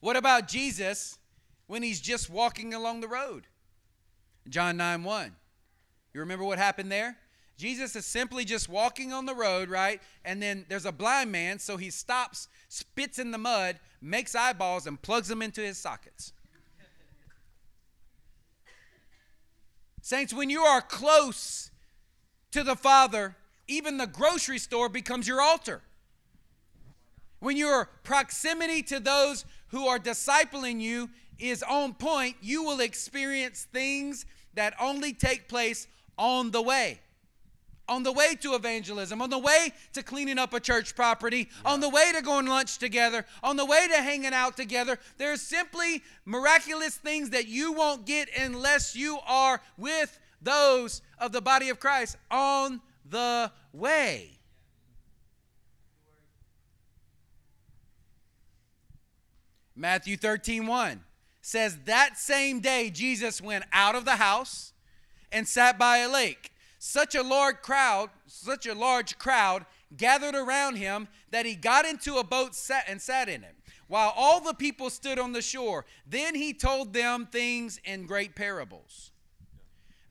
What 0.00 0.16
about 0.16 0.46
Jesus 0.46 1.18
when 1.66 1.82
he's 1.82 2.00
just 2.00 2.28
walking 2.30 2.74
along 2.74 3.00
the 3.00 3.08
road? 3.08 3.46
John 4.48 4.76
9 4.76 5.02
1. 5.02 5.34
You 6.12 6.20
remember 6.20 6.44
what 6.44 6.58
happened 6.58 6.92
there? 6.92 7.16
Jesus 7.56 7.96
is 7.96 8.04
simply 8.04 8.44
just 8.44 8.68
walking 8.68 9.12
on 9.12 9.26
the 9.26 9.34
road, 9.34 9.68
right? 9.68 10.00
And 10.24 10.42
then 10.42 10.66
there's 10.68 10.84
a 10.84 10.92
blind 10.92 11.32
man, 11.32 11.58
so 11.58 11.76
he 11.76 11.90
stops, 11.90 12.48
spits 12.68 13.18
in 13.18 13.30
the 13.30 13.38
mud, 13.38 13.80
makes 14.00 14.34
eyeballs, 14.34 14.86
and 14.86 15.00
plugs 15.00 15.28
them 15.28 15.40
into 15.40 15.60
his 15.60 15.78
sockets. 15.78 16.33
Saints, 20.04 20.34
when 20.34 20.50
you 20.50 20.60
are 20.60 20.82
close 20.82 21.70
to 22.50 22.62
the 22.62 22.76
Father, 22.76 23.36
even 23.66 23.96
the 23.96 24.06
grocery 24.06 24.58
store 24.58 24.90
becomes 24.90 25.26
your 25.26 25.40
altar. 25.40 25.80
When 27.38 27.56
your 27.56 27.86
proximity 28.02 28.82
to 28.82 29.00
those 29.00 29.46
who 29.68 29.86
are 29.86 29.98
discipling 29.98 30.78
you 30.82 31.08
is 31.38 31.62
on 31.62 31.94
point, 31.94 32.36
you 32.42 32.62
will 32.62 32.80
experience 32.80 33.66
things 33.72 34.26
that 34.52 34.74
only 34.78 35.14
take 35.14 35.48
place 35.48 35.86
on 36.18 36.50
the 36.50 36.60
way 36.60 37.00
on 37.88 38.02
the 38.02 38.12
way 38.12 38.34
to 38.36 38.54
evangelism, 38.54 39.20
on 39.20 39.30
the 39.30 39.38
way 39.38 39.72
to 39.92 40.02
cleaning 40.02 40.38
up 40.38 40.54
a 40.54 40.60
church 40.60 40.94
property, 40.94 41.48
yeah. 41.64 41.72
on 41.72 41.80
the 41.80 41.88
way 41.88 42.12
to 42.12 42.22
going 42.22 42.46
lunch 42.46 42.78
together, 42.78 43.26
on 43.42 43.56
the 43.56 43.64
way 43.64 43.86
to 43.88 43.96
hanging 43.96 44.32
out 44.32 44.56
together. 44.56 44.98
There's 45.18 45.42
simply 45.42 46.02
miraculous 46.24 46.96
things 46.96 47.30
that 47.30 47.46
you 47.46 47.72
won't 47.72 48.06
get 48.06 48.28
unless 48.38 48.96
you 48.96 49.18
are 49.26 49.60
with 49.76 50.18
those 50.40 51.02
of 51.18 51.32
the 51.32 51.40
body 51.40 51.68
of 51.68 51.80
Christ 51.80 52.16
on 52.30 52.80
the 53.08 53.50
way. 53.72 54.38
Matthew 59.76 60.16
13, 60.16 60.66
1 60.66 61.00
says, 61.42 61.78
That 61.84 62.16
same 62.16 62.60
day 62.60 62.90
Jesus 62.90 63.42
went 63.42 63.64
out 63.72 63.94
of 63.94 64.04
the 64.04 64.16
house 64.16 64.72
and 65.32 65.48
sat 65.48 65.78
by 65.78 65.98
a 65.98 66.10
lake 66.10 66.52
such 66.84 67.14
a 67.14 67.22
large 67.22 67.62
crowd, 67.62 68.10
such 68.26 68.66
a 68.66 68.74
large 68.74 69.16
crowd 69.16 69.64
gathered 69.96 70.34
around 70.34 70.76
him 70.76 71.08
that 71.30 71.46
he 71.46 71.54
got 71.54 71.86
into 71.86 72.16
a 72.16 72.24
boat 72.24 72.54
sat 72.54 72.84
and 72.86 73.00
sat 73.00 73.26
in 73.26 73.42
it, 73.42 73.56
while 73.88 74.12
all 74.14 74.38
the 74.38 74.52
people 74.52 74.90
stood 74.90 75.18
on 75.18 75.32
the 75.32 75.40
shore. 75.40 75.86
Then 76.06 76.34
he 76.34 76.52
told 76.52 76.92
them 76.92 77.26
things 77.32 77.80
in 77.84 78.04
great 78.04 78.36
parables. 78.36 79.12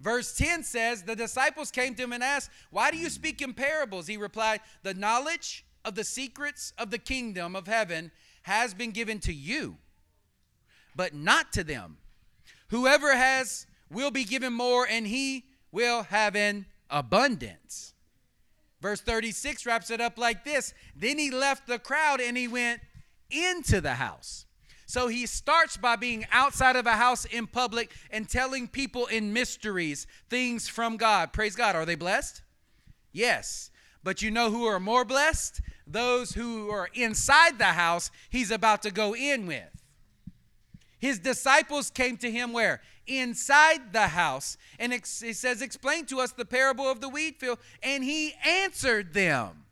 Verse 0.01 0.35
10 0.35 0.63
says, 0.63 1.03
The 1.03 1.15
disciples 1.15 1.69
came 1.69 1.93
to 1.93 2.03
him 2.03 2.11
and 2.11 2.23
asked, 2.23 2.49
Why 2.71 2.89
do 2.89 2.97
you 2.97 3.11
speak 3.11 3.43
in 3.43 3.53
parables? 3.53 4.07
He 4.07 4.17
replied, 4.17 4.59
The 4.81 4.95
knowledge 4.95 5.67
of 5.85 5.93
the 5.93 6.03
secrets 6.03 6.73
of 6.79 6.89
the 6.89 6.97
kingdom 6.97 7.55
of 7.55 7.67
heaven 7.67 8.11
has 8.41 8.73
been 8.73 8.89
given 8.89 9.19
to 9.19 9.33
you, 9.33 9.77
but 10.95 11.13
not 11.13 11.53
to 11.53 11.63
them. 11.63 11.97
Whoever 12.69 13.15
has 13.15 13.67
will 13.91 14.09
be 14.09 14.23
given 14.23 14.53
more, 14.53 14.87
and 14.89 15.05
he 15.05 15.45
will 15.73 16.03
have 16.03 16.37
an 16.37 16.67
abundance. 16.89 17.93
Verse 18.81 19.01
36 19.01 19.65
wraps 19.65 19.89
it 19.91 19.99
up 19.99 20.17
like 20.17 20.45
this 20.45 20.73
Then 20.95 21.17
he 21.17 21.31
left 21.31 21.67
the 21.67 21.79
crowd 21.79 22.21
and 22.21 22.37
he 22.37 22.47
went 22.47 22.79
into 23.29 23.81
the 23.81 23.95
house. 23.95 24.45
So 24.85 25.07
he 25.07 25.25
starts 25.25 25.75
by 25.75 25.95
being 25.95 26.25
outside 26.31 26.75
of 26.75 26.85
a 26.85 26.91
house 26.91 27.25
in 27.25 27.47
public 27.47 27.91
and 28.11 28.29
telling 28.29 28.67
people 28.67 29.07
in 29.07 29.33
mysteries 29.33 30.05
things 30.29 30.67
from 30.67 30.97
God. 30.97 31.33
Praise 31.33 31.55
God. 31.55 31.75
Are 31.75 31.85
they 31.85 31.95
blessed? 31.95 32.43
Yes. 33.11 33.71
But 34.03 34.21
you 34.21 34.29
know 34.29 34.51
who 34.51 34.65
are 34.65 34.79
more 34.79 35.05
blessed? 35.05 35.61
Those 35.87 36.33
who 36.33 36.69
are 36.69 36.89
inside 36.93 37.57
the 37.57 37.65
house 37.65 38.11
he's 38.29 38.51
about 38.51 38.83
to 38.83 38.91
go 38.91 39.15
in 39.15 39.47
with. 39.47 39.69
His 40.99 41.19
disciples 41.19 41.89
came 41.89 42.17
to 42.17 42.29
him 42.29 42.53
where? 42.53 42.81
Inside 43.07 43.93
the 43.93 44.07
house. 44.07 44.57
And 44.79 44.93
it 44.93 45.05
says, 45.05 45.61
Explain 45.61 46.05
to 46.07 46.19
us 46.19 46.31
the 46.31 46.45
parable 46.45 46.85
of 46.85 47.01
the 47.01 47.09
wheat 47.09 47.39
field. 47.39 47.59
And 47.81 48.03
he 48.03 48.33
answered 48.45 49.13
them. 49.13 49.63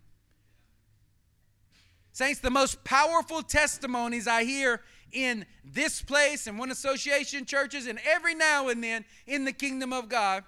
Saints, 2.14 2.42
the 2.42 2.50
most 2.50 2.84
powerful 2.84 3.42
testimonies 3.42 4.28
I 4.28 4.44
hear 4.44 4.82
in 5.12 5.46
this 5.64 6.02
place 6.02 6.48
and 6.48 6.58
one 6.58 6.72
association 6.72 7.46
churches 7.46 7.88
and 7.88 8.00
every 8.06 8.36
now 8.36 8.70
and 8.70 8.84
then 8.84 9.06
in 9.28 9.46
the 9.46 9.52
kingdom 9.52 9.94
of 9.94 10.10
God 10.10 10.44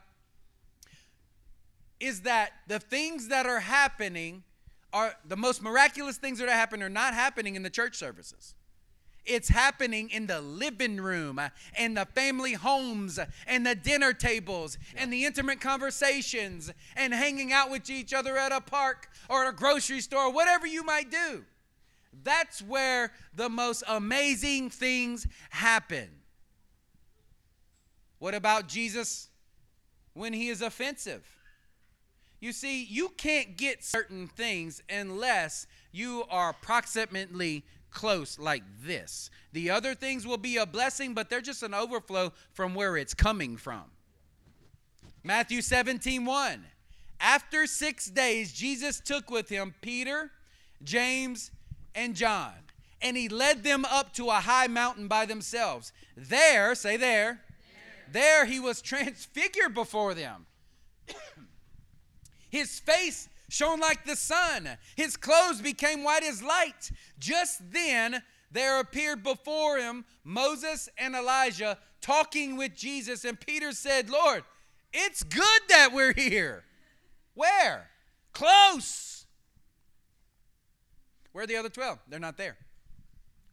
is 1.99 2.21
that 2.21 2.51
the 2.67 2.79
things 2.79 3.29
that 3.29 3.45
are 3.45 3.59
happening 3.59 4.43
are 4.91 5.15
the 5.25 5.37
most 5.37 5.61
miraculous 5.61 6.17
things 6.17 6.39
that 6.39 6.47
are 6.47 6.51
happening 6.51 6.83
are 6.83 6.89
not 6.89 7.13
happening 7.13 7.55
in 7.55 7.63
the 7.63 7.69
church 7.69 7.95
services. 7.95 8.55
It's 9.25 9.47
happening 9.47 10.09
in 10.09 10.27
the 10.27 10.41
living 10.41 10.97
room 10.97 11.39
uh, 11.39 11.49
and 11.77 11.95
the 11.95 12.05
family 12.05 12.53
homes 12.53 13.17
uh, 13.17 13.27
and 13.47 13.65
the 13.65 13.75
dinner 13.75 14.11
tables 14.11 14.77
and 14.97 15.13
the 15.13 15.23
intimate 15.23 15.61
conversations 15.61 16.71
and 16.97 17.13
hanging 17.13 17.53
out 17.53 17.71
with 17.71 17.89
each 17.89 18.13
other 18.13 18.37
at 18.37 18.51
a 18.51 18.59
park 18.59 19.09
or 19.29 19.47
a 19.47 19.53
grocery 19.53 20.01
store, 20.01 20.31
whatever 20.31 20.67
you 20.67 20.83
might 20.83 21.09
do. 21.09 21.45
That's 22.23 22.61
where 22.61 23.11
the 23.33 23.49
most 23.49 23.83
amazing 23.87 24.69
things 24.69 25.25
happen. 25.49 26.09
What 28.19 28.35
about 28.35 28.67
Jesus 28.67 29.29
when 30.13 30.33
he 30.33 30.49
is 30.49 30.61
offensive? 30.61 31.25
You 32.39 32.51
see, 32.51 32.83
you 32.83 33.07
can't 33.15 33.55
get 33.55 33.85
certain 33.85 34.27
things 34.27 34.83
unless 34.89 35.65
you 35.93 36.25
are 36.29 36.49
approximately 36.49 37.63
close 37.93 38.39
like 38.39 38.63
this. 38.83 39.29
The 39.53 39.69
other 39.69 39.95
things 39.95 40.25
will 40.25 40.37
be 40.37 40.57
a 40.57 40.65
blessing, 40.65 41.13
but 41.13 41.29
they're 41.29 41.41
just 41.41 41.63
an 41.63 41.73
overflow 41.73 42.33
from 42.51 42.75
where 42.75 42.97
it's 42.97 43.13
coming 43.13 43.57
from. 43.57 43.83
Matthew 45.23 45.61
17 45.61 46.25
1. 46.25 46.65
After 47.19 47.65
six 47.65 48.07
days, 48.07 48.51
Jesus 48.51 48.99
took 48.99 49.31
with 49.31 49.47
him 49.47 49.73
Peter, 49.81 50.31
James, 50.83 51.51
and 51.95 52.15
John, 52.15 52.53
and 53.01 53.15
he 53.15 53.29
led 53.29 53.63
them 53.63 53.85
up 53.85 54.13
to 54.15 54.27
a 54.29 54.41
high 54.41 54.67
mountain 54.67 55.07
by 55.07 55.25
themselves. 55.25 55.93
There, 56.17 56.75
say 56.75 56.97
there, 56.97 57.41
there, 58.11 58.43
there 58.43 58.45
he 58.45 58.59
was 58.59 58.81
transfigured 58.81 59.73
before 59.73 60.13
them. 60.13 60.45
His 62.49 62.79
face 62.79 63.29
shone 63.53 63.79
like 63.79 64.03
the 64.03 64.15
sun, 64.15 64.67
his 64.95 65.15
clothes 65.15 65.61
became 65.61 66.03
white 66.03 66.23
as 66.23 66.41
light. 66.41 66.91
Just 67.19 67.71
then 67.71 68.23
there 68.51 68.79
appeared 68.79 69.21
before 69.21 69.77
him 69.77 70.05
Moses 70.23 70.89
and 70.97 71.13
Elijah 71.15 71.77
talking 72.01 72.57
with 72.57 72.75
Jesus, 72.75 73.23
and 73.23 73.39
Peter 73.39 73.71
said, 73.71 74.09
Lord, 74.09 74.43
it's 74.91 75.21
good 75.23 75.61
that 75.69 75.91
we're 75.93 76.13
here. 76.13 76.63
Where? 77.35 77.89
Close. 78.33 79.25
Where 81.31 81.43
are 81.43 81.47
the 81.47 81.55
other 81.55 81.69
12? 81.69 81.99
They're 82.07 82.19
not 82.19 82.37
there. 82.37 82.57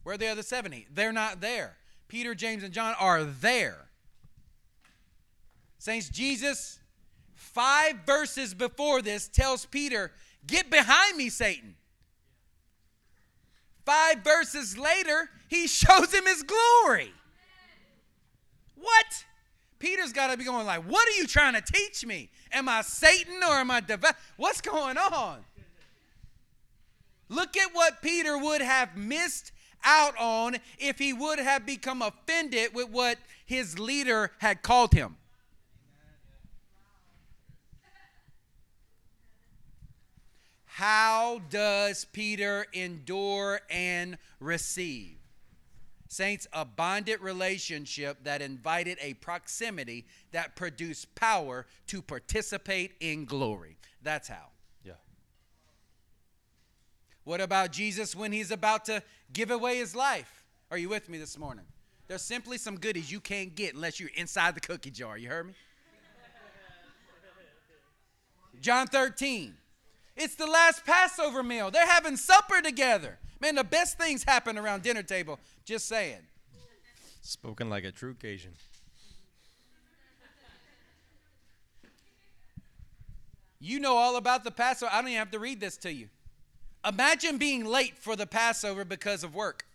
Where 0.03 0.15
are 0.15 0.17
the 0.17 0.27
other 0.27 0.43
70? 0.43 0.87
They're 0.91 1.13
not 1.13 1.41
there. 1.41 1.77
Peter, 2.07 2.33
James, 2.33 2.63
and 2.63 2.73
John 2.73 2.95
are 2.99 3.23
there. 3.23 3.87
Saints, 5.77 6.09
Jesus, 6.09 6.79
five 7.53 7.97
verses 8.05 8.53
before 8.53 9.01
this, 9.01 9.27
tells 9.27 9.65
Peter, 9.65 10.11
Get 10.45 10.69
behind 10.69 11.17
me, 11.17 11.29
Satan. 11.29 11.75
Five 13.85 14.23
verses 14.23 14.77
later, 14.77 15.29
he 15.49 15.67
shows 15.67 16.13
him 16.13 16.25
his 16.25 16.43
glory. 16.43 17.11
What? 18.75 19.25
Peter's 19.79 20.13
got 20.13 20.31
to 20.31 20.37
be 20.37 20.43
going 20.43 20.65
like, 20.65 20.83
"What 20.83 21.07
are 21.07 21.17
you 21.19 21.25
trying 21.25 21.53
to 21.53 21.61
teach 21.61 22.05
me? 22.05 22.29
Am 22.51 22.69
I 22.69 22.81
Satan 22.81 23.43
or 23.43 23.55
am 23.55 23.71
I 23.71 23.79
divine? 23.79 24.13
What's 24.37 24.61
going 24.61 24.97
on?" 24.97 25.39
Look 27.29 27.57
at 27.57 27.73
what 27.73 28.01
Peter 28.01 28.37
would 28.37 28.61
have 28.61 28.95
missed 28.95 29.51
out 29.83 30.15
on 30.19 30.57
if 30.77 30.99
he 30.99 31.13
would 31.13 31.39
have 31.39 31.65
become 31.65 32.01
offended 32.01 32.75
with 32.75 32.89
what 32.89 33.17
his 33.45 33.79
leader 33.79 34.31
had 34.39 34.61
called 34.61 34.93
him. 34.93 35.15
How 40.75 41.41
does 41.49 42.05
Peter 42.05 42.65
endure 42.71 43.59
and 43.69 44.17
receive? 44.39 45.17
Saints, 46.07 46.47
a 46.53 46.63
bonded 46.63 47.19
relationship 47.19 48.23
that 48.23 48.41
invited 48.41 48.97
a 49.01 49.15
proximity 49.15 50.05
that 50.31 50.55
produced 50.55 51.13
power 51.13 51.65
to 51.87 52.01
participate 52.01 52.93
in 53.01 53.25
glory. 53.25 53.75
That's 54.01 54.29
how. 54.29 54.47
Yeah. 54.85 54.93
What 57.25 57.41
about 57.41 57.73
Jesus 57.73 58.15
when 58.15 58.31
he's 58.31 58.51
about 58.51 58.85
to 58.85 59.03
give 59.33 59.51
away 59.51 59.75
his 59.75 59.93
life? 59.93 60.45
Are 60.71 60.77
you 60.77 60.87
with 60.87 61.09
me 61.09 61.17
this 61.17 61.37
morning? 61.37 61.65
There's 62.07 62.21
simply 62.21 62.57
some 62.57 62.77
goodies 62.77 63.11
you 63.11 63.19
can't 63.19 63.53
get 63.55 63.75
unless 63.75 63.99
you're 63.99 64.09
inside 64.15 64.55
the 64.55 64.61
cookie 64.61 64.89
jar. 64.89 65.17
You 65.17 65.27
heard 65.27 65.47
me? 65.47 65.53
John 68.61 68.87
13. 68.87 69.55
It's 70.21 70.35
the 70.35 70.45
last 70.45 70.85
Passover 70.85 71.41
meal. 71.41 71.71
They're 71.71 71.87
having 71.87 72.15
supper 72.15 72.61
together. 72.61 73.17
Man, 73.39 73.55
the 73.55 73.63
best 73.63 73.97
things 73.97 74.23
happen 74.23 74.55
around 74.55 74.83
dinner 74.83 75.01
table. 75.01 75.39
Just 75.65 75.87
saying. 75.87 76.19
Spoken 77.23 77.71
like 77.71 77.85
a 77.85 77.91
true 77.91 78.13
Cajun. 78.13 78.51
You 83.59 83.79
know 83.79 83.95
all 83.95 84.15
about 84.15 84.43
the 84.43 84.51
Passover. 84.51 84.91
I 84.93 85.01
don't 85.01 85.07
even 85.09 85.17
have 85.17 85.31
to 85.31 85.39
read 85.39 85.59
this 85.59 85.75
to 85.77 85.91
you. 85.91 86.09
Imagine 86.87 87.39
being 87.39 87.65
late 87.65 87.97
for 87.97 88.15
the 88.15 88.27
Passover 88.27 88.85
because 88.85 89.23
of 89.23 89.33
work. 89.33 89.65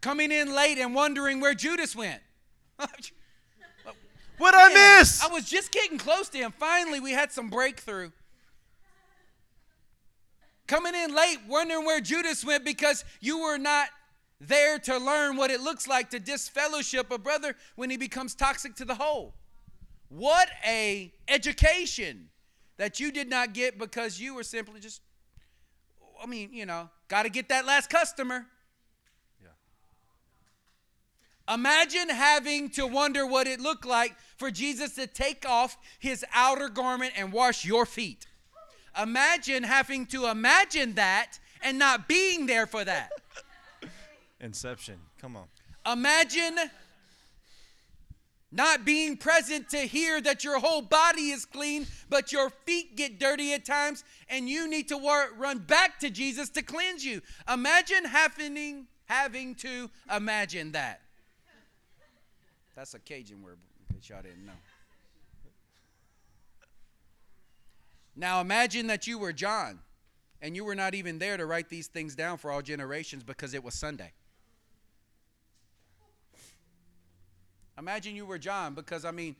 Coming 0.00 0.32
in 0.32 0.54
late 0.54 0.78
and 0.78 0.94
wondering 0.94 1.38
where 1.40 1.52
Judas 1.52 1.94
went. 1.94 2.22
What 4.40 4.54
I 4.56 4.72
miss? 4.98 5.22
I 5.22 5.28
was 5.28 5.44
just 5.44 5.70
getting 5.70 5.98
close 5.98 6.30
to 6.30 6.38
him. 6.38 6.50
Finally, 6.58 6.98
we 6.98 7.12
had 7.12 7.30
some 7.30 7.50
breakthrough. 7.50 8.10
Coming 10.66 10.94
in 10.94 11.14
late, 11.14 11.40
wondering 11.46 11.84
where 11.84 12.00
Judas 12.00 12.42
went 12.42 12.64
because 12.64 13.04
you 13.20 13.40
were 13.40 13.58
not 13.58 13.88
there 14.40 14.78
to 14.78 14.96
learn 14.96 15.36
what 15.36 15.50
it 15.50 15.60
looks 15.60 15.86
like 15.86 16.08
to 16.10 16.18
disfellowship 16.18 17.10
a 17.10 17.18
brother 17.18 17.54
when 17.76 17.90
he 17.90 17.98
becomes 17.98 18.34
toxic 18.34 18.74
to 18.76 18.86
the 18.86 18.94
whole. 18.94 19.34
What 20.08 20.48
a 20.66 21.12
education 21.28 22.30
that 22.78 22.98
you 22.98 23.12
did 23.12 23.28
not 23.28 23.52
get 23.52 23.78
because 23.78 24.18
you 24.18 24.34
were 24.34 24.42
simply 24.42 24.80
just 24.80 25.02
I 26.22 26.24
mean, 26.24 26.48
you 26.54 26.64
know, 26.64 26.88
got 27.08 27.24
to 27.24 27.28
get 27.28 27.50
that 27.50 27.66
last 27.66 27.90
customer. 27.90 28.46
Imagine 31.52 32.10
having 32.10 32.70
to 32.70 32.86
wonder 32.86 33.26
what 33.26 33.46
it 33.46 33.60
looked 33.60 33.84
like 33.84 34.14
for 34.36 34.50
Jesus 34.50 34.94
to 34.94 35.06
take 35.06 35.48
off 35.48 35.76
his 35.98 36.24
outer 36.32 36.68
garment 36.68 37.12
and 37.16 37.32
wash 37.32 37.64
your 37.64 37.84
feet. 37.84 38.26
Imagine 39.00 39.64
having 39.64 40.06
to 40.06 40.26
imagine 40.26 40.94
that 40.94 41.38
and 41.62 41.78
not 41.78 42.08
being 42.08 42.46
there 42.46 42.66
for 42.66 42.84
that. 42.84 43.10
Inception. 44.40 44.98
Come 45.20 45.36
on. 45.36 45.44
Imagine 45.90 46.56
not 48.52 48.84
being 48.84 49.16
present 49.16 49.68
to 49.70 49.78
hear 49.78 50.20
that 50.20 50.42
your 50.44 50.58
whole 50.58 50.82
body 50.82 51.30
is 51.30 51.44
clean, 51.44 51.86
but 52.08 52.32
your 52.32 52.50
feet 52.50 52.96
get 52.96 53.20
dirty 53.20 53.52
at 53.52 53.64
times 53.64 54.04
and 54.28 54.48
you 54.48 54.68
need 54.68 54.88
to 54.88 54.96
war- 54.96 55.30
run 55.36 55.58
back 55.58 56.00
to 56.00 56.10
Jesus 56.10 56.48
to 56.50 56.62
cleanse 56.62 57.04
you. 57.04 57.22
Imagine 57.52 58.04
having, 58.04 58.86
having 59.06 59.54
to 59.56 59.90
imagine 60.10 60.72
that. 60.72 61.00
That's 62.80 62.94
a 62.94 62.98
Cajun 62.98 63.42
word, 63.42 63.58
case 63.92 64.08
y'all 64.08 64.22
didn't 64.22 64.46
know. 64.46 64.54
Now 68.16 68.40
imagine 68.40 68.86
that 68.86 69.06
you 69.06 69.18
were 69.18 69.34
John 69.34 69.80
and 70.40 70.56
you 70.56 70.64
were 70.64 70.74
not 70.74 70.94
even 70.94 71.18
there 71.18 71.36
to 71.36 71.44
write 71.44 71.68
these 71.68 71.88
things 71.88 72.14
down 72.14 72.38
for 72.38 72.50
all 72.50 72.62
generations 72.62 73.22
because 73.22 73.52
it 73.52 73.62
was 73.62 73.74
Sunday. 73.74 74.12
Imagine 77.78 78.16
you 78.16 78.24
were 78.24 78.38
John 78.38 78.72
because, 78.72 79.04
I 79.04 79.10
mean, 79.10 79.36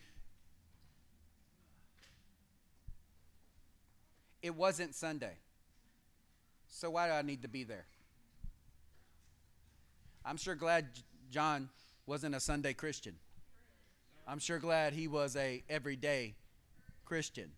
it 4.42 4.54
wasn't 4.54 4.94
Sunday. 4.94 5.38
So 6.68 6.90
why 6.90 7.06
do 7.06 7.14
I 7.14 7.22
need 7.22 7.40
to 7.40 7.48
be 7.48 7.64
there? 7.64 7.86
I'm 10.26 10.36
sure 10.36 10.54
glad 10.54 10.88
John 11.30 11.70
wasn't 12.04 12.34
a 12.34 12.40
Sunday 12.40 12.74
Christian. 12.74 13.14
I'm 14.30 14.38
sure 14.38 14.60
glad 14.60 14.92
he 14.92 15.08
was 15.08 15.34
a 15.34 15.64
everyday 15.68 16.36
Christian 17.04 17.50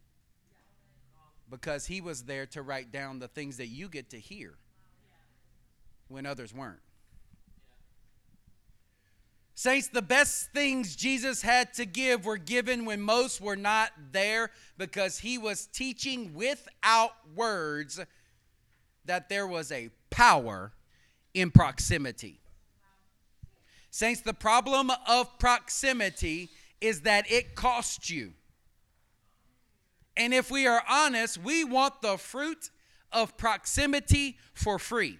because 1.51 1.85
he 1.85 2.01
was 2.01 2.23
there 2.23 2.47
to 2.47 2.63
write 2.63 2.91
down 2.91 3.19
the 3.19 3.29
things 3.29 3.59
that 3.59 3.67
you 3.67 3.91
get 3.91 4.09
to 4.09 4.17
hear 4.19 4.55
when 6.09 6.25
others 6.25 6.55
weren't. 6.55 6.81
Saints, 9.55 9.89
the 9.89 10.01
best 10.01 10.51
things 10.55 10.97
Jesus 10.97 11.43
had 11.43 11.75
to 11.75 11.85
give 11.85 12.25
were 12.25 12.39
given 12.39 12.87
when 12.87 13.03
most 13.03 13.43
were 13.43 13.55
not 13.55 13.91
there 14.11 14.51
because 14.79 15.19
he 15.19 15.37
was 15.37 15.67
teaching 15.67 16.33
without 16.33 17.13
words 17.37 18.01
that 19.05 19.29
there 19.29 19.47
was 19.47 19.71
a 19.71 19.91
power 20.09 20.73
in 21.35 21.51
proximity. 21.51 22.41
Saints, 23.91 24.23
the 24.23 24.33
problem 24.33 24.91
of 25.07 25.39
proximity 25.39 26.49
is 26.83 27.03
that 27.03 27.31
it 27.31 27.55
costs 27.55 28.11
you. 28.11 28.33
And 30.17 30.35
if 30.35 30.51
we 30.51 30.67
are 30.67 30.83
honest, 30.89 31.39
we 31.39 31.65
want 31.65 32.03
the 32.03 32.19
fruit 32.19 32.71
of 33.13 33.37
proximity 33.37 34.37
for 34.53 34.79
free. 34.79 35.19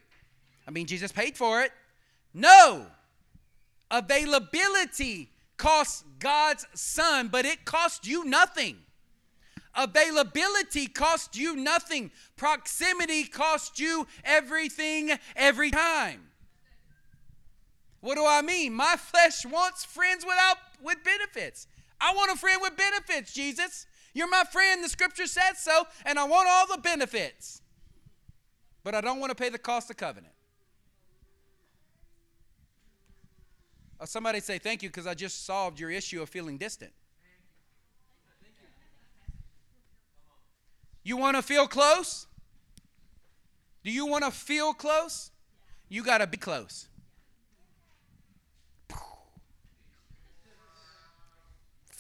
I 0.67 0.71
mean, 0.71 0.87
Jesus 0.87 1.13
paid 1.13 1.37
for 1.37 1.63
it. 1.63 1.73
No. 2.35 2.87
Availability 3.91 5.31
costs 5.57 6.05
God's 6.19 6.67
Son, 6.75 7.29
but 7.29 7.45
it 7.45 7.65
costs 7.65 8.07
you 8.07 8.25
nothing. 8.25 8.79
Availability 9.75 10.87
costs 10.87 11.39
you 11.39 11.57
nothing. 11.57 12.11
Proximity 12.37 13.25
costs 13.25 13.79
you 13.79 14.07
everything 14.25 15.13
every 15.35 15.71
time. 15.71 16.32
What 18.03 18.17
do 18.17 18.27
I 18.27 18.43
mean? 18.43 18.75
My 18.75 18.97
flesh 18.99 19.47
wants 19.47 19.85
friends 19.85 20.27
without 20.27 20.57
with 20.83 20.99
benefits. 21.05 21.69
I 22.01 22.13
want 22.13 22.33
a 22.33 22.37
friend 22.37 22.61
with 22.61 22.77
benefits, 22.77 23.33
Jesus. 23.33 23.87
You're 24.13 24.29
my 24.29 24.43
friend, 24.51 24.83
the 24.83 24.89
scripture 24.89 25.27
says 25.27 25.59
so, 25.59 25.85
and 26.05 26.19
I 26.19 26.25
want 26.25 26.49
all 26.51 26.67
the 26.67 26.83
benefits. 26.83 27.63
But 28.83 28.97
I 28.97 29.01
don't 29.01 29.21
want 29.21 29.31
to 29.31 29.37
pay 29.37 29.49
the 29.49 29.59
cost 29.59 29.89
of 29.89 29.97
covenant. 29.97 30.35
Uh, 34.01 34.05
somebody 34.05 34.41
say 34.41 34.59
thank 34.59 34.83
you 34.83 34.89
because 34.89 35.07
I 35.07 35.15
just 35.15 35.47
solved 35.47 35.79
your 35.79 35.91
issue 35.91 36.21
of 36.21 36.29
feeling 36.29 36.59
distant. 36.59 36.93
You 41.05 41.17
want 41.17 41.37
to 41.37 41.43
feel 41.43 41.69
close? 41.69 42.27
Do 43.85 43.93
you 43.93 44.07
want 44.07 44.25
to 44.25 44.33
feel 44.33 44.75
close? 44.75 45.31
You 45.89 46.03
got 46.03 46.19
to 46.19 46.27
be 46.27 46.37
close. 46.37 46.89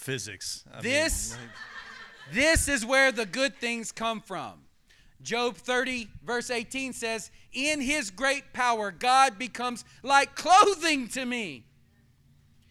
Physics. 0.02 0.64
I 0.70 0.74
mean, 0.76 0.82
This- 0.82 1.32
like- 1.32 1.40
This 2.32 2.68
is 2.68 2.84
where 2.86 3.10
the 3.12 3.26
good 3.26 3.56
things 3.58 3.92
come 3.92 4.20
from. 4.20 4.64
Job 5.22 5.56
30, 5.56 6.08
verse 6.24 6.50
18 6.50 6.92
says, 6.92 7.30
In 7.52 7.80
his 7.80 8.10
great 8.10 8.52
power, 8.52 8.90
God 8.90 9.38
becomes 9.38 9.84
like 10.02 10.34
clothing 10.34 11.08
to 11.08 11.24
me. 11.26 11.64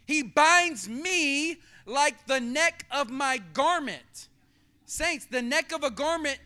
He 0.05 0.23
binds 0.23 0.89
me 0.89 1.57
like 1.85 2.25
the 2.27 2.39
neck 2.39 2.85
of 2.91 3.09
my 3.09 3.37
garment. 3.37 4.29
Saints, 4.85 5.25
the 5.25 5.41
neck 5.41 5.71
of 5.71 5.83
a 5.83 5.91
garment 5.91 6.39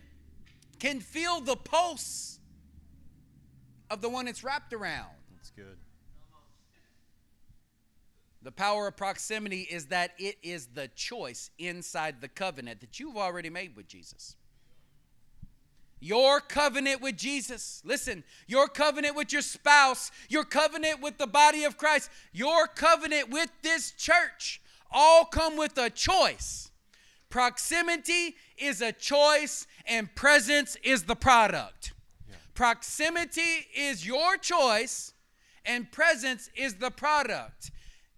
can 0.79 0.99
feel 0.99 1.39
the 1.41 1.55
pulse 1.55 2.39
of 3.89 4.01
the 4.01 4.09
one 4.09 4.27
it's 4.27 4.43
wrapped 4.43 4.73
around. 4.73 5.09
that's 5.36 5.51
good. 5.51 5.77
The 8.45 8.51
power 8.51 8.87
of 8.87 8.95
proximity 8.95 9.61
is 9.61 9.87
that 9.87 10.11
it 10.19 10.37
is 10.43 10.67
the 10.67 10.87
choice 10.89 11.49
inside 11.57 12.21
the 12.21 12.27
covenant 12.27 12.79
that 12.81 12.99
you've 12.99 13.17
already 13.17 13.49
made 13.49 13.75
with 13.75 13.87
Jesus. 13.87 14.35
Your 15.99 16.41
covenant 16.41 17.01
with 17.01 17.17
Jesus, 17.17 17.81
listen, 17.83 18.23
your 18.45 18.67
covenant 18.67 19.15
with 19.15 19.33
your 19.33 19.41
spouse, 19.41 20.11
your 20.29 20.43
covenant 20.43 21.01
with 21.01 21.17
the 21.17 21.25
body 21.25 21.63
of 21.63 21.75
Christ, 21.75 22.11
your 22.33 22.67
covenant 22.67 23.31
with 23.31 23.49
this 23.63 23.89
church 23.93 24.61
all 24.91 25.25
come 25.25 25.57
with 25.57 25.75
a 25.79 25.89
choice. 25.89 26.69
Proximity 27.31 28.35
is 28.59 28.79
a 28.79 28.91
choice, 28.91 29.65
and 29.87 30.13
presence 30.13 30.77
is 30.83 31.05
the 31.05 31.15
product. 31.15 31.93
Proximity 32.53 33.65
is 33.75 34.05
your 34.05 34.37
choice, 34.37 35.13
and 35.65 35.91
presence 35.91 36.51
is 36.55 36.75
the 36.75 36.91
product. 36.91 37.71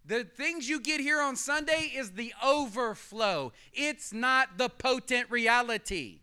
The 0.07 0.23
things 0.23 0.69
you 0.69 0.79
get 0.79 1.01
here 1.01 1.21
on 1.21 1.35
Sunday 1.35 1.91
is 1.93 2.11
the 2.11 2.33
overflow, 2.43 3.51
it's 3.73 4.13
not 4.13 4.57
the 4.57 4.69
potent 4.69 5.29
reality. 5.29 6.21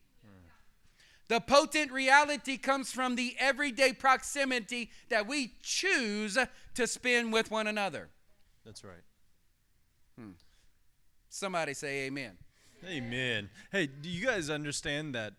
The 1.28 1.41
potent 1.41 1.91
reality 1.91 2.59
comes 2.59 2.93
from 2.93 3.16
the 3.16 3.35
everyday 3.39 3.93
proximity 3.95 4.91
that 5.09 5.26
we 5.26 5.55
choose 5.62 6.37
to 6.74 6.87
spend 6.87 7.32
with 7.32 7.51
one 7.51 7.66
another. 7.66 8.11
That's 8.64 8.85
right. 8.85 9.03
Hmm. 10.18 10.32
Somebody 11.30 11.72
say 11.72 12.07
amen. 12.07 12.32
Amen. 12.87 13.49
Hey, 13.72 13.87
do 13.87 14.11
you 14.11 14.24
guys 14.24 14.51
understand 14.51 15.14
that 15.14 15.32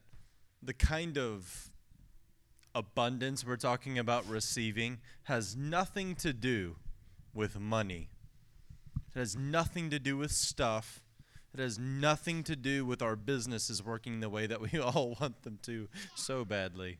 the 0.63 0.73
kind 0.73 1.17
of 1.17 1.69
abundance 2.73 3.45
we're 3.45 3.55
talking 3.55 3.99
about 3.99 4.27
receiving 4.27 4.99
has 5.23 5.55
nothing 5.55 6.15
to 6.15 6.33
do 6.33 6.77
with 7.33 7.59
money? 7.59 8.09
It 9.15 9.19
has 9.19 9.35
nothing 9.35 9.89
to 9.91 9.99
do 9.99 10.17
with 10.17 10.31
stuff. 10.31 11.01
It 11.53 11.59
has 11.61 11.79
nothing 11.79 12.43
to 12.43 12.55
do 12.55 12.85
with 12.85 13.01
our 13.01 13.15
businesses 13.15 13.81
working 13.81 14.19
the 14.19 14.29
way 14.29 14.45
that 14.45 14.59
we 14.59 14.77
all 14.79 15.15
want 15.21 15.43
them 15.43 15.59
to 15.63 15.87
so 16.15 16.43
badly. 16.43 16.99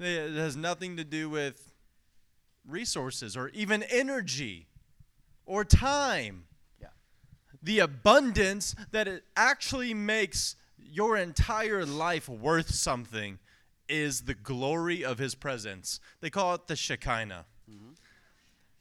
It 0.00 0.34
has 0.34 0.56
nothing 0.56 0.96
to 0.96 1.04
do 1.04 1.30
with 1.30 1.72
resources 2.66 3.36
or 3.36 3.48
even 3.50 3.84
energy 3.84 4.66
or 5.46 5.64
time 5.64 6.44
Yeah. 6.82 6.88
the 7.62 7.78
abundance 7.78 8.74
that 8.90 9.06
it 9.06 9.24
actually 9.36 9.94
makes 9.94 10.56
your 10.78 11.16
entire 11.16 11.86
life 11.86 12.28
worth 12.28 12.74
something 12.74 13.38
is 13.88 14.22
the 14.22 14.34
glory 14.34 15.04
of 15.04 15.18
his 15.18 15.36
presence. 15.36 16.00
They 16.20 16.28
call 16.30 16.54
it 16.56 16.66
the 16.66 16.74
Shekinah. 16.74 17.46
Mm-hmm. 17.70 17.90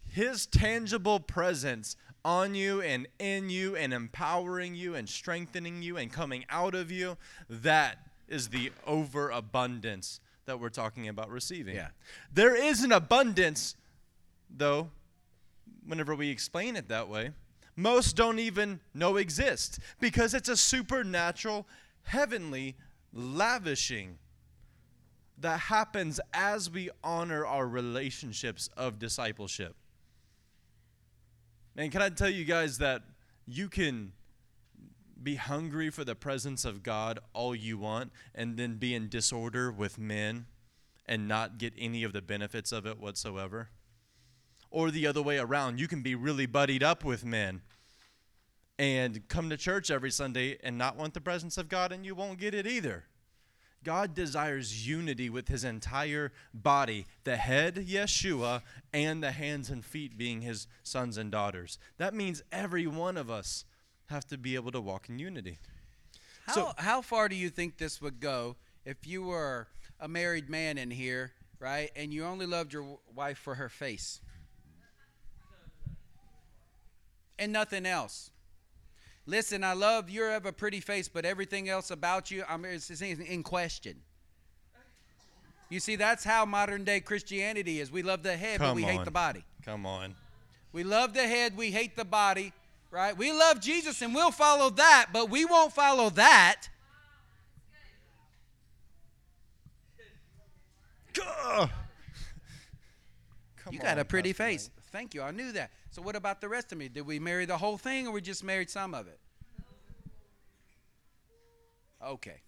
His 0.07 0.47
tangible 0.47 1.19
presence 1.19 1.95
on 2.25 2.55
you 2.55 2.81
and 2.81 3.07
in 3.19 3.51
you 3.51 3.75
and 3.75 3.93
empowering 3.93 4.73
you 4.73 4.95
and 4.95 5.07
strengthening 5.07 5.83
you 5.83 5.95
and 5.95 6.11
coming 6.11 6.43
out 6.49 6.73
of 6.73 6.91
you, 6.91 7.15
that 7.47 7.99
is 8.27 8.49
the 8.49 8.71
overabundance 8.87 10.19
that 10.45 10.59
we're 10.59 10.69
talking 10.69 11.07
about 11.07 11.29
receiving. 11.29 11.75
Yeah. 11.75 11.89
There 12.33 12.55
is 12.55 12.83
an 12.83 12.91
abundance, 12.91 13.75
though, 14.49 14.89
whenever 15.85 16.15
we 16.15 16.29
explain 16.29 16.75
it 16.75 16.89
that 16.89 17.07
way, 17.07 17.29
most 17.75 18.15
don't 18.15 18.39
even 18.39 18.79
know 18.95 19.17
exist 19.17 19.79
because 19.99 20.33
it's 20.33 20.49
a 20.49 20.57
supernatural, 20.57 21.67
heavenly 22.03 22.75
lavishing 23.13 24.17
that 25.37 25.59
happens 25.59 26.19
as 26.33 26.71
we 26.71 26.89
honor 27.03 27.45
our 27.45 27.67
relationships 27.67 28.69
of 28.75 28.97
discipleship. 28.97 29.75
And 31.77 31.91
can 31.91 32.01
I 32.01 32.09
tell 32.09 32.29
you 32.29 32.45
guys 32.45 32.77
that 32.77 33.03
you 33.45 33.67
can 33.67 34.13
be 35.21 35.35
hungry 35.35 35.89
for 35.89 36.03
the 36.03 36.15
presence 36.15 36.65
of 36.65 36.83
God 36.83 37.19
all 37.33 37.55
you 37.55 37.77
want 37.77 38.11
and 38.33 38.57
then 38.57 38.75
be 38.75 38.93
in 38.93 39.09
disorder 39.09 39.71
with 39.71 39.97
men 39.97 40.45
and 41.07 41.27
not 41.27 41.57
get 41.57 41.73
any 41.77 42.03
of 42.03 42.13
the 42.13 42.21
benefits 42.21 42.71
of 42.71 42.85
it 42.85 42.99
whatsoever? 42.99 43.69
Or 44.71 44.91
the 44.91 45.07
other 45.07 45.21
way 45.21 45.37
around, 45.37 45.79
you 45.79 45.87
can 45.87 46.01
be 46.01 46.15
really 46.15 46.45
buddied 46.45 46.83
up 46.83 47.03
with 47.03 47.25
men 47.25 47.61
and 48.77 49.27
come 49.27 49.49
to 49.49 49.57
church 49.57 49.89
every 49.89 50.11
Sunday 50.11 50.57
and 50.63 50.77
not 50.77 50.97
want 50.97 51.13
the 51.13 51.21
presence 51.21 51.57
of 51.57 51.69
God, 51.69 51.91
and 51.91 52.05
you 52.05 52.13
won't 52.13 52.39
get 52.39 52.53
it 52.53 52.67
either. 52.67 53.05
God 53.85 54.13
desires 54.15 54.85
unity 54.87 55.29
with 55.29 55.47
his 55.47 55.63
entire 55.63 56.33
body, 56.53 57.05
the 57.23 57.37
head, 57.37 57.75
Yeshua, 57.75 58.63
and 58.91 59.23
the 59.23 59.31
hands 59.31 59.69
and 59.69 59.85
feet 59.85 60.17
being 60.17 60.41
his 60.41 60.67
sons 60.83 61.17
and 61.17 61.31
daughters. 61.31 61.77
That 61.97 62.13
means 62.13 62.43
every 62.51 62.87
one 62.87 63.15
of 63.15 63.29
us 63.29 63.63
have 64.07 64.25
to 64.27 64.37
be 64.37 64.55
able 64.55 64.71
to 64.71 64.81
walk 64.81 65.07
in 65.07 65.19
unity. 65.19 65.59
How, 66.47 66.53
So- 66.53 66.73
how 66.77 67.01
far 67.01 67.29
do 67.29 67.35
you 67.35 67.49
think 67.49 67.77
this 67.77 68.01
would 68.01 68.19
go 68.19 68.55
if 68.83 69.05
you 69.07 69.21
were 69.23 69.67
a 69.99 70.07
married 70.07 70.49
man 70.49 70.77
in 70.77 70.89
here, 70.91 71.31
right, 71.59 71.91
and 71.95 72.11
you 72.13 72.25
only 72.25 72.45
loved 72.47 72.73
your 72.73 72.81
w- 72.81 72.99
wife 73.13 73.37
for 73.37 73.55
her 73.55 73.69
face 73.69 74.19
and 77.37 77.51
nothing 77.53 77.85
else? 77.85 78.31
Listen, 79.27 79.63
I 79.63 79.73
love 79.73 80.09
you 80.09 80.23
have 80.23 80.45
a 80.45 80.51
pretty 80.51 80.79
face, 80.79 81.07
but 81.07 81.25
everything 81.25 81.67
else 81.67 81.89
about 81.89 82.29
you, 82.29 82.43
I 82.47 82.57
mean, 82.57 82.73
it's, 82.73 82.89
it's 82.89 83.01
in 83.01 83.43
question. 83.43 83.97
You 85.69 85.79
see, 85.79 85.95
that's 85.95 86.23
how 86.23 86.45
modern 86.45 86.83
day 86.83 86.99
Christianity 86.99 87.79
is. 87.79 87.91
We 87.91 88.03
love 88.03 88.21
the 88.21 88.37
head, 88.37 88.59
but 88.59 88.67
Come 88.67 88.75
we 88.75 88.83
hate 88.83 89.03
the 89.03 89.11
body. 89.11 89.43
Come 89.63 89.85
on. 89.85 90.15
We 90.71 90.83
love 90.83 91.13
the 91.13 91.23
head, 91.23 91.57
we 91.57 91.71
hate 91.71 91.95
the 91.95 92.05
body, 92.05 92.53
right? 92.91 93.17
We 93.17 93.31
love 93.31 93.61
Jesus 93.61 94.01
and 94.01 94.13
we'll 94.13 94.31
follow 94.31 94.69
that, 94.71 95.07
but 95.11 95.29
we 95.29 95.45
won't 95.45 95.73
follow 95.73 96.09
that. 96.11 96.67
You 103.71 103.79
got 103.79 103.97
a 103.97 104.05
pretty 104.05 104.33
face. 104.33 104.69
Thank 104.91 105.13
you. 105.13 105.21
I 105.21 105.31
knew 105.31 105.51
that. 105.53 105.71
So 105.95 106.01
what 106.01 106.17
about 106.17 106.41
the 106.41 106.49
rest 106.49 106.73
of 106.73 106.77
me? 106.77 106.89
Did 106.89 107.07
we 107.07 107.19
marry 107.19 107.45
the 107.45 107.57
whole 107.57 107.77
thing 107.77 108.05
or 108.05 108.11
we 108.11 108.19
just 108.19 108.43
married 108.43 108.69
some 108.69 108.93
of 108.93 109.07
it? 109.07 109.17
Okay. 112.05 112.41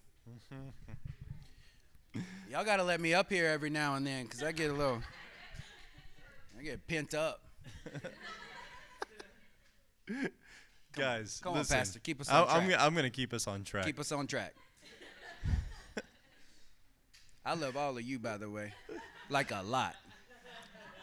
Y'all 2.50 2.62
got 2.62 2.76
to 2.76 2.84
let 2.84 3.00
me 3.00 3.14
up 3.14 3.30
here 3.30 3.46
every 3.46 3.70
now 3.70 3.94
and 3.94 4.06
then 4.06 4.26
cuz 4.26 4.42
I 4.42 4.52
get 4.52 4.68
a 4.68 4.74
little 4.74 5.02
I 6.58 6.62
get 6.62 6.86
pent 6.86 7.14
up. 7.14 7.40
Mike. 10.10 10.32
Guys, 10.94 11.40
Come 11.42 11.54
on, 11.56 11.64
Pastor, 11.64 12.00
keep 12.00 12.20
us 12.20 12.28
on 12.28 12.42
I'm, 12.42 12.48
track. 12.48 12.68
gonna- 12.68 12.82
I'm 12.84 12.92
going 12.92 13.04
to 13.04 13.10
keep 13.10 13.32
us 13.32 13.46
on 13.46 13.64
track. 13.64 13.86
Keep 13.86 13.98
us 13.98 14.12
on 14.12 14.26
track. 14.26 14.54
I 17.46 17.54
love 17.54 17.78
all 17.78 17.96
of 17.96 18.02
you, 18.02 18.18
by 18.18 18.36
the 18.36 18.50
way, 18.50 18.74
like 19.30 19.52
a 19.52 19.62
lot. 19.62 19.96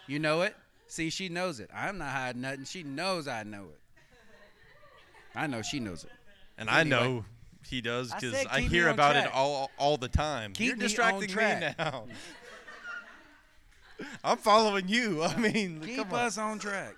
You 0.06 0.20
know 0.20 0.44
it? 0.44 0.56
See, 0.88 1.10
she 1.10 1.30
knows 1.30 1.60
it. 1.60 1.70
I'm 1.74 1.98
not 1.98 2.10
hiding 2.10 2.42
nothing. 2.42 2.66
She 2.66 2.84
knows 2.84 3.28
I 3.28 3.44
know 3.44 3.64
it. 3.64 3.80
I 5.36 5.48
know 5.48 5.62
she 5.62 5.80
knows 5.80 6.04
it. 6.04 6.12
And 6.58 6.70
I 6.70 6.84
know 6.84 7.26
he 7.68 7.82
does 7.82 8.12
I 8.12 8.20
because 8.20 8.36
said 8.36 8.48
I, 8.50 8.62
hear 8.62 8.88
on 8.88 8.94
about 8.94 9.16
it 9.16 9.32
all 9.34 9.72
all 9.78 9.98
the 9.98 10.08
time. 10.08 10.54
Keep 10.54 10.68
You're 10.68 10.76
me 10.78 10.84
on 10.84 10.88
distracting 10.88 11.30
track. 11.30 11.78
now. 11.78 12.06
I'm 14.24 14.38
following 14.38 14.88
you. 14.88 15.24
I 15.24 15.36
mean, 15.38 15.82
Keep 15.82 15.98
come 15.98 16.14
on. 16.14 16.26
us 16.26 16.38
on 16.38 16.60
track. 16.60 16.96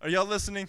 Are 0.00 0.08
y'all 0.08 0.26
listening? 0.26 0.68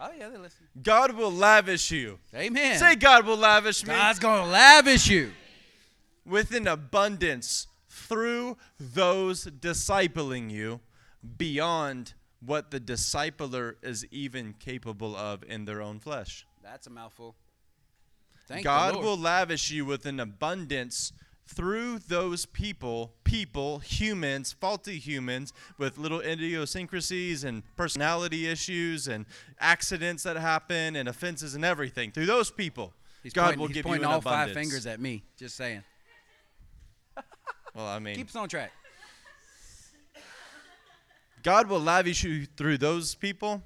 Oh 0.00 0.10
yeah, 0.18 0.28
they 0.28 0.36
listen. 0.36 0.66
God 0.82 1.12
will 1.12 1.32
lavish 1.32 1.90
you. 1.90 2.18
Amen. 2.34 2.78
Say, 2.78 2.96
God 2.96 3.24
will 3.24 3.36
lavish 3.36 3.84
me 3.84 3.94
God's 3.94 4.18
gonna 4.18 4.50
lavish 4.50 5.08
you. 5.08 5.32
With 6.26 6.52
an 6.52 6.66
abundance 6.66 7.68
through 7.88 8.56
those 8.78 9.46
discipling 9.46 10.50
you 10.50 10.80
beyond 11.36 12.14
what 12.40 12.70
the 12.70 12.80
discipler 12.80 13.74
is 13.82 14.04
even 14.10 14.54
capable 14.58 15.16
of 15.16 15.42
in 15.48 15.64
their 15.64 15.80
own 15.80 15.98
flesh. 15.98 16.46
That's 16.62 16.86
a 16.86 16.90
mouthful. 16.90 17.34
Thank 18.46 18.64
God 18.64 18.96
will 18.96 19.16
lavish 19.16 19.70
you 19.70 19.84
with 19.84 20.06
an 20.06 20.20
abundance 20.20 21.12
through 21.48 22.00
those 22.00 22.44
people, 22.44 23.14
people, 23.24 23.78
humans, 23.78 24.52
faulty 24.52 24.98
humans 24.98 25.52
with 25.78 25.96
little 25.96 26.20
idiosyncrasies 26.20 27.44
and 27.44 27.62
personality 27.76 28.48
issues 28.48 29.08
and 29.08 29.26
accidents 29.60 30.24
that 30.24 30.36
happen 30.36 30.96
and 30.96 31.08
offenses 31.08 31.54
and 31.54 31.64
everything, 31.64 32.10
through 32.10 32.26
those 32.26 32.50
people, 32.50 32.92
He's 33.22 33.32
God 33.32 33.44
pointing, 33.44 33.60
will 33.60 33.68
give 33.68 33.76
you 33.76 33.82
pointing 33.84 34.04
an 34.04 34.12
all 34.12 34.18
abundance. 34.18 34.54
five 34.54 34.62
fingers 34.62 34.86
at 34.86 35.00
me. 35.00 35.24
Just 35.36 35.56
saying. 35.56 35.82
Well, 37.76 37.86
I 37.86 37.98
mean, 37.98 38.16
Keep 38.16 38.28
us 38.28 38.36
on 38.36 38.48
track. 38.48 38.72
God 41.42 41.68
will 41.68 41.80
lavish 41.80 42.24
you 42.24 42.46
through 42.46 42.78
those 42.78 43.14
people 43.14 43.62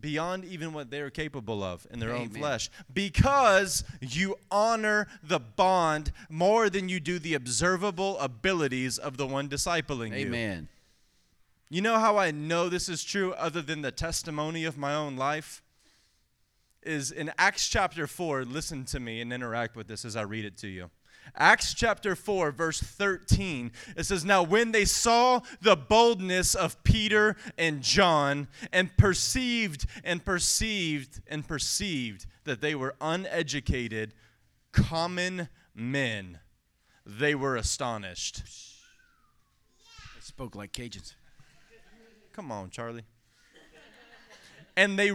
beyond 0.00 0.44
even 0.44 0.72
what 0.72 0.90
they're 0.90 1.10
capable 1.10 1.62
of 1.62 1.86
in 1.90 2.00
their 2.00 2.12
own 2.12 2.28
flesh 2.28 2.68
because 2.92 3.84
you 4.00 4.36
honor 4.50 5.06
the 5.22 5.38
bond 5.38 6.12
more 6.28 6.68
than 6.68 6.88
you 6.88 6.98
do 6.98 7.18
the 7.18 7.34
observable 7.34 8.18
abilities 8.18 8.98
of 8.98 9.16
the 9.16 9.26
one 9.26 9.48
discipling 9.48 10.10
you. 10.10 10.26
Amen. 10.26 10.68
You 11.68 11.82
know 11.82 11.98
how 11.98 12.16
I 12.16 12.30
know 12.30 12.68
this 12.68 12.88
is 12.88 13.04
true 13.04 13.32
other 13.34 13.62
than 13.62 13.82
the 13.82 13.92
testimony 13.92 14.64
of 14.64 14.76
my 14.76 14.94
own 14.94 15.16
life? 15.16 15.62
Is 16.82 17.10
in 17.10 17.32
Acts 17.36 17.68
chapter 17.68 18.06
4, 18.06 18.44
listen 18.44 18.84
to 18.86 19.00
me 19.00 19.20
and 19.20 19.32
interact 19.32 19.74
with 19.76 19.88
this 19.88 20.04
as 20.04 20.14
I 20.14 20.22
read 20.22 20.44
it 20.44 20.56
to 20.58 20.68
you. 20.68 20.90
Acts 21.34 21.74
chapter 21.74 22.14
4, 22.14 22.52
verse 22.52 22.80
13, 22.80 23.72
it 23.96 24.04
says, 24.04 24.24
Now 24.24 24.42
when 24.42 24.72
they 24.72 24.84
saw 24.84 25.40
the 25.60 25.76
boldness 25.76 26.54
of 26.54 26.82
Peter 26.84 27.36
and 27.58 27.82
John 27.82 28.48
and 28.72 28.96
perceived 28.96 29.86
and 30.04 30.24
perceived 30.24 31.20
and 31.26 31.46
perceived 31.46 32.26
that 32.44 32.60
they 32.60 32.74
were 32.74 32.94
uneducated, 33.00 34.14
common 34.72 35.48
men, 35.74 36.38
they 37.04 37.34
were 37.34 37.56
astonished. 37.56 38.42
I 40.16 40.20
spoke 40.20 40.54
like 40.54 40.72
Cajuns. 40.72 41.14
Come 42.32 42.52
on, 42.52 42.70
Charlie. 42.70 43.04
And 44.76 44.98
they 44.98 45.12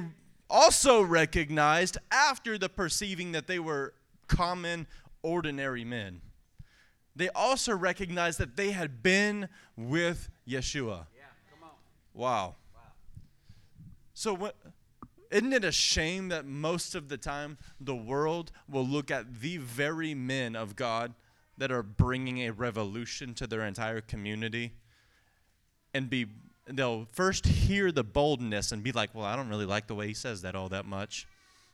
also 0.50 1.02
recognized 1.02 1.98
after 2.12 2.58
the 2.58 2.68
perceiving 2.68 3.32
that 3.34 3.48
they 3.48 3.60
were 3.60 3.94
common, 4.28 4.88
ordinary 5.24 5.86
men. 5.86 6.22
They 7.16 7.30
also 7.30 7.76
recognized 7.76 8.40
that 8.40 8.56
they 8.56 8.72
had 8.72 9.04
been 9.04 9.50
with 9.76 10.30
Yeshua. 10.48 11.08
Yeah, 11.16 11.24
come 11.52 11.64
on. 11.64 11.76
Wow. 12.14 12.56
So 14.14 14.34
what 14.34 14.56
isn't 15.32 15.54
it 15.54 15.64
a 15.64 15.72
shame 15.72 16.28
that 16.30 16.46
most 16.46 16.94
of 16.94 17.10
the 17.10 17.18
time 17.18 17.58
the 17.80 17.96
world 17.96 18.52
will 18.70 18.86
look 18.86 19.10
at 19.10 19.40
the 19.40 19.58
very 19.58 20.14
men 20.14 20.56
of 20.56 20.76
God 20.76 21.14
that 21.58 21.72
are 21.72 21.84
bringing 21.84 22.40
a 22.40 22.52
revolution 22.52 23.34
to 23.36 23.48
their 23.48 23.66
entire 23.66 24.02
community 24.02 24.74
and 25.94 26.10
be 26.10 26.28
they'll 26.68 27.08
first 27.12 27.46
hear 27.46 27.92
the 27.92 28.04
boldness 28.04 28.72
and 28.72 28.84
be 28.84 28.92
like, 28.92 29.16
"Well, 29.16 29.26
I 29.26 29.36
don't 29.36 29.50
really 29.50 29.66
like 29.66 29.88
the 29.88 29.96
way 29.96 30.08
he 30.08 30.14
says 30.14 30.42
that 30.44 30.56
all 30.56 30.70
that 30.70 30.86
much. 30.86 31.28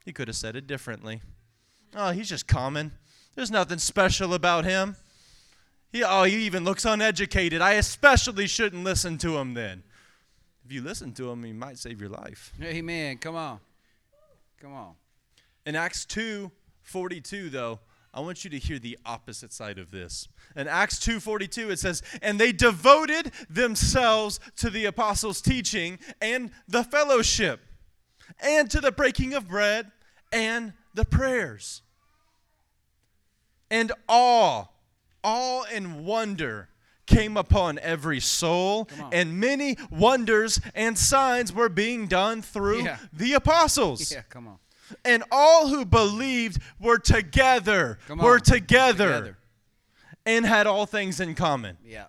He 0.06 0.14
could 0.14 0.28
have 0.28 0.38
said 0.38 0.56
it 0.56 0.68
differently. 0.68 1.22
Oh, 1.96 2.12
he's 2.12 2.30
just 2.30 2.48
common. 2.48 2.94
There's 3.38 3.52
nothing 3.52 3.78
special 3.78 4.34
about 4.34 4.66
him. 4.66 4.96
He 5.92 6.04
oh, 6.04 6.24
he 6.24 6.38
even 6.48 6.64
looks 6.64 6.86
uneducated. 6.86 7.62
I 7.62 7.74
especially 7.74 8.48
shouldn't 8.48 8.84
listen 8.84 9.20
to 9.20 9.38
him 9.38 9.54
then." 9.54 9.84
If 10.66 10.72
you 10.72 10.82
listen 10.82 11.14
to 11.14 11.30
him, 11.30 11.44
he 11.44 11.54
might 11.54 11.78
save 11.78 12.02
your 12.02 12.10
life. 12.10 12.52
Amen. 12.60 13.20
Come 13.20 13.36
on. 13.36 13.60
Come 14.60 14.74
on. 14.74 14.96
In 15.68 15.76
Acts 15.76 16.04
2 16.06 16.52
42, 16.82 17.52
though, 17.52 17.80
I 18.12 18.22
want 18.22 18.44
you 18.44 18.50
to 18.50 18.58
hear 18.58 18.80
the 18.80 18.98
opposite 19.06 19.54
side 19.54 19.78
of 19.78 19.92
this. 19.92 20.28
In 20.56 20.68
Acts 20.68 20.98
2:42 20.98 21.70
it 21.70 21.78
says, 21.78 22.02
"And 22.24 22.40
they 22.40 22.52
devoted 22.52 23.32
themselves 23.52 24.40
to 24.56 24.72
the 24.72 24.86
apostles' 24.86 25.42
teaching 25.42 26.00
and 26.20 26.50
the 26.68 26.84
fellowship, 26.84 27.64
and 28.40 28.72
to 28.72 28.82
the 28.82 28.92
breaking 28.92 29.36
of 29.36 29.48
bread 29.48 29.92
and 30.32 30.74
the 30.96 31.06
prayers." 31.06 31.84
And 33.70 33.92
awe, 34.08 34.66
awe 35.24 35.64
and 35.72 36.06
wonder 36.06 36.70
came 37.06 37.38
upon 37.38 37.80
every 37.80 38.20
soul, 38.20 38.88
and 39.14 39.40
many 39.40 39.78
wonders 39.90 40.60
and 40.76 40.98
signs 40.98 41.54
were 41.54 41.70
being 41.70 42.08
done 42.08 42.42
through 42.42 42.84
Yeah. 42.84 42.98
the 43.14 43.34
apostles. 43.34 44.12
Yeah, 44.12 44.24
come 44.24 44.48
on. 44.48 44.60
And 45.06 45.24
all 45.32 45.68
who 45.70 45.86
believed 45.86 46.62
were 46.80 46.98
together, 47.00 47.98
Come 48.08 48.20
were 48.20 48.40
together, 48.40 49.08
Together. 49.14 49.38
and 50.26 50.46
had 50.46 50.68
all 50.68 50.86
things 50.86 51.20
in 51.22 51.34
common. 51.36 51.78
Yeah. 51.84 52.06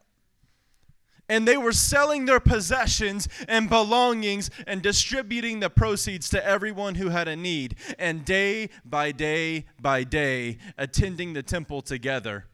And 1.28 1.46
they 1.46 1.56
were 1.56 1.72
selling 1.72 2.24
their 2.24 2.40
possessions 2.40 3.28
and 3.46 3.68
belongings 3.68 4.50
and 4.66 4.80
distributing 4.80 5.60
the 5.60 5.70
proceeds 5.70 6.28
to 6.30 6.44
everyone 6.44 6.94
who 6.94 7.10
had 7.10 7.28
a 7.28 7.36
need. 7.36 7.76
And 7.98 8.24
day 8.24 8.70
by 8.84 9.12
day 9.12 9.66
by 9.80 10.04
day, 10.04 10.58
attending 10.78 11.34
the 11.34 11.42
temple 11.42 11.82
together 11.82 12.46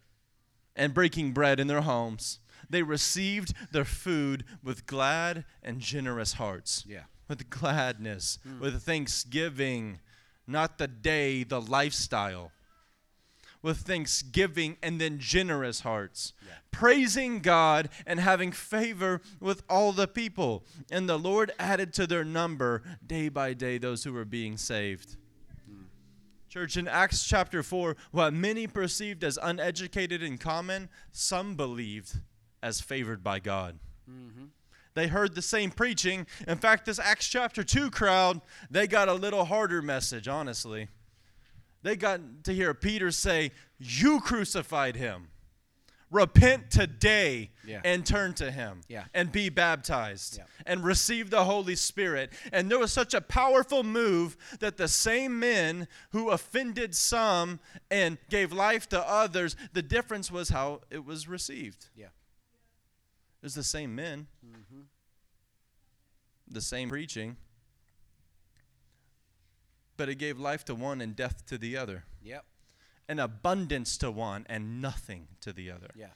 and 0.75 0.93
breaking 0.93 1.33
bread 1.33 1.61
in 1.61 1.69
their 1.69 1.83
homes, 1.83 2.41
they 2.69 2.83
received 2.83 3.55
their 3.71 3.85
food 3.85 4.45
with 4.63 4.87
glad 4.87 5.45
and 5.63 5.81
generous 5.81 6.35
hearts. 6.35 6.85
Yeah. 6.89 7.05
With 7.29 7.49
gladness, 7.49 8.39
hmm. 8.43 8.61
with 8.61 8.83
thanksgiving, 8.83 10.01
not 10.47 10.79
the 10.79 10.89
day, 10.89 11.45
the 11.45 11.61
lifestyle. 11.61 12.53
With 13.65 13.79
thanksgiving 13.79 14.77
and 14.83 15.01
then 15.01 15.19
generous 15.19 15.81
hearts, 15.81 16.35
praising 16.71 17.41
God 17.41 17.89
and 18.07 18.21
having 18.21 18.53
favor 18.53 19.23
with 19.41 19.63
all 19.71 19.93
the 19.93 20.07
people. 20.07 20.67
And 20.91 21.09
the 21.09 21.19
Lord 21.19 21.51
added 21.59 21.95
to 21.95 22.07
their 22.07 22.25
number 22.25 22.83
day 23.07 23.31
by 23.31 23.55
day 23.55 23.79
those 23.79 24.05
who 24.05 24.13
were 24.13 24.27
being 24.27 24.59
saved. 24.59 25.17
Hmm. 25.67 25.85
Church, 26.51 26.77
in 26.77 26.87
Acts 26.87 27.27
chapter 27.27 27.63
4, 27.63 27.97
what 28.11 28.35
many 28.35 28.67
perceived 28.67 29.25
as 29.25 29.39
uneducated 29.43 30.23
and 30.23 30.39
common, 30.39 30.91
some 31.11 31.55
believed 31.55 32.21
as 32.63 32.83
favored 32.83 33.25
by 33.25 33.39
God. 33.39 33.79
Mm-hmm. 34.11 34.45
They 34.93 35.09
heard 35.09 35.35
the 35.35 35.43
same 35.43 35.71
preaching. 35.71 36.27
In 36.47 36.59
fact, 36.59 36.85
this 36.85 36.99
Acts 36.99 37.29
chapter 37.29 37.65
2 37.65 37.91
crowd, 37.91 38.43
they 38.71 38.87
got 38.87 39.09
a 39.09 39.15
little 39.15 39.47
harder 39.47 39.81
message, 39.81 40.29
honestly. 40.29 40.89
They 41.85 41.97
got 41.97 42.45
to 42.45 42.53
hear 42.55 42.73
Peter 42.73 43.11
say, 43.13 43.53
You 43.79 44.19
crucified 44.21 44.97
him. 44.97 45.29
Repent 46.11 46.71
today 46.71 47.51
Yeah. 47.67 47.83
and 47.85 48.07
turn 48.07 48.35
to 48.35 48.51
him 48.51 48.83
Yeah. 48.89 49.05
and 49.13 49.31
be 49.31 49.49
baptized 49.51 50.39
Yeah. 50.39 50.45
and 50.65 50.83
receive 50.83 51.29
the 51.29 51.45
Holy 51.45 51.77
Spirit. 51.77 52.33
And 52.53 52.71
there 52.71 52.79
was 52.79 52.93
such 52.93 53.13
a 53.15 53.21
powerful 53.21 53.83
move 53.83 54.37
that 54.61 54.77
the 54.79 54.89
same 54.89 55.39
men 55.39 55.87
who 56.11 56.31
offended 56.31 56.95
some 56.95 57.61
and 57.91 58.17
gave 58.31 58.51
life 58.53 58.89
to 58.91 59.01
others, 59.01 59.55
the 59.73 59.83
difference 59.83 60.31
was 60.31 60.49
how 60.51 60.83
it 60.89 61.05
was 61.05 61.29
received. 61.29 61.91
Yeah. 61.95 62.07
It 62.07 63.43
was 63.43 63.55
the 63.55 63.65
same 63.65 63.95
men, 63.95 64.29
mm-hmm. 64.47 64.83
the 66.49 66.63
same 66.63 66.89
preaching, 66.89 67.37
but 69.97 70.09
it 70.09 70.17
gave 70.17 70.39
life 70.39 70.65
to 70.67 70.75
one 70.75 71.01
and 71.01 71.15
death 71.17 71.45
to 71.47 71.59
the 71.59 71.77
other, 71.77 72.05
Yep. 72.23 72.45
an 73.09 73.19
abundance 73.19 73.97
to 73.99 74.11
one 74.11 74.45
and 74.49 74.81
nothing 74.81 75.29
to 75.41 75.53
the 75.53 75.71
other. 75.71 75.91
Yeah. 75.95 76.09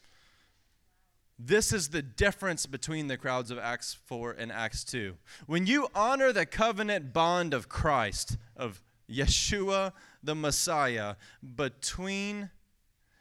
This 1.38 1.72
is 1.72 1.90
the 1.90 2.02
difference 2.02 2.66
between 2.66 3.06
the 3.06 3.16
crowds 3.16 3.50
of 3.52 3.58
Acts 3.58 3.94
4 4.06 4.32
and 4.32 4.50
Acts 4.50 4.82
2. 4.84 5.16
When 5.46 5.66
you 5.66 5.86
honor 5.94 6.32
the 6.32 6.46
covenant 6.46 7.12
bond 7.12 7.54
of 7.54 7.68
Christ, 7.68 8.36
of 8.56 8.82
Yeshua 9.08 9.92
the 10.22 10.34
Messiah, 10.34 11.14
between 11.54 12.50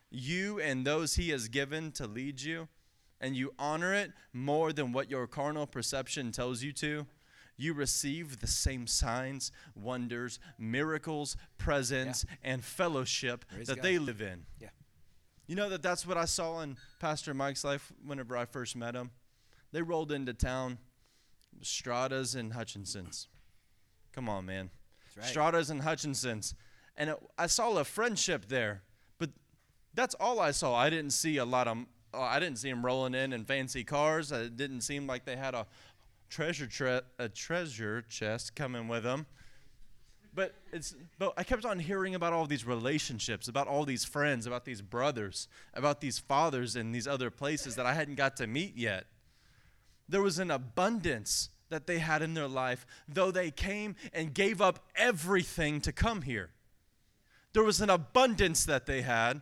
you 0.10 0.60
and 0.60 0.86
those 0.86 1.16
he 1.16 1.30
has 1.30 1.48
given 1.48 1.92
to 1.92 2.08
lead 2.08 2.42
you, 2.42 2.68
and 3.22 3.36
you 3.36 3.54
honor 3.60 3.94
it 3.94 4.14
more 4.34 4.74
than 4.74 4.92
what 4.94 5.12
your 5.12 5.28
carnal 5.28 5.68
perception 5.68 6.32
tells 6.32 6.64
you 6.64 6.72
to, 6.74 7.06
you 7.58 7.74
receive 7.74 8.40
the 8.40 8.48
same 8.48 8.88
signs, 8.88 9.52
wonders, 9.76 10.40
miracles, 10.58 11.36
presence, 11.58 12.26
and 12.44 12.64
fellowship 12.64 13.46
Praise 13.52 13.68
that 13.68 13.78
God. 13.78 13.84
they 13.84 13.98
live 13.98 14.22
in. 14.22 14.46
Yeah. 14.60 14.70
You 15.48 15.56
know 15.56 15.70
that 15.70 15.82
that's 15.82 16.06
what 16.06 16.18
I 16.18 16.26
saw 16.26 16.60
in 16.60 16.78
Pastor 17.00 17.34
Mike's 17.34 17.64
life 17.64 17.92
whenever 18.06 18.38
I 18.38 18.46
first 18.46 18.76
met 18.76 18.96
him. 18.96 19.12
They 19.72 19.82
rolled 19.82 20.12
into 20.12 20.34
town, 20.34 20.78
Stratas 21.62 22.36
and 22.36 22.54
Hutchinsons. 22.54 23.28
Come 24.14 24.30
on, 24.30 24.46
man. 24.46 24.70
That's 25.16 25.18
right. 25.18 25.26
Stratas 25.26 25.70
and 25.70 25.82
Hutchinsons. 25.82 26.54
And 26.98 27.12
it, 27.12 27.18
I 27.38 27.48
saw 27.48 27.78
a 27.78 27.84
friendship 27.84 28.48
there, 28.48 28.82
but 29.20 29.30
that's 29.94 30.16
all 30.16 30.40
I 30.40 30.52
saw. 30.52 30.76
I 30.76 30.90
didn't 30.90 31.12
see 31.12 31.38
a 31.38 31.46
lot 31.46 31.68
of. 31.68 31.78
I 32.14 32.40
didn't 32.40 32.58
see 32.58 32.70
them 32.70 32.86
rolling 32.86 33.14
in 33.14 33.32
in 33.34 33.46
fancy 33.46 33.84
cars. 33.84 34.32
It 34.32 34.58
didn't 34.58 34.82
seem 34.82 35.06
like 35.06 35.26
they 35.26 35.36
had 35.36 35.54
a 35.54 35.68
treasure 36.30 36.68
tre- 36.68 37.02
a 37.20 37.30
treasure 37.30 38.02
chest 38.04 38.56
coming 38.56 38.88
with 38.88 39.04
them. 39.04 39.26
But 40.34 40.54
it's 40.72 40.96
but 41.18 41.34
I 41.36 41.44
kept 41.44 41.66
on 41.66 41.80
hearing 41.80 42.14
about 42.14 42.32
all 42.32 42.46
these 42.46 42.66
relationships, 42.66 43.48
about 43.48 43.68
all 43.68 43.86
these 43.86 44.06
friends, 44.06 44.46
about 44.46 44.66
these 44.66 44.82
brothers, 44.82 45.48
about 45.74 46.00
these 46.00 46.20
fathers 46.20 46.76
in 46.76 46.92
these 46.92 47.08
other 47.08 47.32
places 47.32 47.76
that 47.76 47.86
I 47.86 47.94
hadn't 47.94 48.16
got 48.16 48.38
to 48.38 48.48
meet 48.48 48.78
yet. 48.78 49.08
There 50.08 50.22
was 50.22 50.38
an 50.38 50.52
abundance 50.52 51.50
that 51.70 51.88
they 51.88 52.00
had 52.00 52.22
in 52.22 52.34
their 52.34 52.48
life, 52.48 52.86
though 53.08 53.32
they 53.32 53.52
came 53.52 53.96
and 54.14 54.34
gave 54.34 54.62
up 54.62 54.86
everything 54.96 55.82
to 55.82 55.92
come 55.92 56.22
here. 56.22 56.52
There 57.54 57.64
was 57.64 57.82
an 57.82 57.90
abundance 57.90 58.64
that 58.66 58.86
they 58.86 59.02
had 59.02 59.42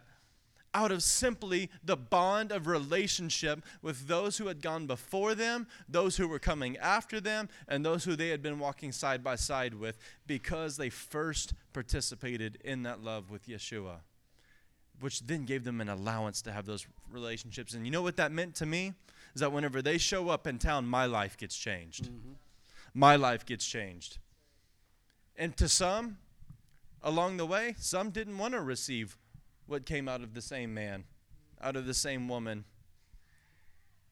out 0.76 0.92
of 0.92 1.02
simply 1.02 1.70
the 1.86 1.96
bond 1.96 2.52
of 2.52 2.68
relationship 2.68 3.64
with 3.82 4.08
those 4.08 4.38
who 4.38 4.48
had 4.48 4.62
gone 4.62 4.86
before 4.86 5.34
them, 5.34 5.68
those 5.88 6.18
who 6.18 6.28
were 6.28 6.38
coming 6.38 6.76
after 6.78 7.22
them, 7.22 7.48
and 7.70 7.86
those 7.86 8.04
who 8.04 8.14
they 8.18 8.28
had 8.28 8.44
been 8.44 8.60
walking 8.60 8.92
side 8.92 9.24
by 9.24 9.38
side 9.38 9.74
with 9.74 9.98
because 10.28 10.76
they 10.76 10.90
first 10.90 11.54
participated 11.72 12.58
in 12.66 12.84
that 12.84 13.02
love 13.02 13.32
with 13.32 13.48
Yeshua, 13.48 14.00
which 15.00 15.22
then 15.22 15.46
gave 15.46 15.64
them 15.64 15.80
an 15.80 15.88
allowance 15.88 16.42
to 16.42 16.52
have 16.52 16.66
those 16.66 16.86
relationships. 17.10 17.74
And 17.74 17.86
you 17.86 17.92
know 17.92 18.02
what 18.02 18.18
that 18.18 18.34
meant 18.34 18.54
to 18.56 18.66
me? 18.66 18.94
Is 19.34 19.40
that 19.40 19.54
whenever 19.54 19.82
they 19.82 19.98
show 19.98 20.28
up 20.28 20.46
in 20.46 20.58
town, 20.60 20.86
my 20.86 21.06
life 21.06 21.38
gets 21.38 21.56
changed. 21.56 22.04
Mm-hmm. 22.04 22.34
My 22.94 23.16
life 23.16 23.46
gets 23.46 23.66
changed. 23.66 24.18
And 25.38 25.56
to 25.56 25.70
some, 25.70 26.18
along 27.02 27.38
the 27.38 27.46
way, 27.46 27.76
some 27.78 28.10
didn't 28.10 28.38
want 28.38 28.54
to 28.56 28.62
receive 28.62 29.18
what 29.68 29.86
came 29.86 30.08
out 30.08 30.22
of 30.22 30.34
the 30.34 30.42
same 30.42 30.74
man, 30.74 31.06
out 31.62 31.76
of 31.76 31.86
the 31.86 31.94
same 31.94 32.28
woman, 32.28 32.66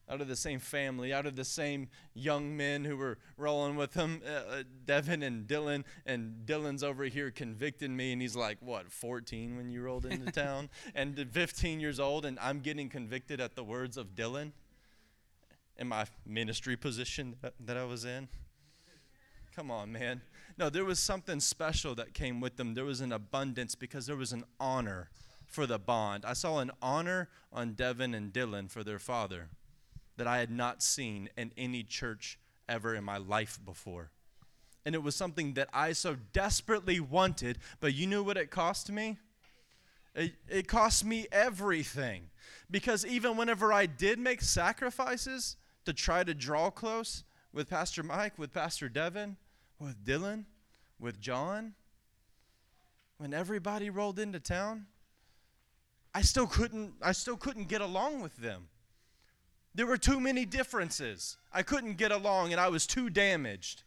out 0.09 0.21
of 0.21 0.27
the 0.27 0.35
same 0.35 0.59
family, 0.59 1.13
out 1.13 1.25
of 1.25 1.35
the 1.35 1.45
same 1.45 1.87
young 2.13 2.57
men 2.57 2.83
who 2.83 2.97
were 2.97 3.17
rolling 3.37 3.75
with 3.75 3.93
him, 3.93 4.21
uh, 4.25 4.31
uh, 4.31 4.63
Devin 4.85 5.23
and 5.23 5.47
Dylan. 5.47 5.85
And 6.05 6.45
Dylan's 6.45 6.83
over 6.83 7.05
here 7.05 7.31
convicting 7.31 7.95
me, 7.95 8.11
and 8.11 8.21
he's 8.21 8.35
like, 8.35 8.57
what, 8.59 8.91
14 8.91 9.55
when 9.55 9.69
you 9.69 9.81
rolled 9.81 10.05
into 10.05 10.31
town? 10.33 10.69
And 10.93 11.17
15 11.31 11.79
years 11.79 11.99
old, 11.99 12.25
and 12.25 12.37
I'm 12.39 12.59
getting 12.59 12.89
convicted 12.89 13.39
at 13.39 13.55
the 13.55 13.63
words 13.63 13.97
of 13.97 14.15
Dylan 14.15 14.51
in 15.77 15.87
my 15.87 16.05
ministry 16.25 16.75
position 16.75 17.35
that, 17.41 17.53
that 17.59 17.77
I 17.77 17.85
was 17.85 18.03
in. 18.05 18.27
Come 19.55 19.71
on, 19.71 19.91
man. 19.91 20.21
No, 20.57 20.69
there 20.69 20.85
was 20.85 20.99
something 20.99 21.39
special 21.39 21.95
that 21.95 22.13
came 22.13 22.39
with 22.41 22.57
them. 22.57 22.73
There 22.73 22.85
was 22.85 23.01
an 23.01 23.11
abundance 23.11 23.73
because 23.75 24.05
there 24.05 24.15
was 24.15 24.33
an 24.33 24.43
honor 24.59 25.09
for 25.53 25.67
the 25.67 25.79
bond. 25.79 26.25
I 26.25 26.33
saw 26.33 26.59
an 26.59 26.71
honor 26.81 27.29
on 27.51 27.73
Devin 27.73 28.13
and 28.13 28.33
Dylan 28.33 28.69
for 28.69 28.83
their 28.83 28.99
father 28.99 29.49
that 30.17 30.27
I 30.27 30.39
had 30.39 30.51
not 30.51 30.81
seen 30.81 31.29
in 31.37 31.51
any 31.57 31.83
church 31.83 32.39
ever 32.67 32.95
in 32.95 33.03
my 33.03 33.17
life 33.17 33.59
before. 33.63 34.09
And 34.85 34.95
it 34.95 35.03
was 35.03 35.15
something 35.15 35.53
that 35.53 35.69
I 35.71 35.93
so 35.93 36.17
desperately 36.33 36.99
wanted, 36.99 37.59
but 37.79 37.93
you 37.93 38.07
knew 38.07 38.23
what 38.23 38.37
it 38.37 38.51
cost 38.51 38.91
me? 38.91 39.17
It, 40.15 40.33
it 40.47 40.67
cost 40.67 41.05
me 41.05 41.27
everything. 41.31 42.29
Because 42.69 43.05
even 43.05 43.37
whenever 43.37 43.71
I 43.71 43.85
did 43.85 44.19
make 44.19 44.41
sacrifices 44.41 45.55
to 45.85 45.93
try 45.93 46.23
to 46.23 46.33
draw 46.33 46.69
close 46.69 47.23
with 47.53 47.69
Pastor 47.69 48.03
Mike, 48.03 48.37
with 48.37 48.53
Pastor 48.53 48.89
Devin, 48.89 49.37
with 49.79 50.03
Dylan, 50.03 50.45
with 50.99 51.19
John, 51.19 51.73
when 53.17 53.33
everybody 53.33 53.89
rolled 53.89 54.19
into 54.19 54.39
town, 54.39 54.87
I 56.13 56.21
still 56.21 56.47
couldn't 56.47 56.93
I 57.01 57.11
still 57.11 57.37
couldn't 57.37 57.67
get 57.67 57.81
along 57.81 58.21
with 58.21 58.37
them. 58.37 58.67
There 59.75 59.87
were 59.87 59.97
too 59.97 60.19
many 60.19 60.45
differences. 60.45 61.37
I 61.51 61.63
couldn't 61.63 61.97
get 61.97 62.11
along 62.11 62.51
and 62.51 62.61
I 62.61 62.69
was 62.69 62.85
too 62.85 63.09
damaged. 63.09 63.83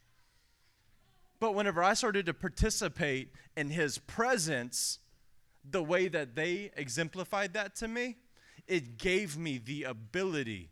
But 1.39 1.55
whenever 1.55 1.83
I 1.83 1.95
started 1.95 2.27
to 2.27 2.35
participate 2.35 3.31
in 3.57 3.71
his 3.71 3.99
presence 3.99 4.99
the 5.69 5.83
way 5.83 6.09
that 6.09 6.35
they 6.35 6.71
exemplified 6.77 7.53
that 7.55 7.77
to 7.77 7.89
me, 7.89 8.17
it 8.67 8.99
gave 8.99 9.37
me 9.37 9.59
the 9.59 9.85
ability 9.85 10.71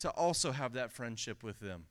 to 0.00 0.10
also 0.10 0.52
have 0.52 0.72
that 0.72 0.92
friendship 0.92 1.42
with 1.42 1.60
them. 1.60 1.84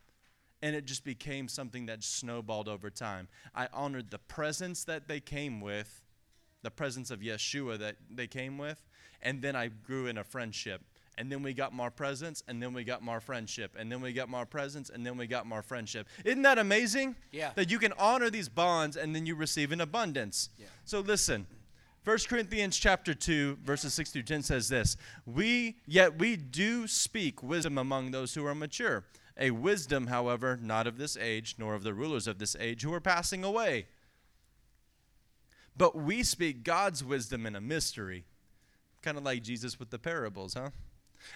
And 0.62 0.76
it 0.76 0.86
just 0.86 1.04
became 1.04 1.48
something 1.48 1.86
that 1.86 2.04
snowballed 2.04 2.68
over 2.68 2.90
time. 2.90 3.28
I 3.54 3.68
honored 3.72 4.10
the 4.10 4.18
presence 4.18 4.84
that 4.86 5.08
they 5.08 5.20
came 5.20 5.62
with, 5.62 6.04
the 6.64 6.72
presence 6.72 7.12
of 7.12 7.20
Yeshua 7.20 7.78
that 7.78 7.98
they 8.10 8.28
came 8.28 8.58
with, 8.58 8.87
and 9.22 9.42
then 9.42 9.56
I 9.56 9.68
grew 9.68 10.08
in 10.08 10.18
a 10.18 10.24
friendship. 10.24 10.82
And 11.20 11.32
then 11.32 11.42
we 11.42 11.54
got 11.54 11.74
more 11.74 11.90
presence, 11.90 12.44
and 12.48 12.62
then 12.62 12.74
we 12.74 12.84
got 12.84 13.02
more 13.02 13.20
friendship, 13.20 13.76
and 13.76 13.92
then 13.92 14.02
we 14.02 14.14
got 14.14 14.30
more 14.30 14.46
presence, 14.46 14.92
and 14.92 15.04
then 15.04 15.18
we 15.18 15.26
got 15.26 15.48
more 15.48 15.64
friendship. 15.64 16.08
Isn't 16.24 16.44
that 16.44 16.60
amazing? 16.60 17.16
Yeah. 17.32 17.54
That 17.56 17.72
you 17.72 17.80
can 17.80 17.92
honor 17.98 18.30
these 18.30 18.50
bonds 18.50 18.96
and 18.96 19.16
then 19.16 19.26
you 19.26 19.34
receive 19.34 19.72
an 19.72 19.82
abundance. 19.82 20.50
Yeah. 20.60 20.68
So 20.86 21.00
listen, 21.00 21.48
1 22.04 22.18
Corinthians 22.30 22.78
chapter 22.78 23.16
2 23.16 23.58
verses 23.64 23.96
6 23.96 24.12
through 24.12 24.24
10 24.24 24.44
says 24.44 24.70
this, 24.70 24.96
"We 25.26 25.80
yet 25.88 26.20
we 26.20 26.36
do 26.36 26.88
speak 26.88 27.42
wisdom 27.42 27.80
among 27.80 28.12
those 28.12 28.36
who 28.36 28.46
are 28.46 28.56
mature, 28.56 29.04
a 29.38 29.52
wisdom 29.52 30.08
however 30.08 30.56
not 30.56 30.86
of 30.86 30.98
this 30.98 31.18
age 31.18 31.56
nor 31.58 31.74
of 31.74 31.82
the 31.82 31.94
rulers 31.96 32.28
of 32.28 32.38
this 32.38 32.56
age 32.60 32.84
who 32.84 32.94
are 32.94 33.02
passing 33.02 33.44
away. 33.44 33.88
But 35.76 35.96
we 35.96 36.24
speak 36.24 36.64
God's 36.64 37.04
wisdom 37.04 37.48
in 37.48 37.56
a 37.56 37.62
mystery." 37.62 38.26
Kind 39.08 39.18
of 39.18 39.24
like 39.24 39.42
Jesus 39.42 39.80
with 39.80 39.90
the 39.90 40.00
parables, 40.00 40.54
huh? 40.54 40.72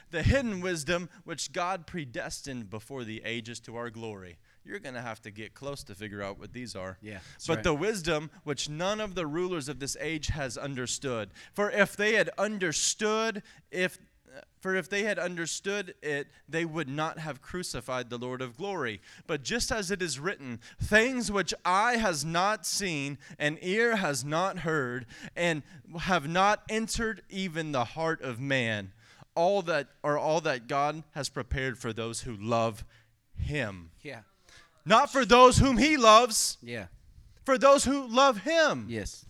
The 0.09 0.23
hidden 0.23 0.59
wisdom 0.59 1.07
which 1.23 1.53
God 1.53 1.87
predestined 1.87 2.69
before 2.69 3.05
the 3.05 3.21
ages 3.23 3.61
to 3.61 3.77
our 3.77 3.89
glory. 3.89 4.39
You're 4.65 4.79
going 4.79 4.95
to 4.95 5.01
have 5.01 5.21
to 5.21 5.31
get 5.31 5.53
close 5.53 5.81
to 5.85 5.95
figure 5.95 6.21
out 6.21 6.37
what 6.37 6.51
these 6.51 6.75
are. 6.75 6.97
Yeah. 7.01 7.19
But 7.47 7.55
right. 7.55 7.63
the 7.63 7.73
wisdom 7.73 8.29
which 8.43 8.67
none 8.67 8.99
of 8.99 9.15
the 9.15 9.25
rulers 9.25 9.69
of 9.69 9.79
this 9.79 9.95
age 10.01 10.27
has 10.27 10.57
understood. 10.57 11.29
For 11.53 11.71
if 11.71 11.95
they 11.95 12.15
had 12.15 12.29
understood, 12.37 13.41
if 13.71 13.97
for 14.59 14.75
if 14.75 14.89
they 14.89 15.03
had 15.03 15.17
understood 15.19 15.95
it, 16.01 16.27
they 16.47 16.65
would 16.65 16.87
not 16.87 17.19
have 17.19 17.41
crucified 17.41 18.09
the 18.09 18.17
Lord 18.17 18.41
of 18.41 18.57
glory. 18.57 19.01
But 19.27 19.43
just 19.43 19.71
as 19.71 19.91
it 19.91 20.01
is 20.01 20.19
written, 20.19 20.59
things 20.81 21.31
which 21.31 21.53
eye 21.65 21.97
has 21.97 22.23
not 22.23 22.65
seen, 22.65 23.17
and 23.39 23.57
ear 23.61 23.95
has 23.97 24.23
not 24.23 24.59
heard, 24.59 25.05
and 25.35 25.63
have 25.99 26.27
not 26.27 26.63
entered 26.69 27.21
even 27.29 27.71
the 27.71 27.85
heart 27.85 28.21
of 28.21 28.39
man, 28.39 28.91
all 29.35 29.61
that 29.63 29.87
are 30.03 30.17
all 30.17 30.41
that 30.41 30.67
God 30.67 31.03
has 31.11 31.29
prepared 31.29 31.77
for 31.77 31.91
those 31.91 32.21
who 32.21 32.35
love 32.35 32.85
him. 33.37 33.91
Yeah. 34.01 34.21
Not 34.85 35.11
for 35.11 35.25
those 35.25 35.57
whom 35.57 35.77
he 35.77 35.97
loves, 35.97 36.57
Yeah. 36.61 36.87
for 37.45 37.57
those 37.57 37.85
who 37.85 38.07
love 38.07 38.39
him. 38.39 38.85
Yes. 38.89 39.25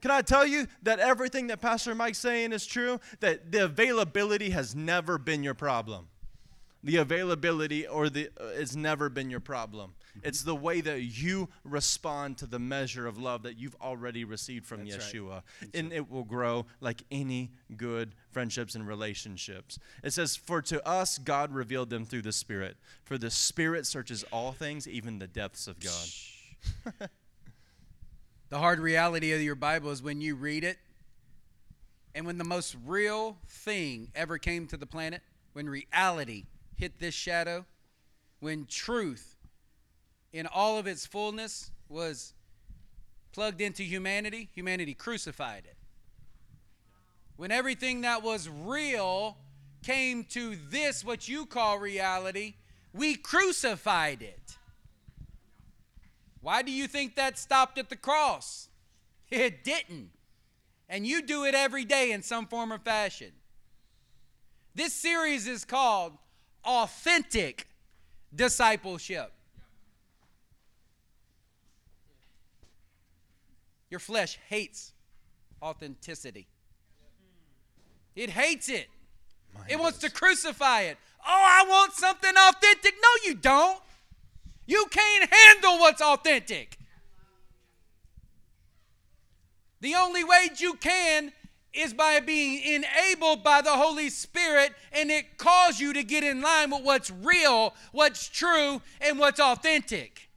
Can 0.00 0.10
I 0.10 0.22
tell 0.22 0.46
you 0.46 0.66
that 0.82 1.00
everything 1.00 1.48
that 1.48 1.60
Pastor 1.60 1.94
Mike's 1.94 2.18
saying 2.18 2.52
is 2.52 2.66
true? 2.66 3.00
That 3.20 3.50
the 3.50 3.64
availability 3.64 4.50
has 4.50 4.74
never 4.74 5.18
been 5.18 5.42
your 5.42 5.54
problem. 5.54 6.08
The 6.84 6.96
availability 6.96 7.86
or 7.88 8.08
the 8.08 8.28
uh, 8.40 8.46
it's 8.54 8.76
never 8.76 9.08
been 9.08 9.30
your 9.30 9.40
problem. 9.40 9.94
It's 10.22 10.42
the 10.42 10.54
way 10.54 10.80
that 10.80 11.02
you 11.02 11.48
respond 11.64 12.38
to 12.38 12.46
the 12.46 12.58
measure 12.58 13.06
of 13.06 13.18
love 13.18 13.42
that 13.42 13.58
you've 13.58 13.76
already 13.80 14.24
received 14.24 14.66
from 14.66 14.84
That's 14.84 15.12
Yeshua. 15.12 15.30
right. 15.30 15.70
And 15.74 15.92
it 15.92 16.10
will 16.10 16.24
grow 16.24 16.66
like 16.80 17.02
any 17.10 17.50
good 17.76 18.14
friendships 18.30 18.74
and 18.74 18.86
relationships. 18.86 19.78
It 20.02 20.12
says, 20.12 20.36
For 20.36 20.62
to 20.62 20.86
us 20.86 21.18
God 21.18 21.52
revealed 21.52 21.90
them 21.90 22.04
through 22.04 22.22
the 22.22 22.32
Spirit. 22.32 22.76
For 23.04 23.18
the 23.18 23.30
Spirit 23.30 23.86
searches 23.86 24.24
all 24.32 24.52
things, 24.52 24.88
even 24.88 25.18
the 25.18 25.28
depths 25.28 25.66
of 25.66 25.78
God. 25.80 27.10
The 28.50 28.58
hard 28.58 28.80
reality 28.80 29.32
of 29.32 29.42
your 29.42 29.54
Bible 29.54 29.90
is 29.90 30.02
when 30.02 30.22
you 30.22 30.34
read 30.34 30.64
it, 30.64 30.78
and 32.14 32.24
when 32.24 32.38
the 32.38 32.44
most 32.44 32.76
real 32.86 33.36
thing 33.46 34.10
ever 34.14 34.38
came 34.38 34.66
to 34.68 34.78
the 34.78 34.86
planet, 34.86 35.20
when 35.52 35.68
reality 35.68 36.46
hit 36.74 36.98
this 36.98 37.14
shadow, 37.14 37.66
when 38.40 38.64
truth 38.64 39.36
in 40.32 40.46
all 40.46 40.78
of 40.78 40.86
its 40.86 41.04
fullness 41.04 41.70
was 41.90 42.32
plugged 43.32 43.60
into 43.60 43.82
humanity, 43.82 44.48
humanity 44.54 44.94
crucified 44.94 45.64
it. 45.66 45.76
When 47.36 47.50
everything 47.50 48.00
that 48.00 48.22
was 48.22 48.48
real 48.48 49.36
came 49.84 50.24
to 50.30 50.56
this, 50.70 51.04
what 51.04 51.28
you 51.28 51.44
call 51.44 51.78
reality, 51.78 52.54
we 52.94 53.14
crucified 53.14 54.22
it. 54.22 54.47
Why 56.40 56.62
do 56.62 56.70
you 56.70 56.86
think 56.86 57.16
that 57.16 57.38
stopped 57.38 57.78
at 57.78 57.88
the 57.90 57.96
cross? 57.96 58.68
It 59.30 59.64
didn't. 59.64 60.10
And 60.88 61.06
you 61.06 61.20
do 61.20 61.44
it 61.44 61.54
every 61.54 61.84
day 61.84 62.12
in 62.12 62.22
some 62.22 62.46
form 62.46 62.72
or 62.72 62.78
fashion. 62.78 63.32
This 64.74 64.92
series 64.92 65.46
is 65.46 65.64
called 65.64 66.12
Authentic 66.64 67.68
Discipleship. 68.34 69.32
Your 73.90 74.00
flesh 74.00 74.38
hates 74.48 74.92
authenticity. 75.62 76.46
It 78.14 78.30
hates 78.30 78.68
it. 78.68 78.88
It 79.68 79.78
wants 79.78 79.98
to 79.98 80.10
crucify 80.10 80.82
it. 80.82 80.98
Oh, 81.26 81.26
I 81.26 81.64
want 81.68 81.92
something 81.92 82.30
authentic. 82.30 82.94
No, 83.02 83.08
you 83.30 83.34
don't. 83.34 83.78
You 84.68 84.84
can't 84.90 85.32
handle 85.32 85.78
what's 85.78 86.02
authentic. 86.02 86.76
The 89.80 89.94
only 89.94 90.22
way 90.22 90.50
you 90.58 90.74
can 90.74 91.32
is 91.72 91.94
by 91.94 92.20
being 92.20 92.62
enabled 92.62 93.42
by 93.42 93.62
the 93.62 93.72
Holy 93.72 94.10
Spirit, 94.10 94.72
and 94.92 95.10
it 95.10 95.38
calls 95.38 95.80
you 95.80 95.94
to 95.94 96.02
get 96.02 96.22
in 96.22 96.42
line 96.42 96.70
with 96.70 96.82
what's 96.82 97.10
real, 97.10 97.74
what's 97.92 98.28
true, 98.28 98.82
and 99.00 99.18
what's 99.18 99.40
authentic. 99.40 100.28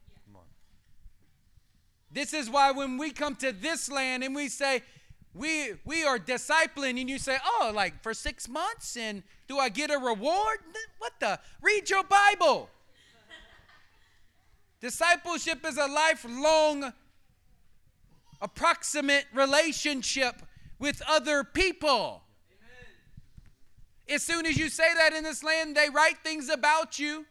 This 2.10 2.32
is 2.32 2.48
why 2.48 2.72
when 2.72 2.96
we 2.96 3.10
come 3.10 3.36
to 3.36 3.52
this 3.52 3.90
land 3.90 4.24
and 4.24 4.34
we 4.34 4.48
say, 4.48 4.82
we 5.34 5.72
we 5.84 6.04
are 6.04 6.18
discipling 6.18 7.00
and 7.00 7.08
you 7.08 7.18
say 7.18 7.38
oh 7.42 7.72
like 7.74 8.02
for 8.02 8.12
six 8.12 8.50
months 8.50 8.98
and 8.98 9.22
do 9.48 9.56
i 9.56 9.70
get 9.70 9.90
a 9.90 9.96
reward 9.96 10.58
what 10.98 11.14
the 11.20 11.38
read 11.62 11.88
your 11.88 12.04
bible 12.04 12.68
discipleship 14.82 15.64
is 15.64 15.78
a 15.78 15.86
lifelong 15.86 16.92
approximate 18.42 19.24
relationship 19.32 20.42
with 20.78 21.00
other 21.08 21.44
people 21.44 22.22
as 24.10 24.22
soon 24.22 24.44
as 24.44 24.58
you 24.58 24.68
say 24.68 24.92
that 24.94 25.14
in 25.14 25.22
this 25.22 25.42
land 25.42 25.74
they 25.74 25.88
write 25.88 26.18
things 26.18 26.50
about 26.50 26.98
you 26.98 27.24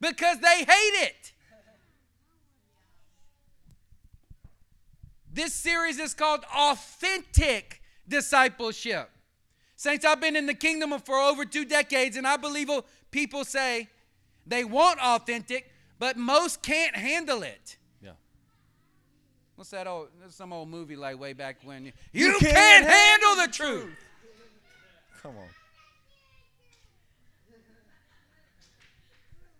because 0.00 0.40
they 0.40 0.64
hate 0.64 0.94
it 1.02 1.34
This 5.34 5.52
series 5.52 5.98
is 5.98 6.14
called 6.14 6.44
Authentic 6.56 7.82
Discipleship. 8.08 9.10
Saints, 9.74 10.04
I've 10.04 10.20
been 10.20 10.36
in 10.36 10.46
the 10.46 10.54
kingdom 10.54 10.96
for 11.00 11.16
over 11.16 11.44
two 11.44 11.64
decades, 11.64 12.16
and 12.16 12.24
I 12.24 12.36
believe 12.36 12.70
people 13.10 13.44
say 13.44 13.88
they 14.46 14.62
want 14.62 15.00
authentic, 15.00 15.73
but 16.04 16.18
most 16.18 16.62
can't 16.62 16.94
handle 16.94 17.42
it. 17.42 17.78
Yeah. 18.02 18.10
What's 19.56 19.70
that 19.70 19.86
old, 19.86 20.08
some 20.28 20.52
old 20.52 20.68
movie 20.68 20.96
like 20.96 21.18
way 21.18 21.32
back 21.32 21.56
when? 21.64 21.86
You, 21.86 21.92
you, 22.12 22.26
you 22.26 22.38
can't, 22.40 22.54
can't, 22.54 22.86
handle 22.86 23.46
the 23.46 23.50
truth. 23.50 23.96
Come 25.22 25.32
on. 25.38 25.46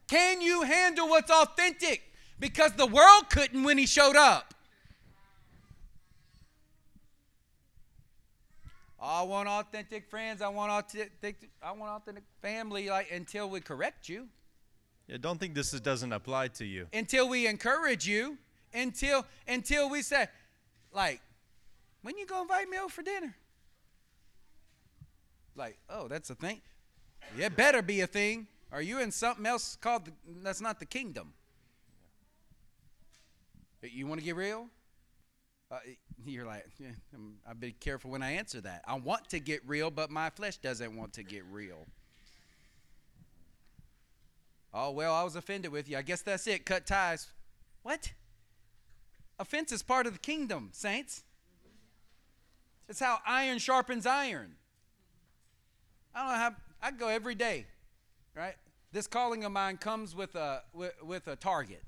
Can 0.07 0.43
you 0.43 0.61
handle 0.61 1.09
what's 1.09 1.31
authentic? 1.31 2.03
Because 2.39 2.73
the 2.73 2.89
world 2.89 3.31
couldn't 3.31 3.63
when 3.63 3.79
he 3.79 3.87
showed 3.87 4.17
up. 4.17 4.53
I 9.01 9.23
want 9.23 9.49
authentic 9.49 10.11
friends. 10.11 10.43
I 10.43 10.49
want 10.49 10.71
authentic. 10.71 11.49
I 11.63 11.73
want 11.73 11.93
authentic 11.93 12.25
family. 12.43 12.91
Like 12.91 13.11
until 13.11 13.49
we 13.49 13.61
correct 13.61 14.11
you. 14.11 14.29
Yeah, 15.07 15.19
don't 15.21 15.39
think 15.39 15.55
this 15.55 15.75
is, 15.75 15.81
doesn't 15.81 16.13
apply 16.13 16.49
to 16.49 16.65
you. 16.65 16.87
Until 16.93 17.29
we 17.29 17.47
encourage 17.47 18.07
you. 18.07 18.39
Until 18.73 19.25
until 19.47 19.89
we 19.89 20.03
say, 20.03 20.27
like, 20.93 21.21
when 22.03 22.19
you 22.19 22.27
gonna 22.27 22.43
invite 22.43 22.69
me 22.69 22.77
over 22.79 22.89
for 22.89 23.03
dinner? 23.03 23.37
Like, 25.55 25.79
oh, 25.89 26.09
that's 26.09 26.29
a 26.31 26.35
thing. 26.35 26.61
It 27.39 27.57
better 27.57 27.83
be 27.83 28.01
a 28.01 28.07
thing. 28.09 28.49
Are 28.73 28.83
you 28.83 29.01
in 29.01 29.13
something 29.13 29.47
else 29.47 29.77
called? 29.77 30.07
The, 30.07 30.13
that's 30.43 30.61
not 30.61 30.81
the 30.81 30.87
kingdom. 30.87 31.35
You 33.83 34.07
want 34.07 34.21
to 34.21 34.25
get 34.25 34.35
real? 34.35 34.69
Uh, 35.71 35.79
you're 36.27 36.47
like, 36.47 36.67
yeah, 36.79 36.89
I'll 37.47 37.55
be 37.55 37.73
careful 37.73 38.11
when 38.11 38.23
I 38.23 38.33
answer 38.33 38.61
that. 38.63 38.83
I 38.87 38.95
want 38.95 39.29
to 39.31 39.41
get 39.41 39.61
real, 39.69 39.91
but 39.91 40.11
my 40.11 40.31
flesh 40.31 40.57
doesn't 40.57 40.97
want 40.97 41.13
to 41.15 41.23
get 41.23 41.45
real. 41.51 41.87
Oh, 44.77 44.91
well, 44.91 45.15
I 45.15 45.23
was 45.23 45.37
offended 45.37 45.71
with 45.71 45.89
you. 45.89 45.97
I 45.97 46.03
guess 46.03 46.21
that's 46.21 46.49
it. 46.49 46.67
Cut 46.67 46.85
ties. 46.85 47.29
What? 47.85 48.13
Offense 49.39 49.71
is 49.71 49.85
part 49.85 50.07
of 50.07 50.15
the 50.15 50.19
kingdom, 50.19 50.71
saints. 50.73 51.23
It's 52.89 52.99
how 52.99 53.19
iron 53.25 53.59
sharpens 53.59 54.05
iron. 54.05 54.57
I 56.13 56.19
don't 56.19 56.29
know 56.29 56.39
how, 56.39 56.55
I 56.83 56.91
go 56.91 57.09
every 57.09 57.37
day, 57.37 57.67
right? 58.35 58.57
This 58.93 59.07
calling 59.07 59.45
of 59.45 59.53
mine 59.53 59.77
comes 59.77 60.15
with 60.15 60.35
a, 60.35 60.63
with, 60.73 60.95
with 61.03 61.29
a 61.29 61.37
target. 61.37 61.83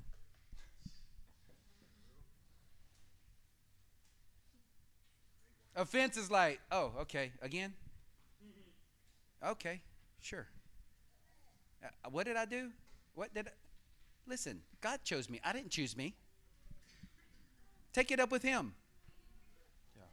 Offense 5.75 6.17
is 6.17 6.31
like, 6.31 6.59
oh, 6.71 6.91
okay, 7.01 7.31
again? 7.41 7.73
Okay, 9.45 9.81
sure. 10.21 10.47
Uh, 12.05 12.09
what 12.09 12.25
did 12.25 12.35
I 12.35 12.45
do? 12.45 12.71
What 13.15 13.33
did 13.33 13.47
I? 13.47 13.51
Listen, 14.27 14.61
God 14.81 14.99
chose 15.03 15.29
me. 15.29 15.39
I 15.43 15.53
didn't 15.53 15.71
choose 15.71 15.95
me. 15.95 16.15
Take 17.93 18.11
it 18.11 18.19
up 18.19 18.31
with 18.31 18.43
Him. 18.43 18.73
Yeah. 19.95 20.03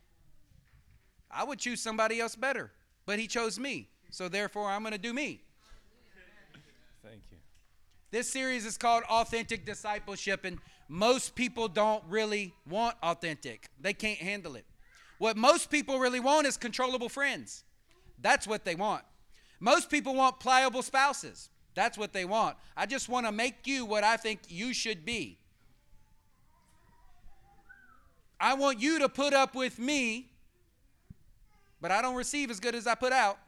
I 1.30 1.44
would 1.44 1.58
choose 1.58 1.80
somebody 1.80 2.20
else 2.20 2.36
better, 2.36 2.70
but 3.06 3.18
He 3.18 3.26
chose 3.26 3.58
me. 3.58 3.88
So 4.10 4.28
therefore, 4.28 4.70
I'm 4.70 4.82
going 4.82 4.92
to 4.92 4.98
do 4.98 5.12
me. 5.12 5.42
Thank 7.02 7.22
you. 7.30 7.38
This 8.10 8.30
series 8.30 8.64
is 8.64 8.78
called 8.78 9.02
Authentic 9.10 9.66
Discipleship, 9.66 10.44
and 10.44 10.58
most 10.88 11.34
people 11.34 11.68
don't 11.68 12.04
really 12.08 12.54
want 12.68 12.96
authentic, 13.02 13.68
they 13.80 13.92
can't 13.92 14.18
handle 14.18 14.54
it. 14.54 14.64
What 15.18 15.36
most 15.36 15.70
people 15.70 15.98
really 15.98 16.20
want 16.20 16.46
is 16.46 16.56
controllable 16.56 17.08
friends. 17.08 17.64
That's 18.20 18.46
what 18.46 18.64
they 18.64 18.74
want. 18.74 19.02
Most 19.60 19.90
people 19.90 20.14
want 20.14 20.40
pliable 20.40 20.82
spouses. 20.82 21.50
That's 21.74 21.98
what 21.98 22.12
they 22.12 22.24
want. 22.24 22.56
I 22.76 22.86
just 22.86 23.08
want 23.08 23.26
to 23.26 23.32
make 23.32 23.66
you 23.66 23.84
what 23.84 24.04
I 24.04 24.16
think 24.16 24.40
you 24.48 24.72
should 24.72 25.04
be. 25.04 25.38
I 28.38 28.54
want 28.54 28.80
you 28.80 28.98
to 29.00 29.08
put 29.08 29.32
up 29.32 29.54
with 29.54 29.78
me, 29.78 30.30
but 31.80 31.90
I 31.90 32.02
don't 32.02 32.14
receive 32.14 32.50
as 32.50 32.60
good 32.60 32.74
as 32.74 32.86
I 32.86 32.94
put 32.94 33.12
out. 33.12 33.38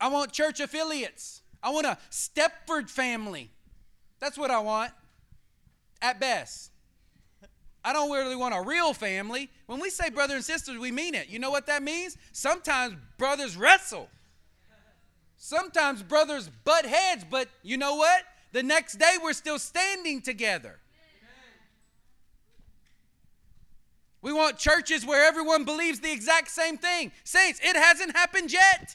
I 0.00 0.08
want 0.08 0.32
church 0.32 0.60
affiliates. 0.60 1.42
I 1.62 1.70
want 1.70 1.86
a 1.86 1.98
Stepford 2.10 2.88
family. 2.88 3.50
That's 4.18 4.38
what 4.38 4.50
I 4.50 4.60
want, 4.60 4.92
at 6.00 6.20
best. 6.20 6.70
I 7.84 7.92
don't 7.92 8.10
really 8.10 8.36
want 8.36 8.54
a 8.54 8.62
real 8.62 8.92
family. 8.92 9.50
When 9.66 9.80
we 9.80 9.90
say 9.90 10.10
brother 10.10 10.34
and 10.34 10.44
sisters, 10.44 10.78
we 10.78 10.90
mean 10.92 11.14
it. 11.14 11.28
You 11.28 11.38
know 11.38 11.50
what 11.50 11.66
that 11.66 11.82
means? 11.82 12.16
Sometimes 12.32 12.96
brothers 13.16 13.56
wrestle. 13.56 14.08
Sometimes 15.42 16.02
brothers 16.02 16.50
butt 16.64 16.84
heads, 16.84 17.24
but 17.28 17.48
you 17.62 17.78
know 17.78 17.96
what? 17.96 18.24
The 18.52 18.62
next 18.62 18.98
day 18.98 19.14
we're 19.22 19.32
still 19.32 19.58
standing 19.58 20.20
together. 20.20 20.78
We 24.20 24.34
want 24.34 24.58
churches 24.58 25.06
where 25.06 25.26
everyone 25.26 25.64
believes 25.64 26.00
the 26.00 26.12
exact 26.12 26.50
same 26.50 26.76
thing. 26.76 27.10
Saints, 27.24 27.58
it 27.64 27.74
hasn't 27.74 28.14
happened 28.14 28.52
yet. 28.52 28.94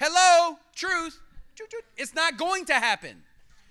Hello, 0.00 0.56
truth. 0.74 1.20
It's 1.98 2.14
not 2.14 2.38
going 2.38 2.64
to 2.64 2.74
happen. 2.74 3.24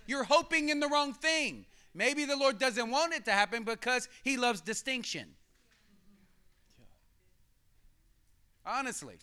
You're 0.06 0.26
hoping 0.26 0.70
in 0.70 0.80
the 0.80 0.88
wrong 0.88 1.14
thing. 1.14 1.66
Maybe 1.96 2.26
the 2.26 2.38
Lord 2.38 2.60
doesn't 2.60 2.92
want 2.92 3.12
it 3.16 3.26
to 3.26 3.32
happen 3.32 3.64
because 3.64 4.08
He 4.24 4.38
loves 4.38 4.62
distinction. 4.62 5.30
Honestly. 8.64 9.16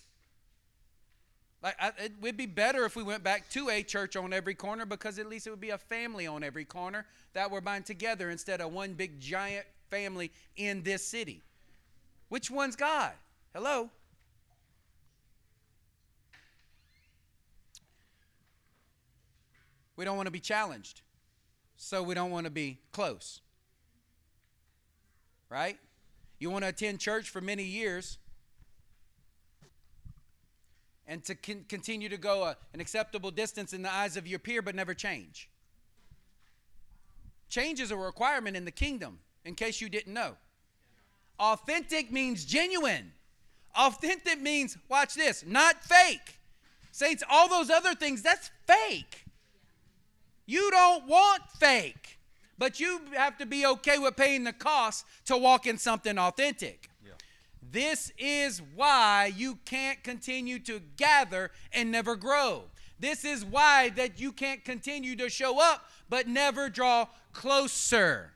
Like 1.63 1.77
I, 1.79 1.93
it 2.03 2.13
would 2.21 2.37
be 2.37 2.47
better 2.47 2.85
if 2.85 2.97
we 2.97 3.03
went 3.03 3.23
back 3.23 3.51
to 3.51 3.69
a 3.69 3.83
church 3.83 4.17
on 4.17 4.33
every 4.33 4.55
corner 4.55 4.87
because 4.87 5.19
at 5.19 5.29
least 5.29 5.47
it 5.47 5.51
would 5.51 5.61
be 5.61 5.71
a 5.71 5.79
family 5.79 6.27
on 6.27 6.43
every 6.43 6.65
corner 6.65 7.07
that 7.35 7.51
we're 7.51 7.61
buying 7.61 7.83
together 7.83 8.31
instead 8.31 8.61
of 8.61 8.73
one 8.73 8.95
big 8.95 9.21
giant 9.21 9.67
family 9.91 10.31
in 10.57 10.83
this 10.83 11.05
city. 11.05 11.43
Which 12.29 12.51
one's 12.51 12.77
God? 12.77 13.13
Hello? 13.53 13.91
We 19.97 20.07
don't 20.07 20.17
want 20.17 20.29
to 20.29 20.33
be 20.33 20.41
challenged 20.41 21.03
so 21.77 22.03
we 22.03 22.15
don't 22.15 22.31
want 22.31 22.45
to 22.45 22.51
be 22.51 22.79
close. 22.91 23.41
Right? 25.51 25.79
You 26.39 26.51
want 26.51 26.65
to 26.65 26.69
attend 26.69 27.01
church 27.01 27.29
for 27.29 27.43
many 27.43 27.65
years 27.65 28.17
and 31.11 31.25
to 31.25 31.35
con- 31.35 31.65
continue 31.69 32.09
to 32.09 32.17
go 32.17 32.45
a, 32.45 32.57
an 32.73 32.81
acceptable 32.81 33.33
distance 33.33 33.73
in 33.73 33.83
the 33.83 33.93
eyes 33.93 34.17
of 34.17 34.29
your 34.29 34.39
peer 34.39 34.63
but 34.63 34.77
never 34.77 34.95
change. 34.95 35.51
Change 37.49 37.81
is 37.81 37.91
a 37.91 37.97
requirement 37.97 38.57
in 38.57 38.65
the 38.65 38.71
kingdom, 38.71 39.19
in 39.45 39.57
case 39.57 39.81
you 39.81 39.89
didn't 39.89 40.15
know. 40.15 40.37
Authentic 41.41 42.13
means 42.13 42.45
genuine. 42.45 43.13
Authentic 43.77 44.41
means, 44.41 44.79
watch 44.89 45.15
this, 45.15 45.45
not 45.45 45.83
fake. 45.83 46.39
Saints, 46.93 47.25
all 47.29 47.49
those 47.49 47.71
other 47.71 47.95
things, 47.97 48.23
that's 48.23 48.51
fake. 48.67 49.25
You 50.47 50.71
don't 50.71 51.09
want 51.09 51.43
fake, 51.59 52.21
but 52.57 52.79
you 52.79 53.01
have 53.17 53.37
to 53.39 53.47
be 53.47 53.67
okay 53.67 53.99
with 53.99 54.17
paying 54.17 54.45
the 54.45 54.53
cost 54.53 55.05
to 55.25 55.37
walk 55.37 55.67
in 55.67 55.77
something 55.77 56.19
authentic. 56.19 56.90
This 57.71 58.13
is 58.19 58.61
why 58.75 59.33
you 59.37 59.59
can't 59.65 60.03
continue 60.03 60.59
to 60.61 60.81
gather 60.97 61.51
and 61.73 61.91
never 61.91 62.17
grow. 62.17 62.65
This 62.99 63.25
is 63.25 63.45
why 63.45 63.91
that 63.91 64.21
you 64.21 64.33
can't 64.33 64.65
continue 64.65 65.17
to 65.17 65.29
show 65.29 65.61
up 65.61 65.85
but 66.09 66.27
never 66.27 66.69
draw 66.69 67.07
closer. 67.33 68.33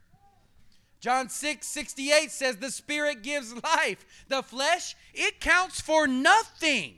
John 1.00 1.28
6 1.28 1.66
68 1.66 2.30
says, 2.30 2.56
The 2.56 2.70
Spirit 2.70 3.22
gives 3.22 3.54
life. 3.62 4.06
The 4.28 4.42
flesh, 4.42 4.96
it 5.12 5.40
counts 5.40 5.80
for 5.80 6.06
nothing. 6.06 6.94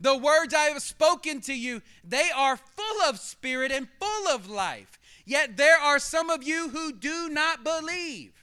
The 0.00 0.16
words 0.16 0.52
I 0.52 0.64
have 0.64 0.82
spoken 0.82 1.40
to 1.42 1.54
you, 1.54 1.80
they 2.02 2.30
are 2.34 2.56
full 2.56 3.02
of 3.08 3.20
spirit 3.20 3.70
and 3.70 3.86
full 4.00 4.28
of 4.28 4.50
life. 4.50 4.98
Yet 5.24 5.56
there 5.56 5.78
are 5.78 6.00
some 6.00 6.28
of 6.28 6.42
you 6.42 6.70
who 6.70 6.92
do 6.92 7.28
not 7.28 7.62
believe. 7.62 8.41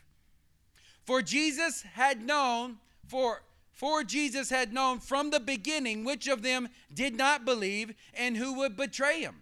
For 1.10 1.24
Jesus 1.24 1.82
had 1.94 2.22
known, 2.24 2.78
for 3.08 3.42
for 3.72 4.04
Jesus 4.04 4.52
had 4.52 4.72
known 4.72 5.00
from 5.00 5.32
the 5.32 5.40
beginning 5.40 6.06
which 6.06 6.28
of 6.28 6.44
them 6.44 6.70
did 6.94 7.16
not 7.16 7.46
believe 7.46 7.96
and 8.14 8.38
who 8.38 8.54
would 8.60 8.78
betray 8.78 9.22
him. 9.22 9.42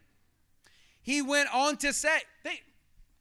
He 1.01 1.21
went 1.21 1.53
on 1.53 1.75
to 1.79 1.91
say, 1.91 2.19
they, 2.45 2.61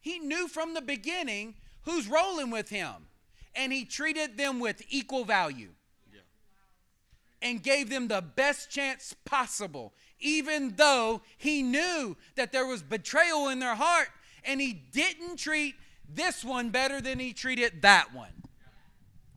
he 0.00 0.20
knew 0.20 0.46
from 0.46 0.74
the 0.74 0.80
beginning 0.80 1.56
who's 1.82 2.06
rolling 2.06 2.52
with 2.52 2.68
him, 2.68 3.08
and 3.56 3.72
he 3.72 3.84
treated 3.84 4.38
them 4.38 4.60
with 4.60 4.80
equal 4.90 5.24
value 5.24 5.70
and 7.42 7.64
gave 7.64 7.90
them 7.90 8.06
the 8.06 8.22
best 8.22 8.70
chance 8.70 9.12
possible, 9.24 9.92
even 10.20 10.74
though 10.76 11.20
he 11.36 11.64
knew 11.64 12.16
that 12.36 12.52
there 12.52 12.68
was 12.68 12.80
betrayal 12.80 13.48
in 13.48 13.58
their 13.58 13.74
heart, 13.74 14.10
and 14.44 14.60
he 14.60 14.72
didn't 14.72 15.34
treat 15.34 15.74
this 16.12 16.44
one 16.44 16.70
better 16.70 17.00
than 17.00 17.18
he 17.18 17.32
treated 17.32 17.82
that 17.82 18.14
one. 18.14 18.42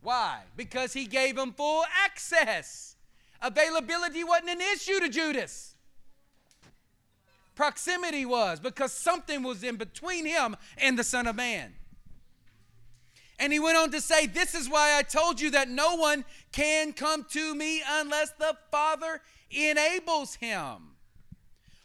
Why? 0.02 0.40
Because 0.56 0.92
he 0.92 1.06
gave 1.06 1.36
him 1.36 1.52
full 1.52 1.84
access. 2.04 2.96
Availability 3.42 4.24
wasn't 4.24 4.50
an 4.50 4.60
issue 4.60 5.00
to 5.00 5.08
Judas. 5.08 5.74
Proximity 7.54 8.24
was 8.24 8.60
because 8.60 8.92
something 8.92 9.42
was 9.42 9.62
in 9.62 9.76
between 9.76 10.24
him 10.24 10.56
and 10.78 10.98
the 10.98 11.04
Son 11.04 11.26
of 11.26 11.36
Man. 11.36 11.74
And 13.38 13.52
he 13.52 13.58
went 13.58 13.78
on 13.78 13.90
to 13.92 14.00
say, 14.00 14.26
This 14.26 14.54
is 14.54 14.68
why 14.68 14.96
I 14.96 15.02
told 15.02 15.40
you 15.40 15.50
that 15.52 15.68
no 15.68 15.96
one 15.96 16.24
can 16.52 16.92
come 16.92 17.24
to 17.30 17.54
me 17.54 17.82
unless 17.86 18.30
the 18.32 18.56
Father 18.70 19.20
enables 19.50 20.34
him. 20.36 20.96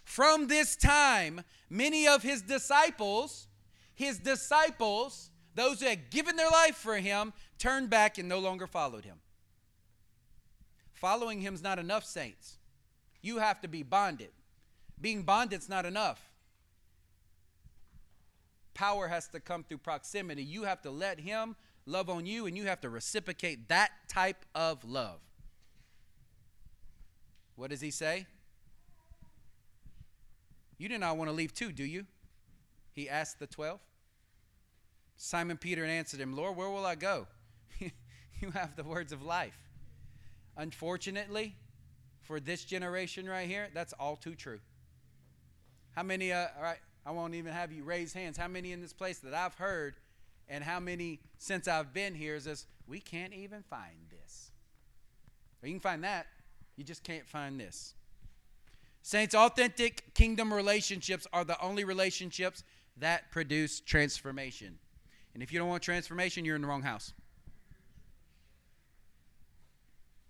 From 0.03 0.47
this 0.47 0.75
time, 0.75 1.41
many 1.69 2.07
of 2.07 2.23
his 2.23 2.41
disciples, 2.41 3.47
his 3.95 4.19
disciples, 4.19 5.31
those 5.55 5.79
who 5.79 5.87
had 5.87 6.11
given 6.11 6.35
their 6.35 6.49
life 6.49 6.75
for 6.75 6.97
him, 6.97 7.33
turned 7.57 7.89
back 7.89 8.17
and 8.17 8.29
no 8.29 8.39
longer 8.39 8.67
followed 8.67 9.05
him. 9.05 9.17
Following 10.93 11.41
him 11.41 11.53
is 11.53 11.63
not 11.63 11.79
enough, 11.79 12.05
saints. 12.05 12.57
You 13.21 13.37
have 13.37 13.61
to 13.61 13.67
be 13.67 13.83
bonded. 13.83 14.31
Being 14.99 15.23
bonded 15.23 15.59
is 15.59 15.69
not 15.69 15.85
enough. 15.85 16.29
Power 18.73 19.07
has 19.07 19.27
to 19.29 19.39
come 19.39 19.63
through 19.63 19.77
proximity. 19.79 20.43
You 20.43 20.63
have 20.63 20.81
to 20.81 20.91
let 20.91 21.19
him 21.19 21.55
love 21.85 22.09
on 22.09 22.25
you, 22.25 22.45
and 22.45 22.57
you 22.57 22.65
have 22.65 22.81
to 22.81 22.89
reciprocate 22.89 23.69
that 23.69 23.91
type 24.07 24.45
of 24.53 24.83
love. 24.83 25.19
What 27.55 27.69
does 27.69 27.81
he 27.81 27.91
say? 27.91 28.27
You 30.77 30.89
do 30.89 30.97
not 30.97 31.17
want 31.17 31.29
to 31.29 31.33
leave 31.33 31.53
too, 31.53 31.71
do 31.71 31.85
you? 31.85 32.05
He 32.95 33.09
asked 33.09 33.39
the 33.39 33.47
twelve. 33.47 33.81
Simon 35.17 35.57
Peter 35.57 35.85
answered 35.85 36.19
him, 36.19 36.35
Lord, 36.35 36.57
where 36.57 36.69
will 36.69 36.85
I 36.85 36.95
go? 36.95 37.27
you 37.79 38.51
have 38.51 38.75
the 38.75 38.83
words 38.83 39.11
of 39.11 39.21
life. 39.21 39.57
Unfortunately, 40.57 41.55
for 42.21 42.39
this 42.39 42.65
generation 42.65 43.27
right 43.27 43.47
here, 43.47 43.69
that's 43.73 43.93
all 43.93 44.15
too 44.15 44.35
true. 44.35 44.59
How 45.95 46.03
many, 46.03 46.31
uh, 46.33 46.47
all 46.57 46.63
right, 46.63 46.79
I 47.05 47.11
won't 47.11 47.35
even 47.35 47.53
have 47.53 47.71
you 47.71 47.83
raise 47.83 48.13
hands. 48.13 48.37
How 48.37 48.47
many 48.47 48.71
in 48.71 48.81
this 48.81 48.93
place 48.93 49.19
that 49.19 49.33
I've 49.33 49.55
heard 49.55 49.95
and 50.47 50.63
how 50.63 50.79
many 50.79 51.19
since 51.37 51.67
I've 51.67 51.93
been 51.93 52.15
here 52.15 52.35
is 52.35 52.45
this, 52.45 52.67
we 52.87 52.99
can't 52.99 53.33
even 53.33 53.63
find 53.63 54.09
this. 54.09 54.51
you 55.63 55.71
can 55.71 55.79
find 55.79 56.03
that, 56.03 56.27
you 56.75 56.83
just 56.83 57.03
can't 57.03 57.27
find 57.27 57.59
this. 57.59 57.93
Saints, 59.01 59.35
authentic 59.35 60.13
kingdom 60.13 60.53
relationships 60.53 61.27
are 61.31 61.43
the 61.43 61.59
only 61.61 61.83
relationships 61.83 62.63
that 62.97 63.31
produce 63.31 63.79
transformation. 63.79 64.77
And 65.33 65.43
if 65.43 65.51
you 65.51 65.59
don't 65.59 65.67
want 65.67 65.83
transformation, 65.83 66.45
you're 66.45 66.55
in 66.55 66.61
the 66.61 66.67
wrong 66.67 66.81
house. 66.81 67.13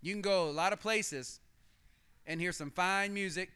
You 0.02 0.14
can 0.14 0.22
go 0.22 0.50
a 0.50 0.52
lot 0.52 0.74
of 0.74 0.80
places 0.80 1.40
and 2.26 2.40
hear 2.40 2.52
some 2.52 2.72
fine 2.72 3.14
music 3.14 3.52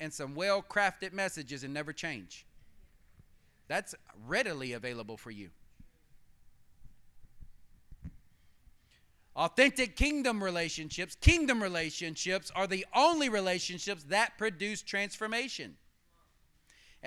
and 0.00 0.12
some 0.12 0.34
well 0.34 0.62
crafted 0.62 1.12
messages 1.12 1.64
and 1.64 1.72
never 1.72 1.92
change. 1.92 2.46
That's 3.68 3.94
readily 4.26 4.72
available 4.72 5.16
for 5.16 5.30
you. 5.30 5.50
Authentic 9.36 9.94
kingdom 9.94 10.42
relationships, 10.42 11.16
kingdom 11.20 11.62
relationships 11.62 12.50
are 12.56 12.66
the 12.66 12.84
only 12.94 13.28
relationships 13.28 14.02
that 14.08 14.36
produce 14.36 14.82
transformation. 14.82 15.76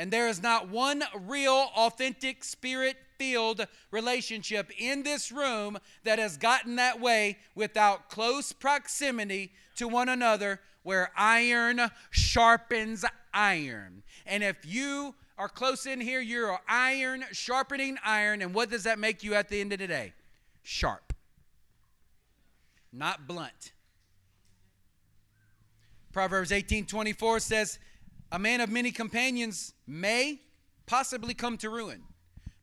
And 0.02 0.10
there 0.10 0.28
is 0.28 0.42
not 0.42 0.68
one 0.68 1.04
real, 1.14 1.70
authentic, 1.76 2.44
spirit 2.44 2.98
filled 3.20 3.68
relationship 3.92 4.72
in 4.80 5.04
this 5.04 5.32
room 5.32 5.78
that 6.06 6.18
has 6.18 6.38
gotten 6.38 6.78
that 6.78 7.00
way 7.00 7.38
without 7.54 8.10
close 8.10 8.52
proximity 8.52 9.52
to 9.76 9.88
one 9.88 10.10
another 10.10 10.60
where 10.82 11.12
iron 11.16 11.92
sharpens 12.10 13.06
iron. 13.32 14.02
And 14.26 14.42
if 14.42 14.56
you 14.66 15.14
are 15.38 15.48
close 15.48 15.86
in 15.86 16.02
here, 16.02 16.20
you're 16.20 16.60
iron 16.68 17.24
sharpening 17.32 18.00
iron. 18.04 18.42
And 18.42 18.56
what 18.56 18.72
does 18.72 18.86
that 18.86 18.98
make 18.98 19.24
you 19.24 19.36
at 19.36 19.50
the 19.50 19.62
end 19.62 19.72
of 19.72 19.78
the 19.78 19.88
day? 19.88 20.14
Sharp, 20.64 21.14
not 22.92 23.28
blunt. 23.28 23.74
Proverbs 26.12 26.52
18 26.52 26.88
24 26.88 27.40
says, 27.40 27.78
A 28.32 28.40
man 28.40 28.62
of 28.62 28.70
many 28.70 28.92
companions 28.92 29.74
may 29.86 30.40
possibly 30.86 31.34
come 31.34 31.58
to 31.58 31.70
ruin, 31.70 32.04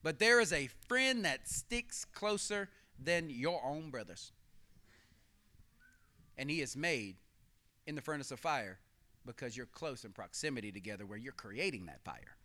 but 0.01 0.17
there 0.17 0.39
is 0.39 0.51
a 0.51 0.67
friend 0.87 1.23
that 1.25 1.47
sticks 1.47 2.05
closer 2.05 2.69
than 2.97 3.29
your 3.29 3.63
own 3.63 3.91
brothers. 3.91 4.31
And 6.37 6.49
he 6.49 6.61
is 6.61 6.75
made 6.75 7.17
in 7.85 7.95
the 7.95 8.01
furnace 8.01 8.31
of 8.31 8.39
fire 8.39 8.79
because 9.25 9.55
you're 9.55 9.67
close 9.67 10.05
in 10.05 10.11
proximity 10.11 10.71
together 10.71 11.05
where 11.05 11.17
you're 11.17 11.33
creating 11.33 11.85
that 11.85 12.03
fire. 12.03 12.35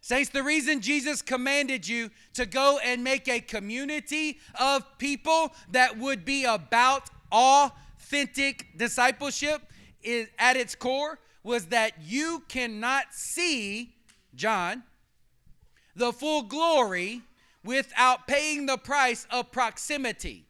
Saints, 0.00 0.30
the 0.30 0.42
reason 0.42 0.80
Jesus 0.80 1.22
commanded 1.22 1.88
you 1.88 2.10
to 2.34 2.44
go 2.44 2.78
and 2.84 3.02
make 3.02 3.26
a 3.26 3.40
community 3.40 4.38
of 4.60 4.84
people 4.98 5.54
that 5.70 5.98
would 5.98 6.24
be 6.24 6.44
about 6.44 7.08
authentic 7.32 8.66
discipleship 8.76 9.62
is 10.02 10.28
at 10.38 10.56
its 10.56 10.74
core 10.74 11.18
was 11.48 11.68
that 11.68 11.92
you 12.02 12.42
cannot 12.46 13.06
see 13.10 13.94
John 14.34 14.82
the 15.96 16.12
full 16.12 16.42
glory 16.42 17.22
without 17.64 18.26
paying 18.26 18.66
the 18.66 18.76
price 18.76 19.26
of 19.30 19.50
proximity. 19.50 20.44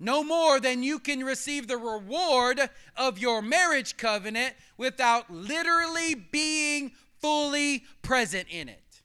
No 0.00 0.24
more 0.24 0.58
than 0.58 0.82
you 0.82 0.98
can 0.98 1.22
receive 1.22 1.68
the 1.68 1.76
reward 1.76 2.70
of 2.96 3.18
your 3.18 3.42
marriage 3.42 3.98
covenant 3.98 4.54
without 4.78 5.30
literally 5.30 6.14
being 6.14 6.92
fully 7.20 7.84
present 8.00 8.48
in 8.48 8.70
it. 8.70 9.02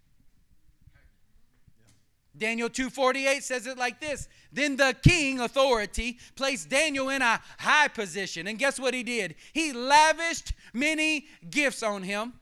Daniel 2.37 2.69
2:48 2.69 3.43
says 3.43 3.67
it 3.67 3.77
like 3.77 3.99
this. 3.99 4.27
Then 4.51 4.77
the 4.77 4.95
king 5.03 5.39
authority 5.39 6.17
placed 6.35 6.69
Daniel 6.69 7.09
in 7.09 7.21
a 7.21 7.41
high 7.59 7.87
position. 7.89 8.47
And 8.47 8.57
guess 8.57 8.79
what 8.79 8.93
he 8.93 9.03
did? 9.03 9.35
He 9.53 9.73
lavished 9.73 10.53
many 10.73 11.27
gifts 11.49 11.83
on 11.83 12.03
him. 12.03 12.33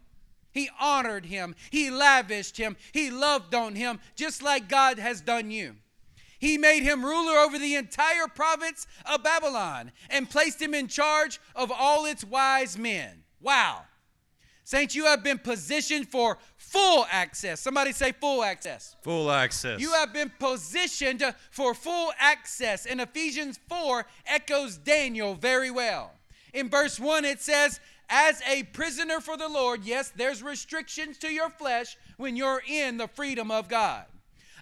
He 0.52 0.70
honored 0.80 1.26
him. 1.26 1.56
He 1.70 1.92
lavished 1.92 2.58
him. 2.58 2.76
He 2.92 3.12
loved 3.12 3.54
on 3.54 3.76
him 3.76 4.00
just 4.16 4.42
like 4.42 4.68
God 4.68 4.98
has 5.00 5.22
done 5.22 5.52
you. 5.52 5.76
He 6.40 6.58
made 6.58 6.84
him 6.84 7.04
ruler 7.04 7.38
over 7.38 7.60
the 7.60 7.76
entire 7.76 8.28
province 8.28 8.88
of 9.06 9.24
Babylon 9.24 9.92
and 10.10 10.30
placed 10.30 10.62
him 10.62 10.74
in 10.74 10.88
charge 10.88 11.40
of 11.56 11.72
all 11.72 12.06
its 12.06 12.24
wise 12.24 12.78
men. 12.78 13.24
Wow. 13.42 13.84
Saints, 14.64 14.96
you 14.96 15.06
have 15.06 15.24
been 15.24 15.40
positioned 15.40 16.08
for 16.08 16.38
full 16.56 17.06
access. 17.10 17.60
Somebody 17.60 17.92
say 17.92 18.12
full 18.12 18.44
access. 18.44 18.96
Full 19.02 19.32
access. 19.32 19.82
You 19.82 19.92
have 19.94 20.14
been 20.14 20.32
positioned 20.40 21.24
for 21.50 21.74
full 21.74 22.14
access. 22.20 22.86
And 22.86 23.02
Ephesians 23.02 23.60
4 23.68 24.06
echoes 24.28 24.78
Daniel 24.78 25.34
very 25.34 25.72
well. 25.72 26.12
In 26.54 26.70
verse 26.70 27.00
1, 27.00 27.26
it 27.26 27.42
says, 27.42 27.80
As 28.10 28.42
a 28.48 28.64
prisoner 28.64 29.20
for 29.20 29.38
the 29.38 29.48
Lord, 29.48 29.84
yes, 29.84 30.12
there's 30.16 30.42
restrictions 30.42 31.18
to 31.20 31.32
your 31.32 31.50
flesh 31.50 31.96
when 32.18 32.36
you're 32.36 32.64
in 32.68 32.98
the 32.98 33.08
freedom 33.08 33.52
of 33.52 33.70
God. 33.70 34.06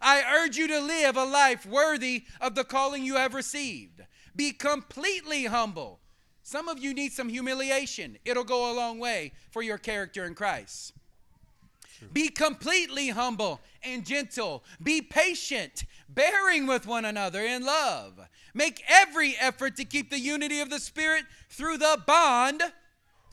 I 0.01 0.21
urge 0.41 0.57
you 0.57 0.67
to 0.67 0.79
live 0.79 1.17
a 1.17 1.23
life 1.23 1.65
worthy 1.65 2.25
of 2.41 2.55
the 2.55 2.63
calling 2.63 3.03
you 3.03 3.15
have 3.15 3.33
received. 3.33 4.01
Be 4.35 4.51
completely 4.51 5.45
humble 5.45 5.99
some 6.47 6.69
of 6.69 6.79
you 6.79 6.93
need 6.93 7.11
some 7.11 7.27
humiliation. 7.27 8.17
It'll 8.23 8.45
go 8.45 8.71
a 8.71 8.73
long 8.73 8.99
way 8.99 9.33
for 9.51 9.61
your 9.61 9.77
character 9.77 10.23
in 10.23 10.33
Christ. 10.33 10.93
Be 12.13 12.29
completely 12.29 13.09
humble 13.09 13.59
and 13.83 14.05
gentle. 14.05 14.63
Be 14.81 15.01
patient, 15.01 15.83
bearing 16.07 16.65
with 16.65 16.87
one 16.87 17.03
another 17.03 17.41
in 17.41 17.65
love. 17.65 18.29
Make 18.53 18.81
every 18.87 19.35
effort 19.37 19.75
to 19.75 19.83
keep 19.83 20.09
the 20.09 20.21
unity 20.21 20.61
of 20.61 20.69
the 20.69 20.79
Spirit 20.79 21.25
through 21.49 21.79
the 21.79 22.01
bond, 22.07 22.63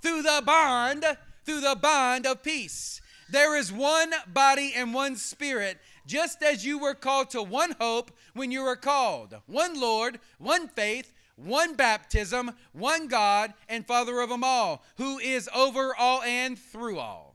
through 0.05 0.23
the 0.23 0.43
bond, 0.45 1.05
through 1.45 1.63
the 1.63 1.79
bond 1.81 2.27
of 2.27 2.43
peace. 2.43 3.01
There 3.31 3.57
is 3.57 3.73
one 3.73 4.13
body 4.27 4.75
and 4.77 4.93
one 4.93 5.17
Spirit, 5.17 5.79
just 6.07 6.43
as 6.43 6.67
you 6.67 6.79
were 6.79 6.95
called 6.95 7.31
to 7.31 7.43
one 7.43 7.75
hope 7.81 8.11
when 8.35 8.53
you 8.53 8.63
were 8.63 8.77
called, 8.77 9.35
one 9.47 9.81
Lord, 9.81 10.21
one 10.39 10.69
faith 10.69 11.11
one 11.37 11.75
baptism, 11.75 12.53
one 12.73 13.09
God 13.09 13.55
and 13.69 13.85
Father 13.85 14.21
of 14.21 14.29
them 14.29 14.45
all, 14.45 14.85
who 14.99 15.19
is 15.19 15.51
over 15.53 15.93
all 15.97 16.23
and 16.23 16.57
through 16.57 17.01
all. 17.01 17.35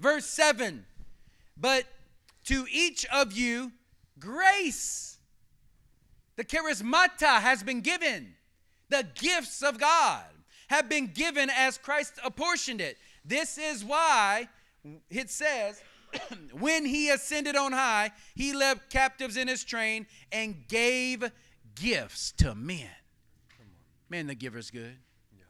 Verse 0.00 0.24
7 0.24 0.86
But 1.58 1.84
to 2.44 2.66
each 2.72 3.04
of 3.12 3.34
you, 3.34 3.72
grace, 4.18 5.18
the 6.36 6.44
charismata 6.44 7.40
has 7.40 7.62
been 7.62 7.82
given, 7.82 8.34
the 8.88 9.06
gifts 9.14 9.62
of 9.62 9.78
God 9.78 10.24
have 10.68 10.88
been 10.88 11.08
given 11.08 11.50
as 11.50 11.78
Christ 11.78 12.14
apportioned 12.24 12.80
it. 12.80 12.98
This 13.24 13.58
is 13.58 13.84
why 13.84 14.48
it 15.10 15.30
says, 15.30 15.80
when 16.52 16.84
he 16.84 17.10
ascended 17.10 17.56
on 17.56 17.72
high, 17.72 18.10
he 18.34 18.52
led 18.52 18.80
captives 18.90 19.36
in 19.36 19.48
his 19.48 19.64
train 19.64 20.06
and 20.32 20.66
gave 20.68 21.30
gifts 21.74 22.32
to 22.32 22.54
men. 22.54 22.88
Man, 24.08 24.26
the 24.28 24.34
giver's 24.34 24.70
good. 24.70 24.96
Yeah. 25.36 25.44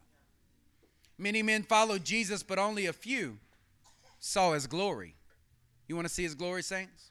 Many 1.18 1.42
men 1.42 1.62
followed 1.62 2.04
Jesus, 2.04 2.42
but 2.42 2.58
only 2.58 2.86
a 2.86 2.92
few 2.92 3.38
saw 4.18 4.54
his 4.54 4.66
glory. 4.66 5.14
You 5.88 5.94
want 5.94 6.08
to 6.08 6.12
see 6.12 6.22
his 6.22 6.34
glory, 6.34 6.62
saints? 6.62 7.10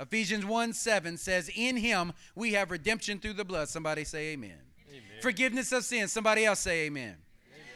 Ephesians 0.00 0.44
1 0.44 0.72
7 0.72 1.16
says, 1.16 1.50
In 1.54 1.76
him 1.76 2.12
we 2.34 2.54
have 2.54 2.70
redemption 2.70 3.18
through 3.18 3.34
the 3.34 3.44
blood. 3.44 3.68
Somebody 3.68 4.04
say 4.04 4.32
amen. 4.32 4.58
amen. 4.88 5.02
Forgiveness 5.20 5.72
of 5.72 5.84
sins. 5.84 6.12
Somebody 6.12 6.44
else 6.44 6.60
say 6.60 6.86
amen. 6.86 7.16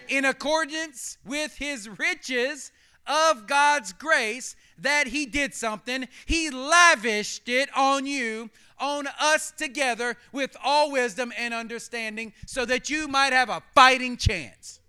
In 0.09 0.24
accordance 0.24 1.18
with 1.24 1.56
his 1.56 1.89
riches 1.89 2.72
of 3.06 3.47
God's 3.47 3.93
grace, 3.93 4.56
that 4.78 5.09
he 5.09 5.26
did 5.26 5.55
something, 5.55 6.09
he 6.26 6.51
lavished 6.51 7.48
it 7.48 7.68
on 7.76 8.06
you 8.06 8.51
on 8.78 9.06
us 9.20 9.52
together 9.52 10.16
with 10.32 10.56
all 10.62 10.90
wisdom 10.90 11.32
and 11.39 11.55
understanding 11.55 12.32
so 12.47 12.64
that 12.64 12.90
you 12.90 13.06
might 13.09 13.32
have 13.32 13.48
a 13.48 13.62
fighting 13.74 14.16
chance. 14.16 14.81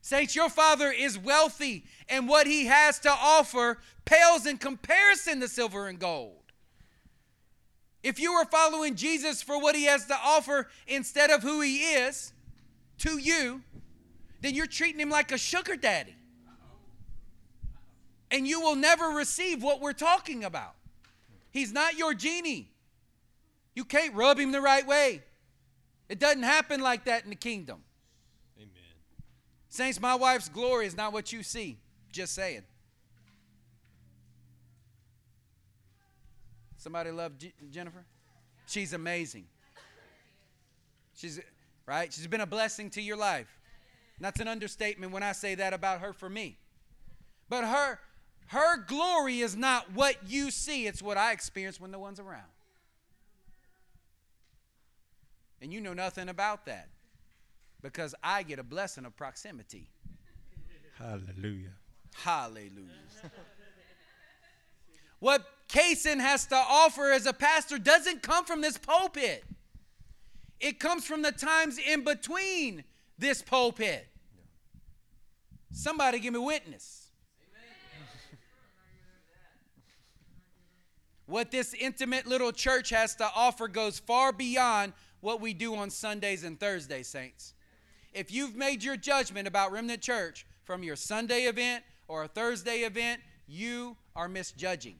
Saints, 0.00 0.36
your 0.36 0.48
Father 0.48 0.92
is 0.92 1.18
wealthy, 1.18 1.84
and 2.08 2.28
what 2.28 2.46
He 2.46 2.66
has 2.66 3.00
to 3.00 3.10
offer 3.10 3.78
pales 4.04 4.46
in 4.46 4.56
comparison 4.56 5.40
to 5.40 5.48
silver 5.48 5.88
and 5.88 5.98
gold. 5.98 6.52
If 8.04 8.20
you 8.20 8.30
are 8.32 8.44
following 8.44 8.94
Jesus 8.94 9.42
for 9.42 9.60
what 9.60 9.74
He 9.74 9.84
has 9.86 10.06
to 10.06 10.16
offer 10.16 10.68
instead 10.86 11.30
of 11.30 11.42
who 11.42 11.60
He 11.60 11.78
is 11.78 12.32
to 12.98 13.18
you, 13.18 13.62
then 14.40 14.54
you're 14.54 14.66
treating 14.66 15.00
Him 15.00 15.10
like 15.10 15.32
a 15.32 15.38
sugar 15.38 15.76
daddy. 15.76 16.14
And 18.30 18.46
you 18.46 18.60
will 18.60 18.74
never 18.74 19.06
receive 19.06 19.62
what 19.62 19.80
we're 19.80 19.92
talking 19.92 20.44
about. 20.44 20.74
He's 21.50 21.72
not 21.72 21.96
your 21.96 22.12
genie. 22.12 22.70
You 23.74 23.84
can't 23.84 24.14
rub 24.14 24.38
him 24.38 24.52
the 24.52 24.60
right 24.60 24.86
way. 24.86 25.22
It 26.08 26.18
doesn't 26.18 26.42
happen 26.42 26.80
like 26.80 27.04
that 27.04 27.24
in 27.24 27.30
the 27.30 27.36
kingdom. 27.36 27.82
Amen. 28.58 28.70
Saints, 29.68 30.00
my 30.00 30.14
wife's 30.14 30.48
glory 30.48 30.86
is 30.86 30.96
not 30.96 31.12
what 31.12 31.32
you 31.32 31.42
see. 31.42 31.78
Just 32.10 32.34
saying. 32.34 32.62
Somebody 36.78 37.10
love 37.10 37.36
G- 37.38 37.52
Jennifer? 37.70 38.04
She's 38.66 38.92
amazing. 38.92 39.46
She's 41.14 41.40
right? 41.86 42.12
She's 42.12 42.26
been 42.26 42.40
a 42.40 42.46
blessing 42.46 42.90
to 42.90 43.02
your 43.02 43.16
life. 43.16 43.60
And 44.16 44.24
that's 44.24 44.40
an 44.40 44.48
understatement 44.48 45.12
when 45.12 45.22
I 45.22 45.32
say 45.32 45.54
that 45.54 45.72
about 45.72 46.00
her 46.00 46.12
for 46.12 46.28
me. 46.28 46.56
But 47.48 47.64
her 47.64 47.98
her 48.48 48.76
glory 48.76 49.40
is 49.40 49.56
not 49.56 49.92
what 49.92 50.16
you 50.26 50.50
see, 50.50 50.86
it's 50.86 51.02
what 51.02 51.16
I 51.16 51.32
experience 51.32 51.80
when 51.80 51.90
no 51.90 51.98
one's 51.98 52.20
around. 52.20 52.44
And 55.60 55.72
you 55.72 55.80
know 55.80 55.94
nothing 55.94 56.28
about 56.28 56.66
that 56.66 56.88
because 57.82 58.14
I 58.22 58.42
get 58.42 58.58
a 58.58 58.62
blessing 58.62 59.04
of 59.04 59.16
proximity. 59.16 59.88
Hallelujah. 60.98 61.72
Hallelujah. 62.14 62.70
what 65.18 65.44
Cason 65.68 66.20
has 66.20 66.46
to 66.46 66.56
offer 66.56 67.10
as 67.10 67.26
a 67.26 67.32
pastor 67.32 67.78
doesn't 67.78 68.22
come 68.22 68.44
from 68.44 68.60
this 68.60 68.78
pulpit, 68.78 69.44
it 70.60 70.80
comes 70.80 71.04
from 71.04 71.22
the 71.22 71.32
times 71.32 71.78
in 71.78 72.04
between 72.04 72.84
this 73.18 73.42
pulpit. 73.42 74.06
Somebody 75.72 76.18
give 76.18 76.32
me 76.32 76.40
witness. 76.40 77.02
What 81.26 81.50
this 81.50 81.74
intimate 81.74 82.26
little 82.26 82.52
church 82.52 82.90
has 82.90 83.16
to 83.16 83.28
offer 83.34 83.66
goes 83.66 83.98
far 83.98 84.32
beyond 84.32 84.92
what 85.20 85.40
we 85.40 85.54
do 85.54 85.74
on 85.74 85.90
Sundays 85.90 86.44
and 86.44 86.58
Thursdays, 86.58 87.08
saints. 87.08 87.54
If 88.12 88.32
you've 88.32 88.54
made 88.54 88.82
your 88.82 88.96
judgment 88.96 89.48
about 89.48 89.72
Remnant 89.72 90.00
Church 90.00 90.46
from 90.64 90.84
your 90.84 90.94
Sunday 90.94 91.42
event 91.42 91.82
or 92.06 92.24
a 92.24 92.28
Thursday 92.28 92.78
event, 92.80 93.20
you 93.48 93.96
are 94.14 94.28
misjudging. 94.28 94.96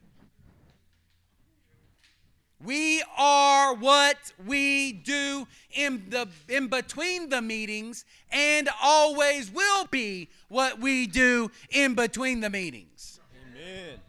We 2.64 3.02
are 3.18 3.74
what 3.74 4.32
we 4.46 4.92
do 4.92 5.46
in 5.72 6.06
the 6.08 6.28
in 6.48 6.68
between 6.68 7.28
the 7.28 7.42
meetings 7.42 8.04
and 8.32 8.68
always 8.82 9.50
will 9.50 9.86
be 9.86 10.30
what 10.48 10.80
we 10.80 11.06
do 11.06 11.50
in 11.70 11.94
between 11.94 12.40
the 12.40 12.48
meetings. 12.48 13.20
Amen. 13.52 14.00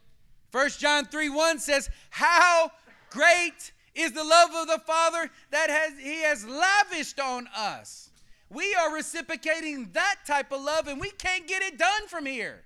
1 0.51 0.69
John 0.69 1.05
3 1.05 1.29
1 1.29 1.59
says, 1.59 1.89
How 2.09 2.71
great 3.09 3.73
is 3.93 4.13
the 4.13 4.23
love 4.23 4.49
of 4.55 4.67
the 4.67 4.79
Father 4.79 5.29
that 5.51 5.69
has 5.69 5.99
He 5.99 6.21
has 6.21 6.45
lavished 6.45 7.19
on 7.19 7.49
us. 7.55 8.11
We 8.49 8.73
are 8.75 8.93
reciprocating 8.93 9.89
that 9.91 10.19
type 10.25 10.53
of 10.53 10.61
love, 10.61 10.87
and 10.87 11.01
we 11.01 11.11
can't 11.11 11.47
get 11.47 11.61
it 11.61 11.77
done 11.77 12.07
from 12.07 12.25
here. 12.25 12.63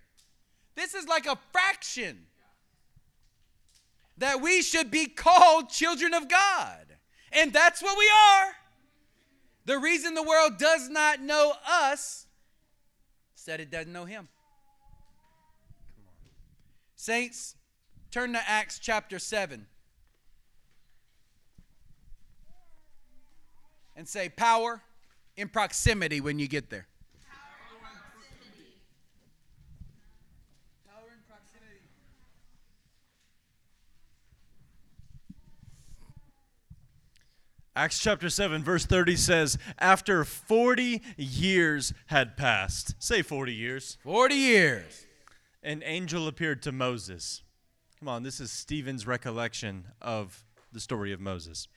This 0.76 0.94
is 0.94 1.08
like 1.08 1.26
a 1.26 1.40
fraction 1.52 2.28
that 4.22 4.42
we 4.42 4.62
should 4.62 4.90
be 4.90 5.06
called 5.06 5.70
children 5.70 6.14
of 6.14 6.28
God. 6.28 6.86
And 7.32 7.54
that's 7.54 7.82
what 7.82 7.98
we 7.98 8.10
are. 8.10 8.54
The 9.66 9.78
reason 9.78 10.16
the 10.16 10.24
world 10.24 10.58
does 10.58 10.90
not 10.90 11.22
know 11.22 11.54
us 11.68 12.26
said 13.36 13.60
it 13.60 13.72
doesn't 13.72 13.92
know 13.92 14.06
him. 14.06 14.28
Saints, 16.96 17.56
Turn 18.12 18.34
to 18.34 18.50
Acts 18.50 18.78
chapter 18.78 19.18
7 19.18 19.66
and 23.96 24.08
say, 24.08 24.28
Power 24.28 24.82
in 25.38 25.48
proximity 25.48 26.20
when 26.20 26.38
you 26.38 26.48
get 26.48 26.70
there. 26.70 26.88
Acts 37.76 38.00
chapter 38.00 38.30
7, 38.30 38.64
verse 38.64 38.86
30 38.86 39.16
says, 39.16 39.58
After 39.80 40.26
40 40.26 41.02
years 41.16 41.94
had 42.08 42.36
passed, 42.36 42.96
say 43.02 43.22
40 43.22 43.54
years. 43.54 43.98
40 44.04 44.36
years. 44.36 45.06
An 45.64 45.82
angel 45.86 46.28
appeared 46.28 46.62
to 46.64 46.72
Moses 46.72 47.44
Come 48.02 48.08
on, 48.08 48.24
this 48.24 48.40
is 48.40 48.52
Stephen's 48.52 49.06
recollection 49.06 49.86
of 50.02 50.44
the 50.74 50.80
story 50.80 51.14
of 51.14 51.20
Moses. 51.20 51.68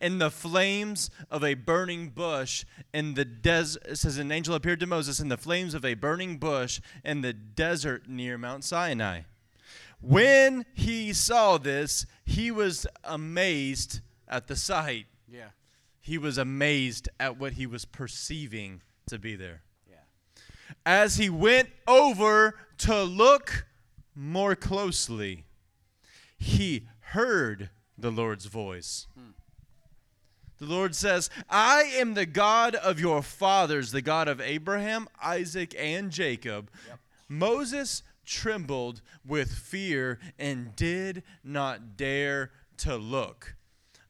In 0.00 0.18
the 0.18 0.28
flames 0.28 1.12
of 1.30 1.44
a 1.44 1.54
burning 1.54 2.08
bush 2.08 2.64
in 2.92 3.14
the 3.14 3.24
desert, 3.24 3.84
it 3.86 3.96
says 3.96 4.18
an 4.18 4.32
angel 4.32 4.56
appeared 4.56 4.80
to 4.80 4.88
Moses 4.88 5.20
in 5.20 5.28
the 5.28 5.36
flames 5.36 5.72
of 5.72 5.84
a 5.84 5.94
burning 5.94 6.38
bush 6.38 6.80
in 7.04 7.20
the 7.20 7.32
desert 7.32 8.08
near 8.08 8.36
Mount 8.36 8.64
Sinai. 8.64 9.20
When 10.00 10.66
he 10.74 11.12
saw 11.12 11.56
this, 11.56 12.04
he 12.24 12.50
was 12.50 12.84
amazed 13.04 14.00
at 14.26 14.48
the 14.48 14.56
sight. 14.56 15.06
Yeah. 15.30 15.50
He 16.00 16.18
was 16.18 16.38
amazed 16.38 17.08
at 17.18 17.38
what 17.38 17.54
he 17.54 17.66
was 17.66 17.84
perceiving 17.84 18.82
to 19.06 19.18
be 19.18 19.36
there. 19.36 19.62
Yeah. 19.88 19.96
As 20.86 21.16
he 21.16 21.28
went 21.28 21.68
over 21.86 22.54
to 22.78 23.02
look 23.02 23.66
more 24.14 24.54
closely, 24.54 25.44
he 26.38 26.86
heard 27.00 27.70
the 27.98 28.10
Lord's 28.10 28.46
voice. 28.46 29.06
Hmm. 29.14 29.30
The 30.58 30.66
Lord 30.66 30.94
says, 30.94 31.30
I 31.48 31.82
am 31.96 32.14
the 32.14 32.26
God 32.26 32.74
of 32.74 33.00
your 33.00 33.22
fathers, 33.22 33.92
the 33.92 34.02
God 34.02 34.28
of 34.28 34.42
Abraham, 34.42 35.08
Isaac, 35.22 35.74
and 35.78 36.10
Jacob. 36.10 36.70
Yep. 36.86 36.98
Moses, 37.28 38.02
trembled 38.26 39.00
with 39.26 39.52
fear 39.52 40.18
and 40.38 40.76
did 40.76 41.22
not 41.42 41.96
dare 41.96 42.50
to 42.78 42.96
look. 42.96 43.56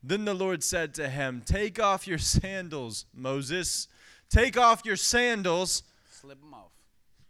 Then 0.02 0.24
the 0.24 0.34
Lord 0.34 0.62
said 0.62 0.94
to 0.94 1.08
him, 1.08 1.42
Take 1.44 1.78
off 1.78 2.06
your 2.06 2.18
sandals, 2.18 3.06
Moses. 3.14 3.88
Take 4.30 4.56
off 4.56 4.84
your 4.84 4.96
sandals. 4.96 5.82
Slip 6.10 6.40
them 6.40 6.54
off. 6.54 6.70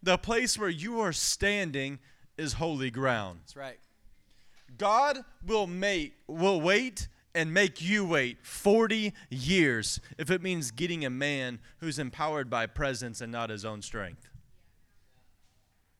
The 0.02 0.18
place 0.18 0.59
where 0.59 0.68
you 0.68 1.01
are 1.01 1.12
standing 1.12 1.98
is 2.38 2.55
holy 2.55 2.90
ground. 2.90 3.40
That's 3.42 3.56
right. 3.56 3.78
God 4.78 5.18
will 5.47 5.66
make 5.66 6.14
will 6.26 6.60
wait 6.60 7.09
and 7.34 7.52
make 7.52 7.82
you 7.82 8.05
wait 8.05 8.38
40 8.42 9.12
years 9.28 10.01
if 10.18 10.30
it 10.30 10.42
means 10.42 10.70
getting 10.70 11.05
a 11.05 11.10
man 11.10 11.60
who's 11.78 11.98
empowered 11.98 12.48
by 12.51 12.66
presence 12.66 13.20
and 13.20 13.30
not 13.30 13.51
his 13.51 13.64
own 13.64 13.82
strength. 13.82 14.28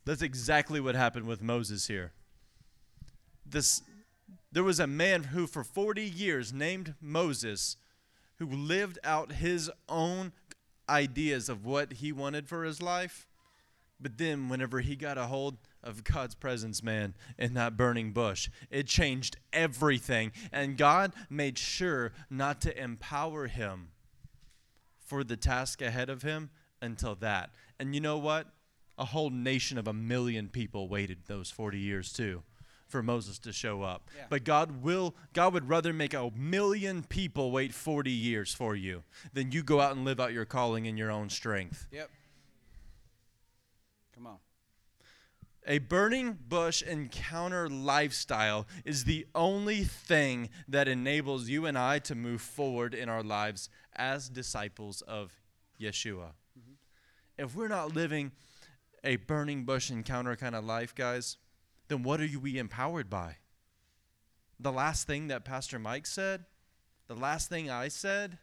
That's 0.05 0.23
exactly 0.23 0.81
what 0.81 0.95
happened 0.95 1.27
with 1.27 1.43
Moses 1.43 1.87
here. 1.87 2.13
This 3.47 3.83
there 4.53 4.65
was 4.65 4.81
a 4.81 4.87
man 4.87 5.25
who 5.25 5.47
for 5.47 5.63
40 5.63 6.03
years 6.03 6.53
named 6.53 6.95
Moses 7.01 7.77
who 8.37 8.47
lived 8.47 8.99
out 9.05 9.33
his 9.33 9.71
own 9.89 10.33
ideas 10.89 11.49
of 11.49 11.65
what 11.65 11.95
he 11.95 12.11
wanted 12.11 12.49
for 12.49 12.65
his 12.65 12.83
life. 12.83 13.29
But 14.01 14.19
then 14.19 14.49
whenever 14.49 14.81
he 14.81 14.97
got 14.97 15.19
a 15.19 15.27
hold 15.27 15.59
of 15.83 16.05
God's 16.05 16.35
presence, 16.35 16.83
man, 16.83 17.15
in 17.39 17.55
that 17.55 17.77
burning 17.77 18.13
bush. 18.13 18.49
It 18.71 18.87
changed 18.87 19.37
everything. 19.53 20.33
And 20.53 20.77
God 20.77 21.13
made 21.29 21.59
sure 21.59 22.13
not 22.29 22.61
to 22.63 22.83
empower 22.83 23.47
him 23.47 23.89
for 24.99 25.23
the 25.23 25.37
task 25.37 25.83
ahead 25.83 26.09
of 26.09 26.23
him 26.23 26.51
until 26.81 27.15
that. 27.17 27.51
And 27.79 27.95
you 27.95 28.01
know 28.01 28.19
what? 28.19 28.49
A 28.99 29.05
whole 29.07 29.31
nation 29.31 29.79
of 29.79 29.87
a 29.87 29.93
million 29.93 30.49
people 30.49 30.89
waited 30.89 31.21
those 31.27 31.51
40 31.51 31.79
years 31.79 32.13
too 32.13 32.43
for 32.91 33.03
Moses 33.03 33.39
to 33.41 33.53
show 33.53 33.83
up. 33.83 34.11
Yeah. 34.17 34.25
But 34.29 34.45
God 34.45 34.83
will 34.83 35.15
God 35.33 35.55
would 35.55 35.69
rather 35.69 35.93
make 35.93 36.15
a 36.15 36.31
million 36.37 37.03
people 37.03 37.51
wait 37.51 37.73
40 37.73 38.11
years 38.11 38.53
for 38.53 38.75
you 38.75 39.03
than 39.33 39.53
you 39.53 39.63
go 39.63 39.81
out 39.81 39.97
and 39.97 40.05
live 40.05 40.21
out 40.21 40.33
your 40.33 40.45
calling 40.45 40.87
in 40.87 40.97
your 40.97 41.11
own 41.11 41.31
strength. 41.31 41.87
Yep. 41.93 42.11
Come 44.15 44.27
on. 44.27 44.37
A 45.67 45.79
burning 45.79 46.39
bush 46.49 46.83
encounter 46.83 47.69
lifestyle 47.69 48.67
is 48.85 49.05
the 49.05 49.27
only 49.35 49.85
thing 49.85 50.49
that 50.67 50.89
enables 50.89 51.49
you 51.49 51.67
and 51.67 51.79
I 51.79 51.99
to 52.01 52.15
move 52.15 52.41
forward 52.41 52.95
in 52.95 53.09
our 53.09 53.23
lives 53.23 53.69
as 53.95 54.29
disciples 54.29 55.03
of 55.03 55.33
Yeshua. 55.81 56.33
Mm-hmm. 56.59 56.75
If 57.39 57.55
we're 57.55 57.69
not 57.69 57.95
living 57.95 58.33
a 59.05 59.17
burning 59.17 59.65
bush 59.65 59.91
encounter 59.91 60.37
kind 60.37 60.55
of 60.55 60.65
life, 60.65 60.95
guys, 60.95 61.37
then 61.91 62.05
what 62.05 62.21
are 62.21 62.27
you 62.27 62.39
we 62.39 62.57
empowered 62.57 63.11
by? 63.11 63.37
The 64.59 64.73
last 64.73 65.07
thing 65.07 65.29
that 65.29 65.45
Pastor 65.45 65.79
Mike 65.79 66.07
said, 66.07 66.45
the 67.09 67.17
last 67.17 67.49
thing 67.49 67.69
I 67.69 67.89
said, 67.89 68.39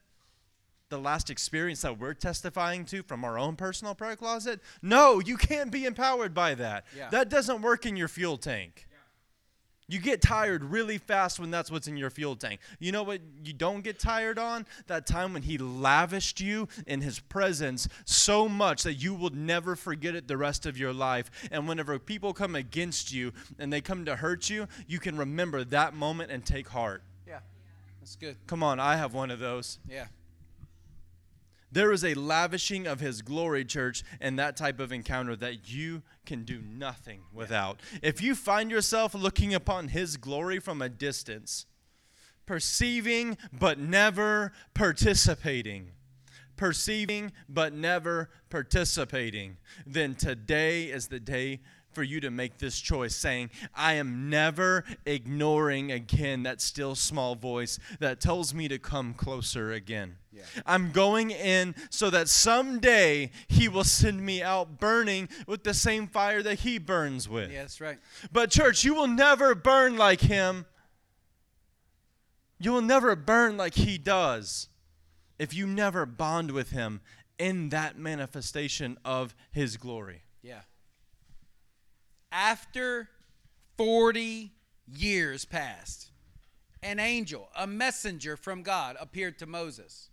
the 0.90 0.98
last 0.98 1.30
experience 1.30 1.82
that 1.82 1.98
we're 1.98 2.14
testifying 2.14 2.84
to 2.86 3.03
from 3.03 3.24
our 3.24 3.38
own 3.38 3.56
personal 3.56 3.95
prayer 3.95 4.15
closet? 4.15 4.60
No, 4.82 5.19
you 5.19 5.38
can't 5.38 5.72
be 5.72 5.86
empowered 5.86 6.34
by 6.34 6.56
that. 6.56 6.86
Yeah. 6.95 7.10
That 7.10 7.30
doesn't 7.30 7.61
work 7.61 7.86
in 7.86 7.95
your 7.95 8.07
fuel 8.10 8.38
tank. 8.38 8.87
You 9.90 10.00
get 10.00 10.22
tired 10.22 10.66
really 10.66 10.98
fast 10.98 11.40
when 11.40 11.50
that's 11.50 11.72
what's 11.72 11.88
in 11.88 11.96
your 11.96 12.10
fuel 12.10 12.36
tank. 12.36 12.60
You 12.78 12.92
know 12.92 13.04
what 13.04 13.22
you 13.44 13.54
don't 13.54 13.82
get 13.82 14.00
tired 14.00 14.38
on? 14.38 14.66
That 14.88 15.08
time 15.08 15.32
when 15.32 15.44
he 15.44 15.58
lavished 15.58 16.42
you 16.42 16.68
in 16.86 17.00
his 17.00 17.20
presence 17.20 17.88
so 18.04 18.50
much 18.50 18.84
that 18.84 18.96
you 18.96 19.14
will 19.14 19.30
never 19.30 19.78
forget 19.78 20.14
it 20.14 20.28
the 20.28 20.36
rest 20.36 20.66
of 20.66 20.78
your 20.78 20.92
life. 20.92 21.32
And 21.52 21.70
whenever 21.70 21.98
people 22.00 22.34
come 22.34 22.54
against 22.54 23.14
you 23.14 23.32
and 23.58 23.72
they 23.72 23.80
come 23.80 24.04
to 24.06 24.18
hurt 24.18 24.50
you, 24.50 24.68
you 24.88 25.00
can 25.00 25.18
remember 25.18 25.64
that 25.64 25.94
moment 25.94 26.32
and 26.32 26.46
take 26.46 26.68
heart. 26.68 27.02
Yeah. 27.26 27.40
That's 28.02 28.18
good. 28.18 28.36
Come 28.46 28.64
on, 28.64 28.82
I 28.82 28.98
have 28.98 29.14
one 29.14 29.32
of 29.32 29.40
those. 29.40 29.80
Yeah. 29.90 30.08
There 31.72 31.91
is 31.91 32.03
a 32.03 32.14
lavishing 32.14 32.88
of 32.88 32.99
his 32.99 33.22
glory, 33.22 33.65
church, 33.65 34.03
and 34.22 34.39
that 34.39 34.56
type 34.56 34.80
of 34.80 34.91
encounter 34.91 35.35
that 35.35 35.69
you 35.69 36.02
can 36.26 36.44
do 36.44 36.61
nothing 36.61 37.22
without. 37.34 37.81
If 38.02 38.22
you 38.22 38.35
find 38.35 38.72
yourself 38.72 39.14
looking 39.14 39.53
upon 39.53 39.89
his 39.89 40.18
glory 40.18 40.60
from 40.60 40.81
a 40.81 40.89
distance, 40.89 41.65
perceiving 42.45 43.38
but 43.52 43.77
never 43.77 44.53
participating, 44.73 45.91
perceiving 46.56 47.34
but 47.49 47.73
never 47.73 48.30
participating, 48.49 49.57
then 49.85 50.15
today 50.15 50.85
is 50.85 51.07
the 51.07 51.19
day 51.19 51.60
for 51.98 52.03
you 52.03 52.19
to 52.19 52.30
make 52.30 52.60
this 52.60 52.80
choice 52.80 53.15
saying, 53.15 53.49
I 53.74 53.94
am 53.94 54.30
never 54.30 54.86
ignoring 55.07 55.91
again 55.91 56.44
that 56.44 56.61
still 56.61 56.94
small 56.94 57.34
voice 57.34 57.80
that 57.99 58.22
tells 58.22 58.53
me 58.53 58.68
to 58.68 58.78
come 58.78 59.15
closer 59.15 59.72
again. 59.72 60.18
Yeah. 60.32 60.44
I'm 60.64 60.91
going 60.91 61.32
in 61.32 61.74
so 61.90 62.11
that 62.11 62.30
someday 62.30 63.32
he 63.48 63.68
will 63.68 63.84
send 63.84 64.24
me 64.24 64.44
out 64.44 64.80
burning 64.80 65.28
with 65.48 65.64
the 65.64 65.74
same 65.74 66.06
fire 66.06 66.44
that 66.44 66.60
he 66.60 66.78
burns 66.78 67.28
with. 67.28 67.52
Yeah, 67.52 67.61
that's 67.61 67.82
right. 67.82 67.98
But, 68.32 68.52
church, 68.52 68.84
you 68.84 68.94
will 68.94 69.07
never 69.07 69.56
burn 69.56 69.98
like 69.98 70.22
him. 70.22 70.68
You 72.60 72.74
will 72.74 72.84
never 72.84 73.15
burn 73.15 73.57
like 73.57 73.74
he 73.74 73.98
does 73.98 74.69
if 75.40 75.52
you 75.52 75.65
never 75.65 76.06
bond 76.06 76.52
with 76.52 76.69
him 76.69 77.02
in 77.40 77.69
that 77.69 77.98
manifestation 77.98 78.99
of 79.03 79.34
his 79.49 79.78
glory. 79.78 80.22
Yeah. 80.44 80.61
After 82.32 83.10
40 83.78 84.52
years 84.88 85.45
passed, 85.45 86.12
an 86.84 86.99
angel, 86.99 87.49
a 87.56 87.68
messenger 87.68 88.38
from 88.38 88.64
God, 88.64 88.95
appeared 88.99 89.40
to 89.40 89.45
Moses 89.45 90.10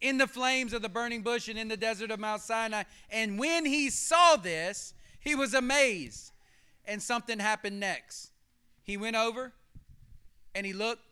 in 0.00 0.18
the 0.18 0.26
flames 0.26 0.72
of 0.72 0.82
the 0.82 0.88
burning 0.88 1.22
bush 1.22 1.48
and 1.48 1.58
in 1.58 1.68
the 1.68 1.76
desert 1.76 2.10
of 2.10 2.20
Mount 2.20 2.42
Sinai. 2.42 2.84
And 3.10 3.38
when 3.38 3.64
he 3.64 3.90
saw 3.90 4.36
this, 4.36 4.94
he 5.18 5.34
was 5.34 5.54
amazed. 5.54 6.32
And 6.84 7.02
something 7.02 7.38
happened 7.38 7.80
next. 7.80 8.30
He 8.82 8.96
went 8.96 9.16
over 9.16 9.52
and 10.54 10.64
he 10.64 10.72
looked 10.72 11.02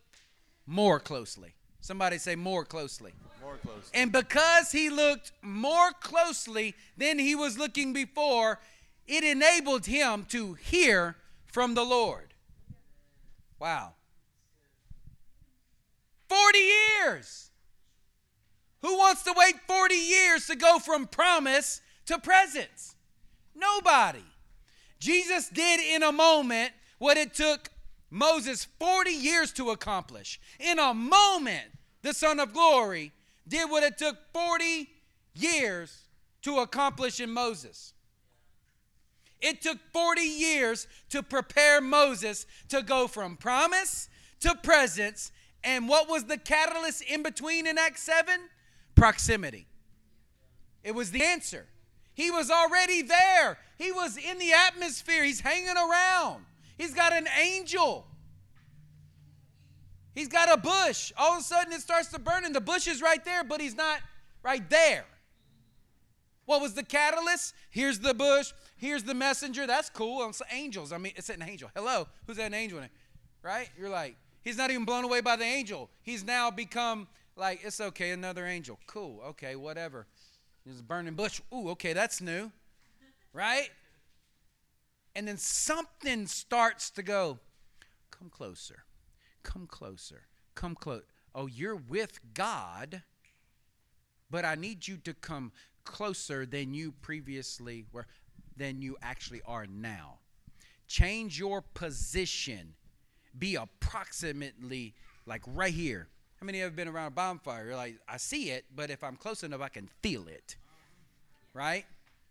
more 0.66 1.00
closely. 1.00 1.54
Somebody 1.80 2.18
say 2.18 2.36
more 2.36 2.64
closely. 2.64 3.12
More 3.42 3.56
close. 3.56 3.90
And 3.92 4.10
because 4.12 4.72
he 4.72 4.88
looked 4.88 5.32
more 5.42 5.90
closely 6.00 6.74
than 6.96 7.18
he 7.18 7.34
was 7.34 7.58
looking 7.58 7.92
before, 7.92 8.60
it 9.06 9.24
enabled 9.24 9.86
him 9.86 10.24
to 10.30 10.54
hear 10.54 11.16
from 11.46 11.74
the 11.74 11.84
Lord. 11.84 12.34
Wow. 13.58 13.92
40 16.28 16.58
years. 16.58 17.50
Who 18.82 18.98
wants 18.98 19.22
to 19.22 19.34
wait 19.34 19.54
40 19.66 19.94
years 19.94 20.46
to 20.48 20.56
go 20.56 20.78
from 20.78 21.06
promise 21.06 21.80
to 22.06 22.18
presence? 22.18 22.96
Nobody. 23.54 24.24
Jesus 24.98 25.48
did 25.48 25.80
in 25.80 26.02
a 26.02 26.12
moment 26.12 26.72
what 26.98 27.16
it 27.16 27.34
took 27.34 27.70
Moses 28.10 28.66
40 28.78 29.10
years 29.10 29.52
to 29.54 29.70
accomplish. 29.70 30.40
In 30.60 30.78
a 30.78 30.92
moment, 30.92 31.64
the 32.02 32.12
Son 32.12 32.38
of 32.38 32.52
Glory 32.52 33.12
did 33.48 33.70
what 33.70 33.82
it 33.82 33.96
took 33.96 34.16
40 34.32 34.88
years 35.34 36.02
to 36.42 36.58
accomplish 36.58 37.20
in 37.20 37.30
Moses. 37.30 37.93
It 39.44 39.60
took 39.60 39.78
40 39.92 40.22
years 40.22 40.88
to 41.10 41.22
prepare 41.22 41.82
Moses 41.82 42.46
to 42.70 42.80
go 42.80 43.06
from 43.06 43.36
promise 43.36 44.08
to 44.40 44.54
presence. 44.54 45.32
And 45.62 45.86
what 45.86 46.08
was 46.08 46.24
the 46.24 46.38
catalyst 46.38 47.02
in 47.02 47.22
between 47.22 47.66
in 47.66 47.76
Acts 47.76 48.02
7? 48.04 48.40
Proximity. 48.94 49.66
It 50.82 50.94
was 50.94 51.10
the 51.10 51.22
answer. 51.22 51.66
He 52.14 52.30
was 52.30 52.50
already 52.50 53.02
there. 53.02 53.58
He 53.76 53.92
was 53.92 54.16
in 54.16 54.38
the 54.38 54.52
atmosphere. 54.54 55.22
He's 55.24 55.40
hanging 55.40 55.76
around. 55.76 56.46
He's 56.78 56.94
got 56.94 57.12
an 57.12 57.26
angel. 57.38 58.06
He's 60.14 60.28
got 60.28 60.50
a 60.50 60.56
bush. 60.56 61.12
All 61.18 61.34
of 61.34 61.40
a 61.40 61.42
sudden 61.42 61.74
it 61.74 61.82
starts 61.82 62.08
to 62.12 62.18
burn, 62.18 62.46
and 62.46 62.54
the 62.54 62.62
bush 62.62 62.86
is 62.88 63.02
right 63.02 63.22
there, 63.26 63.44
but 63.44 63.60
he's 63.60 63.76
not 63.76 64.00
right 64.42 64.70
there. 64.70 65.04
What 66.46 66.62
was 66.62 66.72
the 66.72 66.82
catalyst? 66.82 67.54
Here's 67.68 67.98
the 67.98 68.14
bush. 68.14 68.52
Here's 68.84 69.02
the 69.02 69.14
messenger. 69.14 69.66
That's 69.66 69.88
cool. 69.88 70.28
It's 70.28 70.42
angels. 70.52 70.92
I 70.92 70.98
mean, 70.98 71.14
it's 71.16 71.30
an 71.30 71.42
angel. 71.42 71.70
Hello. 71.74 72.06
Who's 72.26 72.36
that 72.36 72.52
angel? 72.52 72.82
Right? 73.42 73.70
You're 73.78 73.88
like, 73.88 74.14
he's 74.42 74.58
not 74.58 74.70
even 74.70 74.84
blown 74.84 75.04
away 75.04 75.22
by 75.22 75.36
the 75.36 75.44
angel. 75.44 75.88
He's 76.02 76.22
now 76.22 76.50
become 76.50 77.08
like, 77.34 77.60
it's 77.64 77.80
okay, 77.80 78.10
another 78.10 78.44
angel. 78.44 78.78
Cool. 78.86 79.22
Okay, 79.28 79.56
whatever. 79.56 80.06
There's 80.66 80.80
a 80.80 80.82
burning 80.82 81.14
bush. 81.14 81.40
Ooh, 81.50 81.70
okay, 81.70 81.94
that's 81.94 82.20
new. 82.20 82.52
Right? 83.32 83.70
And 85.16 85.26
then 85.26 85.38
something 85.38 86.26
starts 86.26 86.90
to 86.90 87.02
go, 87.02 87.38
come 88.10 88.28
closer. 88.28 88.84
Come 89.42 89.66
closer. 89.66 90.26
Come 90.54 90.74
close. 90.74 91.04
Oh, 91.34 91.46
you're 91.46 91.74
with 91.74 92.20
God, 92.34 93.02
but 94.30 94.44
I 94.44 94.56
need 94.56 94.86
you 94.86 94.98
to 94.98 95.14
come 95.14 95.52
closer 95.84 96.44
than 96.44 96.74
you 96.74 96.92
previously 96.92 97.86
were, 97.92 98.06
than 98.56 98.82
you 98.82 98.96
actually 99.02 99.42
are 99.46 99.66
now. 99.66 100.18
change 100.86 101.38
your 101.38 101.62
position. 101.62 102.74
Be 103.38 103.56
approximately 103.56 104.94
like 105.26 105.42
right 105.46 105.72
here. 105.72 106.08
How 106.40 106.46
many 106.46 106.60
have 106.60 106.76
been 106.76 106.88
around 106.88 107.08
a 107.08 107.10
bonfire? 107.10 107.66
You're 107.66 107.76
like, 107.76 107.96
I 108.08 108.16
see 108.18 108.50
it, 108.50 108.66
but 108.74 108.90
if 108.90 109.02
I'm 109.02 109.16
close 109.16 109.42
enough, 109.42 109.60
I 109.60 109.68
can 109.68 109.88
feel 110.02 110.28
it. 110.28 110.56
Right? 111.52 111.86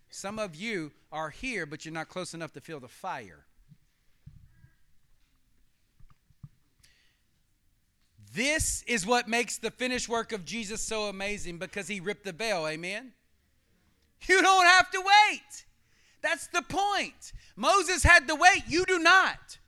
Some 0.10 0.38
of 0.38 0.56
you 0.56 0.91
are 1.12 1.30
here, 1.30 1.66
but 1.66 1.84
you're 1.84 1.94
not 1.94 2.10
close 2.10 2.34
enough 2.34 2.54
to 2.54 2.62
feel 2.62 2.80
the 2.80 2.88
fire. 2.88 3.45
This 8.34 8.84
is 8.88 9.06
what 9.06 9.28
makes 9.28 9.58
the 9.58 9.72
finished 9.72 10.10
work 10.10 10.32
of 10.32 10.44
Jesus 10.45 10.82
so 10.82 11.04
amazing 11.04 11.58
because 11.58 11.88
he 11.88 12.00
ripped 12.00 12.26
the 12.26 12.32
veil. 12.32 12.68
Amen? 12.68 13.14
You 14.28 14.41
don't 14.41 14.66
have 14.66 14.90
to 14.91 15.02
wait. 15.02 15.66
That's 16.24 16.48
the 16.48 16.64
point. 16.64 17.34
Moses 17.56 18.02
had 18.02 18.28
to 18.30 18.36
wait. 18.36 18.64
You 18.68 18.86
do 18.86 18.98
not. 18.98 19.60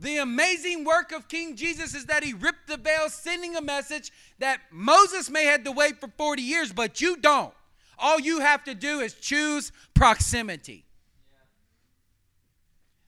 The 0.00 0.18
amazing 0.18 0.84
work 0.84 1.12
of 1.12 1.28
King 1.28 1.54
Jesus 1.56 1.94
is 1.94 2.06
that 2.06 2.24
he 2.24 2.32
ripped 2.32 2.68
the 2.68 2.76
veil, 2.76 3.08
sending 3.08 3.54
a 3.54 3.60
message 3.60 4.10
that 4.38 4.60
Moses 4.70 5.28
may 5.28 5.44
have 5.44 5.64
to 5.64 5.72
wait 5.72 6.00
for 6.00 6.08
40 6.16 6.42
years, 6.42 6.72
but 6.72 7.00
you 7.00 7.16
don't. 7.16 7.52
All 7.98 8.18
you 8.18 8.40
have 8.40 8.64
to 8.64 8.74
do 8.74 9.00
is 9.00 9.14
choose 9.14 9.70
proximity. 9.94 10.84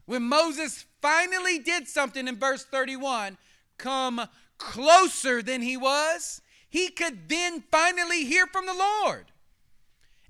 When 0.07 0.23
Moses 0.23 0.85
finally 1.01 1.59
did 1.59 1.89
something 1.89 2.29
in 2.29 2.37
verse 2.37 2.65
31, 2.65 3.39
come 3.79 4.29
closer 4.59 5.43
than 5.43 5.63
he 5.63 5.77
was, 5.77 6.43
he 6.69 6.89
could 6.89 7.29
then 7.29 7.63
finally 7.71 8.25
hear 8.25 8.47
from 8.47 8.67
the 8.67 8.75
Lord. 8.75 9.27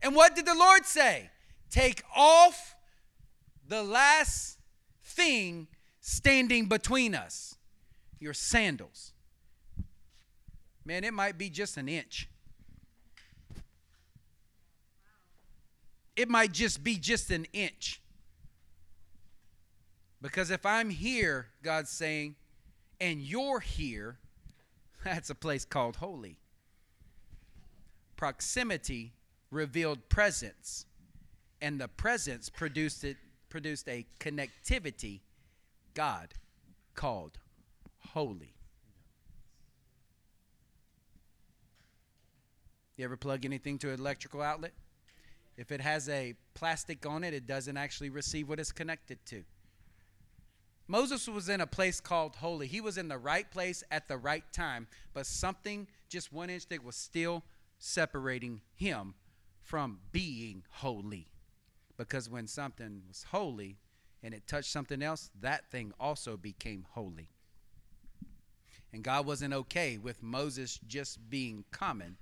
And 0.02 0.14
what 0.14 0.34
did 0.34 0.46
the 0.46 0.54
Lord 0.54 0.86
say? 0.86 1.30
Take 1.74 2.04
off 2.14 2.76
the 3.66 3.82
last 3.82 4.60
thing 5.02 5.66
standing 6.00 6.66
between 6.66 7.16
us 7.16 7.56
your 8.20 8.32
sandals. 8.32 9.12
Man, 10.84 11.02
it 11.02 11.12
might 11.12 11.36
be 11.36 11.50
just 11.50 11.76
an 11.76 11.88
inch. 11.88 12.28
It 16.14 16.28
might 16.28 16.52
just 16.52 16.84
be 16.84 16.94
just 16.96 17.32
an 17.32 17.44
inch. 17.52 18.00
Because 20.22 20.52
if 20.52 20.64
I'm 20.64 20.90
here, 20.90 21.48
God's 21.64 21.90
saying, 21.90 22.36
and 23.00 23.20
you're 23.20 23.58
here, 23.58 24.18
that's 25.04 25.28
a 25.28 25.34
place 25.34 25.64
called 25.64 25.96
holy. 25.96 26.38
Proximity 28.14 29.14
revealed 29.50 30.08
presence, 30.08 30.86
and 31.64 31.80
the 31.80 31.88
presence 31.88 32.50
produced 32.50 33.04
it 33.04 33.16
produced 33.48 33.88
a 33.88 34.04
connectivity 34.20 35.20
God 35.94 36.34
called 36.94 37.38
holy. 38.10 38.54
You 42.96 43.06
ever 43.06 43.16
plug 43.16 43.46
anything 43.46 43.78
to 43.78 43.92
an 43.92 43.98
electrical 43.98 44.42
outlet? 44.42 44.72
If 45.56 45.72
it 45.72 45.80
has 45.80 46.08
a 46.10 46.34
plastic 46.52 47.06
on 47.06 47.24
it, 47.24 47.32
it 47.32 47.46
doesn't 47.46 47.78
actually 47.78 48.10
receive 48.10 48.46
what 48.46 48.60
it's 48.60 48.72
connected 48.72 49.24
to. 49.26 49.44
Moses 50.86 51.26
was 51.28 51.48
in 51.48 51.62
a 51.62 51.66
place 51.66 51.98
called 51.98 52.36
holy. 52.36 52.66
He 52.66 52.82
was 52.82 52.98
in 52.98 53.08
the 53.08 53.16
right 53.16 53.50
place 53.50 53.82
at 53.90 54.06
the 54.06 54.18
right 54.18 54.44
time, 54.52 54.86
but 55.14 55.24
something, 55.24 55.86
just 56.10 56.30
one 56.30 56.50
inch 56.50 56.64
thick 56.64 56.84
was 56.84 56.96
still 56.96 57.42
separating 57.78 58.60
him 58.74 59.14
from 59.62 60.00
being 60.12 60.64
holy. 60.68 61.28
Because 61.96 62.28
when 62.28 62.46
something 62.46 63.02
was 63.06 63.26
holy 63.30 63.78
and 64.22 64.34
it 64.34 64.46
touched 64.46 64.70
something 64.70 65.02
else, 65.02 65.30
that 65.40 65.70
thing 65.70 65.92
also 66.00 66.36
became 66.36 66.86
holy. 66.90 67.28
And 68.92 69.02
God 69.02 69.26
wasn't 69.26 69.54
okay 69.54 69.98
with 69.98 70.22
Moses 70.22 70.78
just 70.86 71.28
being 71.28 71.64
common. 71.70 72.16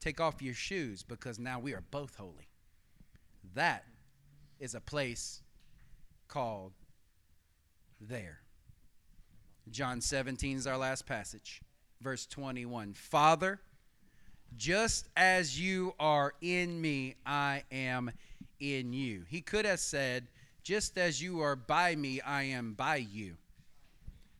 Take 0.00 0.20
off 0.20 0.42
your 0.42 0.54
shoes 0.54 1.02
because 1.02 1.38
now 1.38 1.58
we 1.58 1.74
are 1.74 1.82
both 1.90 2.16
holy. 2.16 2.48
That 3.54 3.84
is 4.60 4.74
a 4.74 4.80
place 4.80 5.42
called 6.28 6.72
there. 8.00 8.40
John 9.70 10.00
17 10.00 10.56
is 10.56 10.66
our 10.66 10.78
last 10.78 11.06
passage, 11.06 11.60
verse 12.00 12.26
21. 12.26 12.94
Father, 12.94 13.60
just 14.56 15.08
as 15.16 15.60
you 15.60 15.94
are 15.98 16.34
in 16.40 16.80
me, 16.80 17.16
I 17.26 17.64
am 17.70 18.10
in 18.60 18.92
you. 18.92 19.24
He 19.28 19.40
could 19.40 19.64
have 19.64 19.80
said, 19.80 20.26
just 20.62 20.98
as 20.98 21.22
you 21.22 21.40
are 21.40 21.56
by 21.56 21.96
me, 21.96 22.20
I 22.20 22.44
am 22.44 22.74
by 22.74 22.96
you. 22.96 23.36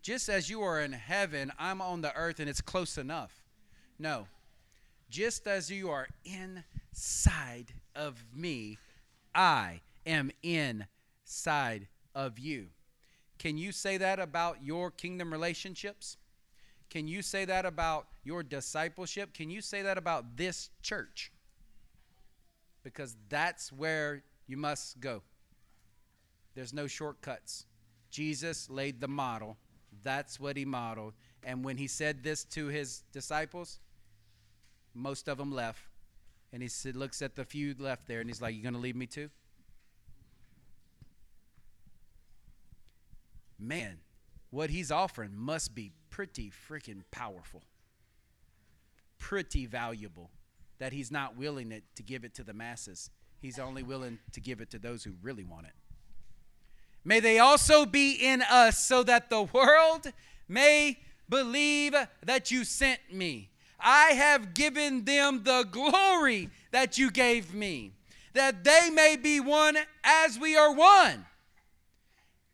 Just 0.03 0.28
as 0.28 0.49
you 0.49 0.62
are 0.62 0.81
in 0.81 0.93
heaven, 0.93 1.53
I'm 1.59 1.81
on 1.81 2.01
the 2.01 2.15
earth 2.15 2.40
and 2.40 2.49
it's 2.49 2.61
close 2.61 2.99
enough. 2.99 3.43
No. 3.99 4.27
Just 5.11 5.47
as 5.47 5.70
you 5.70 5.90
are 5.90 6.09
inside 6.24 7.73
of 7.97 8.23
me, 8.35 8.78
I 9.35 9.81
am 10.07 10.31
inside 10.43 11.89
of 12.15 12.39
you. 12.39 12.66
Can 13.39 13.57
you 13.57 13.73
say 13.73 13.97
that 13.99 14.19
about 14.19 14.62
your 14.62 14.90
kingdom 14.90 15.32
relationships? 15.32 16.16
Can 16.90 17.07
you 17.07 17.23
say 17.23 17.45
that 17.45 17.66
about 17.66 18.07
your 18.24 18.43
discipleship? 18.43 19.32
Can 19.32 19.51
you 19.51 19.61
say 19.61 19.82
that 19.82 19.99
about 19.99 20.36
this 20.36 20.70
church? 20.82 21.31
Because 22.93 23.16
that's 23.28 23.73
where 23.73 24.23
you 24.47 24.56
must 24.56 25.01
go. 25.01 25.23
There's 26.55 26.73
no 26.73 26.86
shortcuts. 26.86 27.66
Jesus 28.10 28.69
laid 28.70 29.01
the 29.01 29.09
model. 29.09 29.56
That's 30.02 30.40
what 30.40 30.56
he 30.56 30.65
modeled. 30.65 31.15
And 31.44 31.65
when 31.65 31.77
he 31.77 31.86
said 31.86 32.23
this 32.23 32.44
to 32.44 32.66
his 32.66 33.02
disciples, 33.12 33.81
most 34.94 35.28
of 35.28 35.39
them 35.39 35.52
left. 35.52 35.81
And 36.52 36.62
he 36.62 36.69
said, 36.69 36.97
looks 36.97 37.20
at 37.23 37.36
the 37.36 37.44
few 37.44 37.74
left 37.78 38.09
there 38.09 38.20
and 38.20 38.28
he's 38.28 38.40
like, 38.40 38.55
"You're 38.55 38.62
going 38.62 38.74
to 38.74 38.81
leave 38.81 38.97
me 38.97 39.06
too? 39.06 39.28
man, 43.59 43.98
what 44.51 44.70
he's 44.70 44.90
offering 44.90 45.32
must 45.35 45.74
be 45.74 45.93
pretty 46.10 46.51
freaking 46.51 47.02
powerful, 47.10 47.62
pretty 49.19 49.66
valuable 49.66 50.31
that 50.78 50.92
he's 50.92 51.10
not 51.10 51.36
willing 51.36 51.70
to, 51.70 51.80
to 51.96 52.02
give 52.02 52.24
it 52.24 52.34
to 52.34 52.44
the 52.44 52.55
masses. 52.55 53.10
He's 53.40 53.59
only 53.59 53.82
willing 53.82 54.18
to 54.32 54.40
give 54.40 54.60
it 54.60 54.70
to 54.70 54.78
those 54.78 55.05
who 55.05 55.12
really 55.22 55.44
want 55.44 55.66
it. 55.66 55.72
May 57.05 57.20
they 57.20 57.38
also 57.38 57.86
be 57.86 58.12
in 58.12 58.42
us 58.42 58.78
so 58.78 59.02
that 59.05 59.30
the 59.30 59.42
world 59.42 60.12
may 60.48 60.98
believe 61.28 61.94
that 62.24 62.50
you 62.50 62.64
sent 62.64 63.00
me. 63.12 63.50
I 63.80 64.12
have 64.12 64.55
given 64.55 65.05
them 65.05 65.42
the 65.44 65.66
glory 65.70 66.50
that 66.72 66.98
you 66.98 67.10
gave 67.10 67.55
me, 67.55 67.92
that 68.34 68.64
they 68.64 68.90
may 68.90 69.16
be 69.16 69.38
one 69.38 69.76
as 70.02 70.38
we 70.38 70.56
are 70.56 70.74
one 70.74 71.24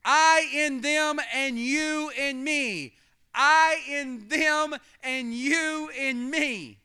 I 0.05 0.49
in 0.53 0.83
them 0.83 1.19
and 1.33 1.59
you 1.59 2.11
in 2.11 2.45
me. 2.45 2.95
I 3.35 3.81
in 3.89 4.29
them 4.29 4.77
and 5.03 5.35
you 5.35 5.91
in 5.97 6.31
me. 6.31 6.79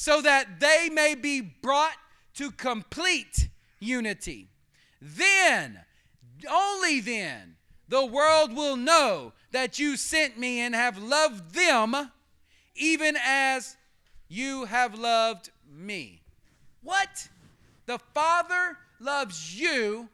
So 0.00 0.22
that 0.22 0.60
they 0.60 0.88
may 0.92 1.16
be 1.16 1.40
brought 1.40 1.96
to 2.34 2.52
complete 2.52 3.48
unity. 3.80 4.46
Then, 5.02 5.80
only 6.48 7.00
then, 7.00 7.56
the 7.88 8.06
world 8.06 8.54
will 8.54 8.76
know 8.76 9.32
that 9.50 9.80
you 9.80 9.96
sent 9.96 10.38
me 10.38 10.60
and 10.60 10.72
have 10.72 10.98
loved 10.98 11.52
them 11.52 12.12
even 12.76 13.16
as 13.20 13.76
you 14.28 14.66
have 14.66 14.96
loved 14.96 15.50
me. 15.68 16.22
What? 16.84 17.28
The 17.86 17.98
Father 17.98 18.78
loves 19.00 19.60
you 19.60 20.10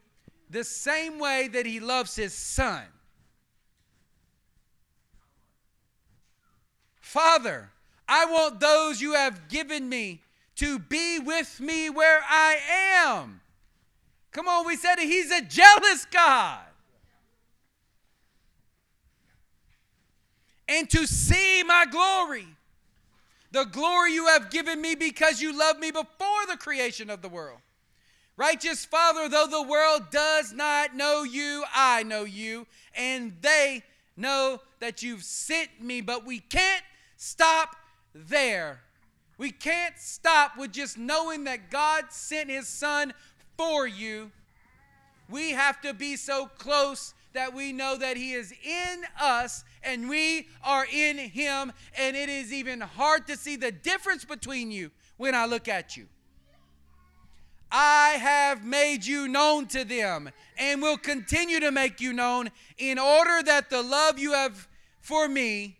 the 0.49 0.63
same 0.63 1.19
way 1.19 1.47
that 1.49 1.67
he 1.67 1.79
loves 1.79 2.15
his 2.15 2.33
son. 2.33 2.85
Father, 6.99 7.69
I 8.07 8.25
want 8.25 8.59
those 8.59 9.01
you 9.01 9.13
have 9.13 9.47
given 9.47 9.89
me 9.89 10.21
to 10.57 10.79
be 10.79 11.19
with 11.19 11.59
me 11.59 11.89
where 11.89 12.21
I 12.27 12.57
am. 12.97 13.41
Come 14.31 14.47
on, 14.47 14.65
we 14.65 14.75
said 14.75 14.99
he's 14.99 15.31
a 15.31 15.41
jealous 15.41 16.05
God. 16.11 16.59
And 20.67 20.89
to 20.89 21.05
see 21.05 21.63
my 21.63 21.85
glory, 21.89 22.47
the 23.51 23.65
glory 23.65 24.13
you 24.13 24.27
have 24.27 24.49
given 24.49 24.81
me 24.81 24.95
because 24.95 25.41
you 25.41 25.57
loved 25.57 25.79
me 25.79 25.91
before 25.91 26.45
the 26.49 26.57
creation 26.57 27.09
of 27.09 27.21
the 27.21 27.29
world. 27.29 27.59
Righteous 28.37 28.83
Father, 28.83 29.29
though 29.29 29.47
the 29.47 29.61
world 29.63 30.09
does 30.11 30.51
not 30.51 30.95
know 30.95 31.23
you, 31.23 31.63
I 31.73 32.03
know 32.03 32.25
you, 32.25 32.67
and 32.93 33.33
they 33.41 33.83
know 34.17 34.59
that 34.79 35.01
you've 35.01 35.23
sent 35.23 35.69
me, 35.81 36.01
but 36.01 36.25
we 36.25 36.39
can't 36.39 36.83
stop 37.15 37.75
there. 38.15 38.81
We 39.37 39.51
can't 39.51 39.99
stop 39.99 40.57
with 40.57 40.71
just 40.71 40.97
knowing 40.97 41.43
that 41.43 41.69
God 41.69 42.05
sent 42.09 42.49
his 42.49 42.67
son 42.67 43.13
for 43.57 43.85
you. 43.85 44.31
We 45.29 45.51
have 45.51 45.81
to 45.81 45.93
be 45.93 46.15
so 46.15 46.47
close 46.57 47.13
that 47.33 47.53
we 47.53 47.73
know 47.73 47.97
that 47.97 48.17
He 48.17 48.33
is 48.33 48.51
in 48.63 49.03
us 49.21 49.63
and 49.83 50.09
we 50.09 50.47
are 50.63 50.87
in 50.91 51.17
Him. 51.17 51.71
And 51.97 52.15
it 52.15 52.29
is 52.29 52.51
even 52.51 52.81
hard 52.81 53.27
to 53.27 53.37
see 53.37 53.55
the 53.55 53.71
difference 53.71 54.25
between 54.25 54.71
you 54.71 54.89
when 55.17 55.35
I 55.35 55.45
look 55.45 55.67
at 55.67 55.95
you. 55.95 56.07
I 57.71 58.17
have 58.21 58.63
made 58.63 59.05
you 59.05 59.27
known 59.27 59.65
to 59.67 59.83
them 59.83 60.29
and 60.57 60.81
will 60.81 60.97
continue 60.97 61.59
to 61.59 61.71
make 61.71 61.99
you 61.99 62.13
known 62.13 62.49
in 62.77 62.97
order 62.97 63.43
that 63.43 63.69
the 63.69 63.81
love 63.81 64.17
you 64.17 64.31
have 64.33 64.67
for 65.01 65.27
me 65.27 65.77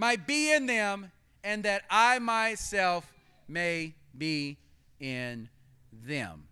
might 0.00 0.26
be 0.26 0.50
in 0.50 0.64
them 0.64 1.12
and 1.44 1.62
that 1.64 1.82
I 1.90 2.18
myself 2.20 3.12
may 3.46 3.94
be 4.16 4.56
in 4.98 5.50
them. 5.92 6.44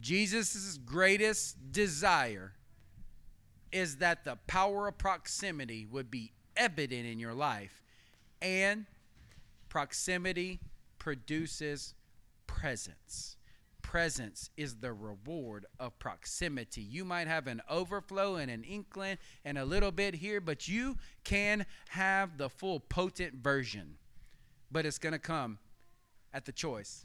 Jesus' 0.00 0.78
greatest 0.86 1.72
desire 1.72 2.54
is 3.70 3.96
that 3.96 4.24
the 4.24 4.36
power 4.46 4.88
of 4.88 4.96
proximity 4.96 5.84
would 5.90 6.10
be 6.10 6.32
evident 6.56 7.06
in 7.06 7.20
your 7.20 7.34
life. 7.34 7.82
And 8.40 8.86
proximity 9.68 10.58
produces 10.98 11.92
presence. 12.46 13.36
Presence 13.90 14.50
is 14.56 14.76
the 14.76 14.92
reward 14.92 15.66
of 15.80 15.98
proximity. 15.98 16.80
You 16.80 17.04
might 17.04 17.26
have 17.26 17.48
an 17.48 17.60
overflow 17.68 18.36
and 18.36 18.48
an 18.48 18.62
inkling 18.62 19.18
and 19.44 19.58
a 19.58 19.64
little 19.64 19.90
bit 19.90 20.14
here, 20.14 20.40
but 20.40 20.68
you 20.68 20.96
can 21.24 21.66
have 21.88 22.38
the 22.38 22.48
full 22.48 22.78
potent 22.78 23.34
version. 23.42 23.96
But 24.70 24.86
it's 24.86 24.98
going 24.98 25.14
to 25.14 25.18
come 25.18 25.58
at 26.32 26.44
the 26.44 26.52
choice 26.52 27.04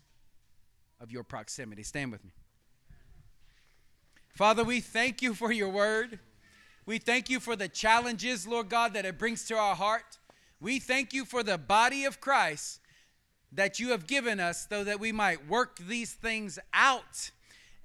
of 1.01 1.11
your 1.11 1.23
proximity. 1.23 1.81
Stand 1.81 2.11
with 2.11 2.23
me. 2.23 2.33
Father, 4.35 4.63
we 4.63 4.79
thank 4.79 5.23
you 5.23 5.33
for 5.33 5.51
your 5.51 5.69
word. 5.69 6.19
We 6.85 6.99
thank 6.99 7.31
you 7.31 7.39
for 7.39 7.55
the 7.55 7.67
challenges, 7.67 8.45
Lord 8.45 8.69
God, 8.69 8.93
that 8.93 9.05
it 9.05 9.17
brings 9.17 9.47
to 9.47 9.55
our 9.55 9.73
heart. 9.73 10.19
We 10.61 10.77
thank 10.77 11.15
you 11.15 11.25
for 11.25 11.41
the 11.41 11.57
body 11.57 12.05
of 12.05 12.21
Christ 12.21 12.79
that 13.51 13.79
you 13.79 13.89
have 13.89 14.07
given 14.07 14.39
us 14.39 14.67
so 14.69 14.83
that 14.83 14.99
we 14.99 15.11
might 15.11 15.47
work 15.47 15.77
these 15.77 16.13
things 16.13 16.59
out 16.73 17.31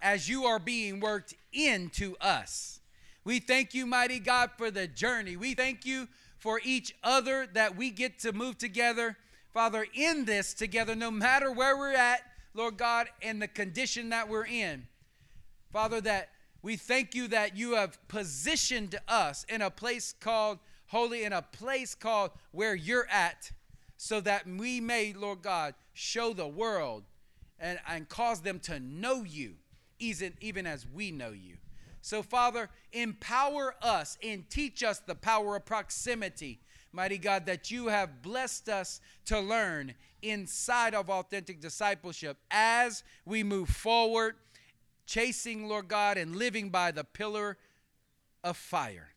as 0.01 0.29
you 0.29 0.45
are 0.45 0.59
being 0.59 1.01
worked 1.01 1.35
into 1.53 2.17
us. 2.21 2.81
We 3.25 3.39
thank 3.39 3.75
you, 3.75 3.87
mighty 3.87 4.19
God, 4.19 4.51
for 4.57 4.71
the 4.71 4.87
journey. 4.87 5.37
We 5.37 5.55
thank 5.55 5.85
you 5.85 6.09
for 6.39 6.61
each 6.65 6.95
other 7.05 7.47
that 7.53 7.77
we 7.77 7.91
get 7.91 8.19
to 8.21 8.33
move 8.33 8.57
together, 8.57 9.17
Father, 9.53 9.87
in 9.95 10.25
this 10.25 10.55
together, 10.55 10.95
no 10.95 11.11
matter 11.11 11.53
where 11.53 11.77
we're 11.77 11.93
at, 11.93 12.23
Lord 12.55 12.79
God, 12.79 13.09
and 13.23 13.41
the 13.41 13.49
condition 13.49 14.09
that 14.09 14.29
we're 14.29 14.47
in. 14.47 14.87
Father, 15.73 16.01
that 16.01 16.31
we 16.63 16.77
thank 16.77 17.15
you 17.15 17.29
that 17.29 17.57
you 17.57 17.75
have 17.75 17.99
positioned 18.09 18.99
us 19.07 19.45
in 19.49 19.63
a 19.63 19.71
place 19.71 20.15
called 20.19 20.59
holy, 20.89 21.25
in 21.25 21.33
a 21.33 21.43
place 21.43 21.95
called 21.95 22.31
where 22.53 22.75
you're 22.75 23.09
at, 23.11 23.53
so 24.03 24.19
that 24.19 24.47
we 24.47 24.81
may, 24.81 25.13
Lord 25.13 25.43
God, 25.43 25.75
show 25.93 26.33
the 26.33 26.49
world 26.49 27.05
and, 27.59 27.79
and 27.87 28.09
cause 28.09 28.41
them 28.41 28.59
to 28.61 28.81
know 28.81 29.25
you, 29.25 29.57
even, 29.99 30.33
even 30.41 30.67
as 30.67 30.87
we 30.91 31.11
know 31.11 31.33
you. 31.33 31.59
So, 32.01 32.23
Father, 32.23 32.71
empower 32.95 33.75
us 33.83 34.17
and 34.23 34.49
teach 34.49 34.83
us 34.83 35.01
the 35.01 35.15
power 35.15 35.57
of 35.57 35.67
proximity, 35.67 36.61
mighty 36.93 37.19
God, 37.19 37.45
that 37.45 37.71
you 37.71 37.89
have 37.89 38.23
blessed 38.23 38.71
us 38.71 39.03
to 39.27 39.39
learn 39.39 39.93
inside 40.23 40.95
of 40.95 41.11
authentic 41.11 41.61
discipleship 41.61 42.39
as 42.51 43.05
we 43.27 43.43
move 43.43 43.69
forward 43.69 44.37
chasing, 45.05 45.69
Lord 45.69 45.89
God, 45.89 46.17
and 46.17 46.37
living 46.37 46.71
by 46.71 46.91
the 46.91 47.05
pillar 47.05 47.59
of 48.43 48.57
fire. 48.57 49.10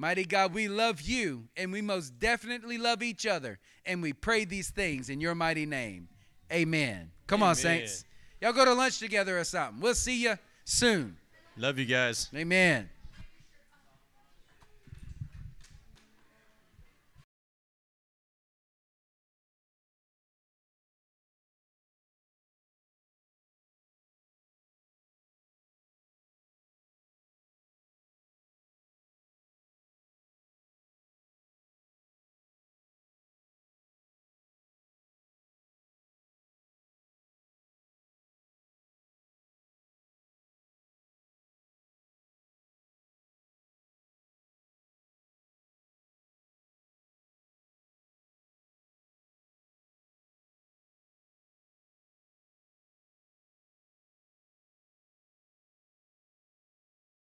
Mighty 0.00 0.24
God, 0.24 0.54
we 0.54 0.66
love 0.66 1.02
you 1.02 1.44
and 1.58 1.70
we 1.70 1.82
most 1.82 2.18
definitely 2.18 2.78
love 2.78 3.02
each 3.02 3.26
other. 3.26 3.58
And 3.84 4.00
we 4.00 4.14
pray 4.14 4.46
these 4.46 4.70
things 4.70 5.10
in 5.10 5.20
your 5.20 5.34
mighty 5.34 5.66
name. 5.66 6.08
Amen. 6.50 7.10
Come 7.26 7.42
Amen. 7.42 7.48
on, 7.50 7.54
saints. 7.54 8.06
Y'all 8.40 8.54
go 8.54 8.64
to 8.64 8.72
lunch 8.72 8.98
together 8.98 9.38
or 9.38 9.44
something. 9.44 9.78
We'll 9.78 9.94
see 9.94 10.22
you 10.22 10.38
soon. 10.64 11.18
Love 11.58 11.78
you 11.78 11.84
guys. 11.84 12.30
Amen. 12.34 12.88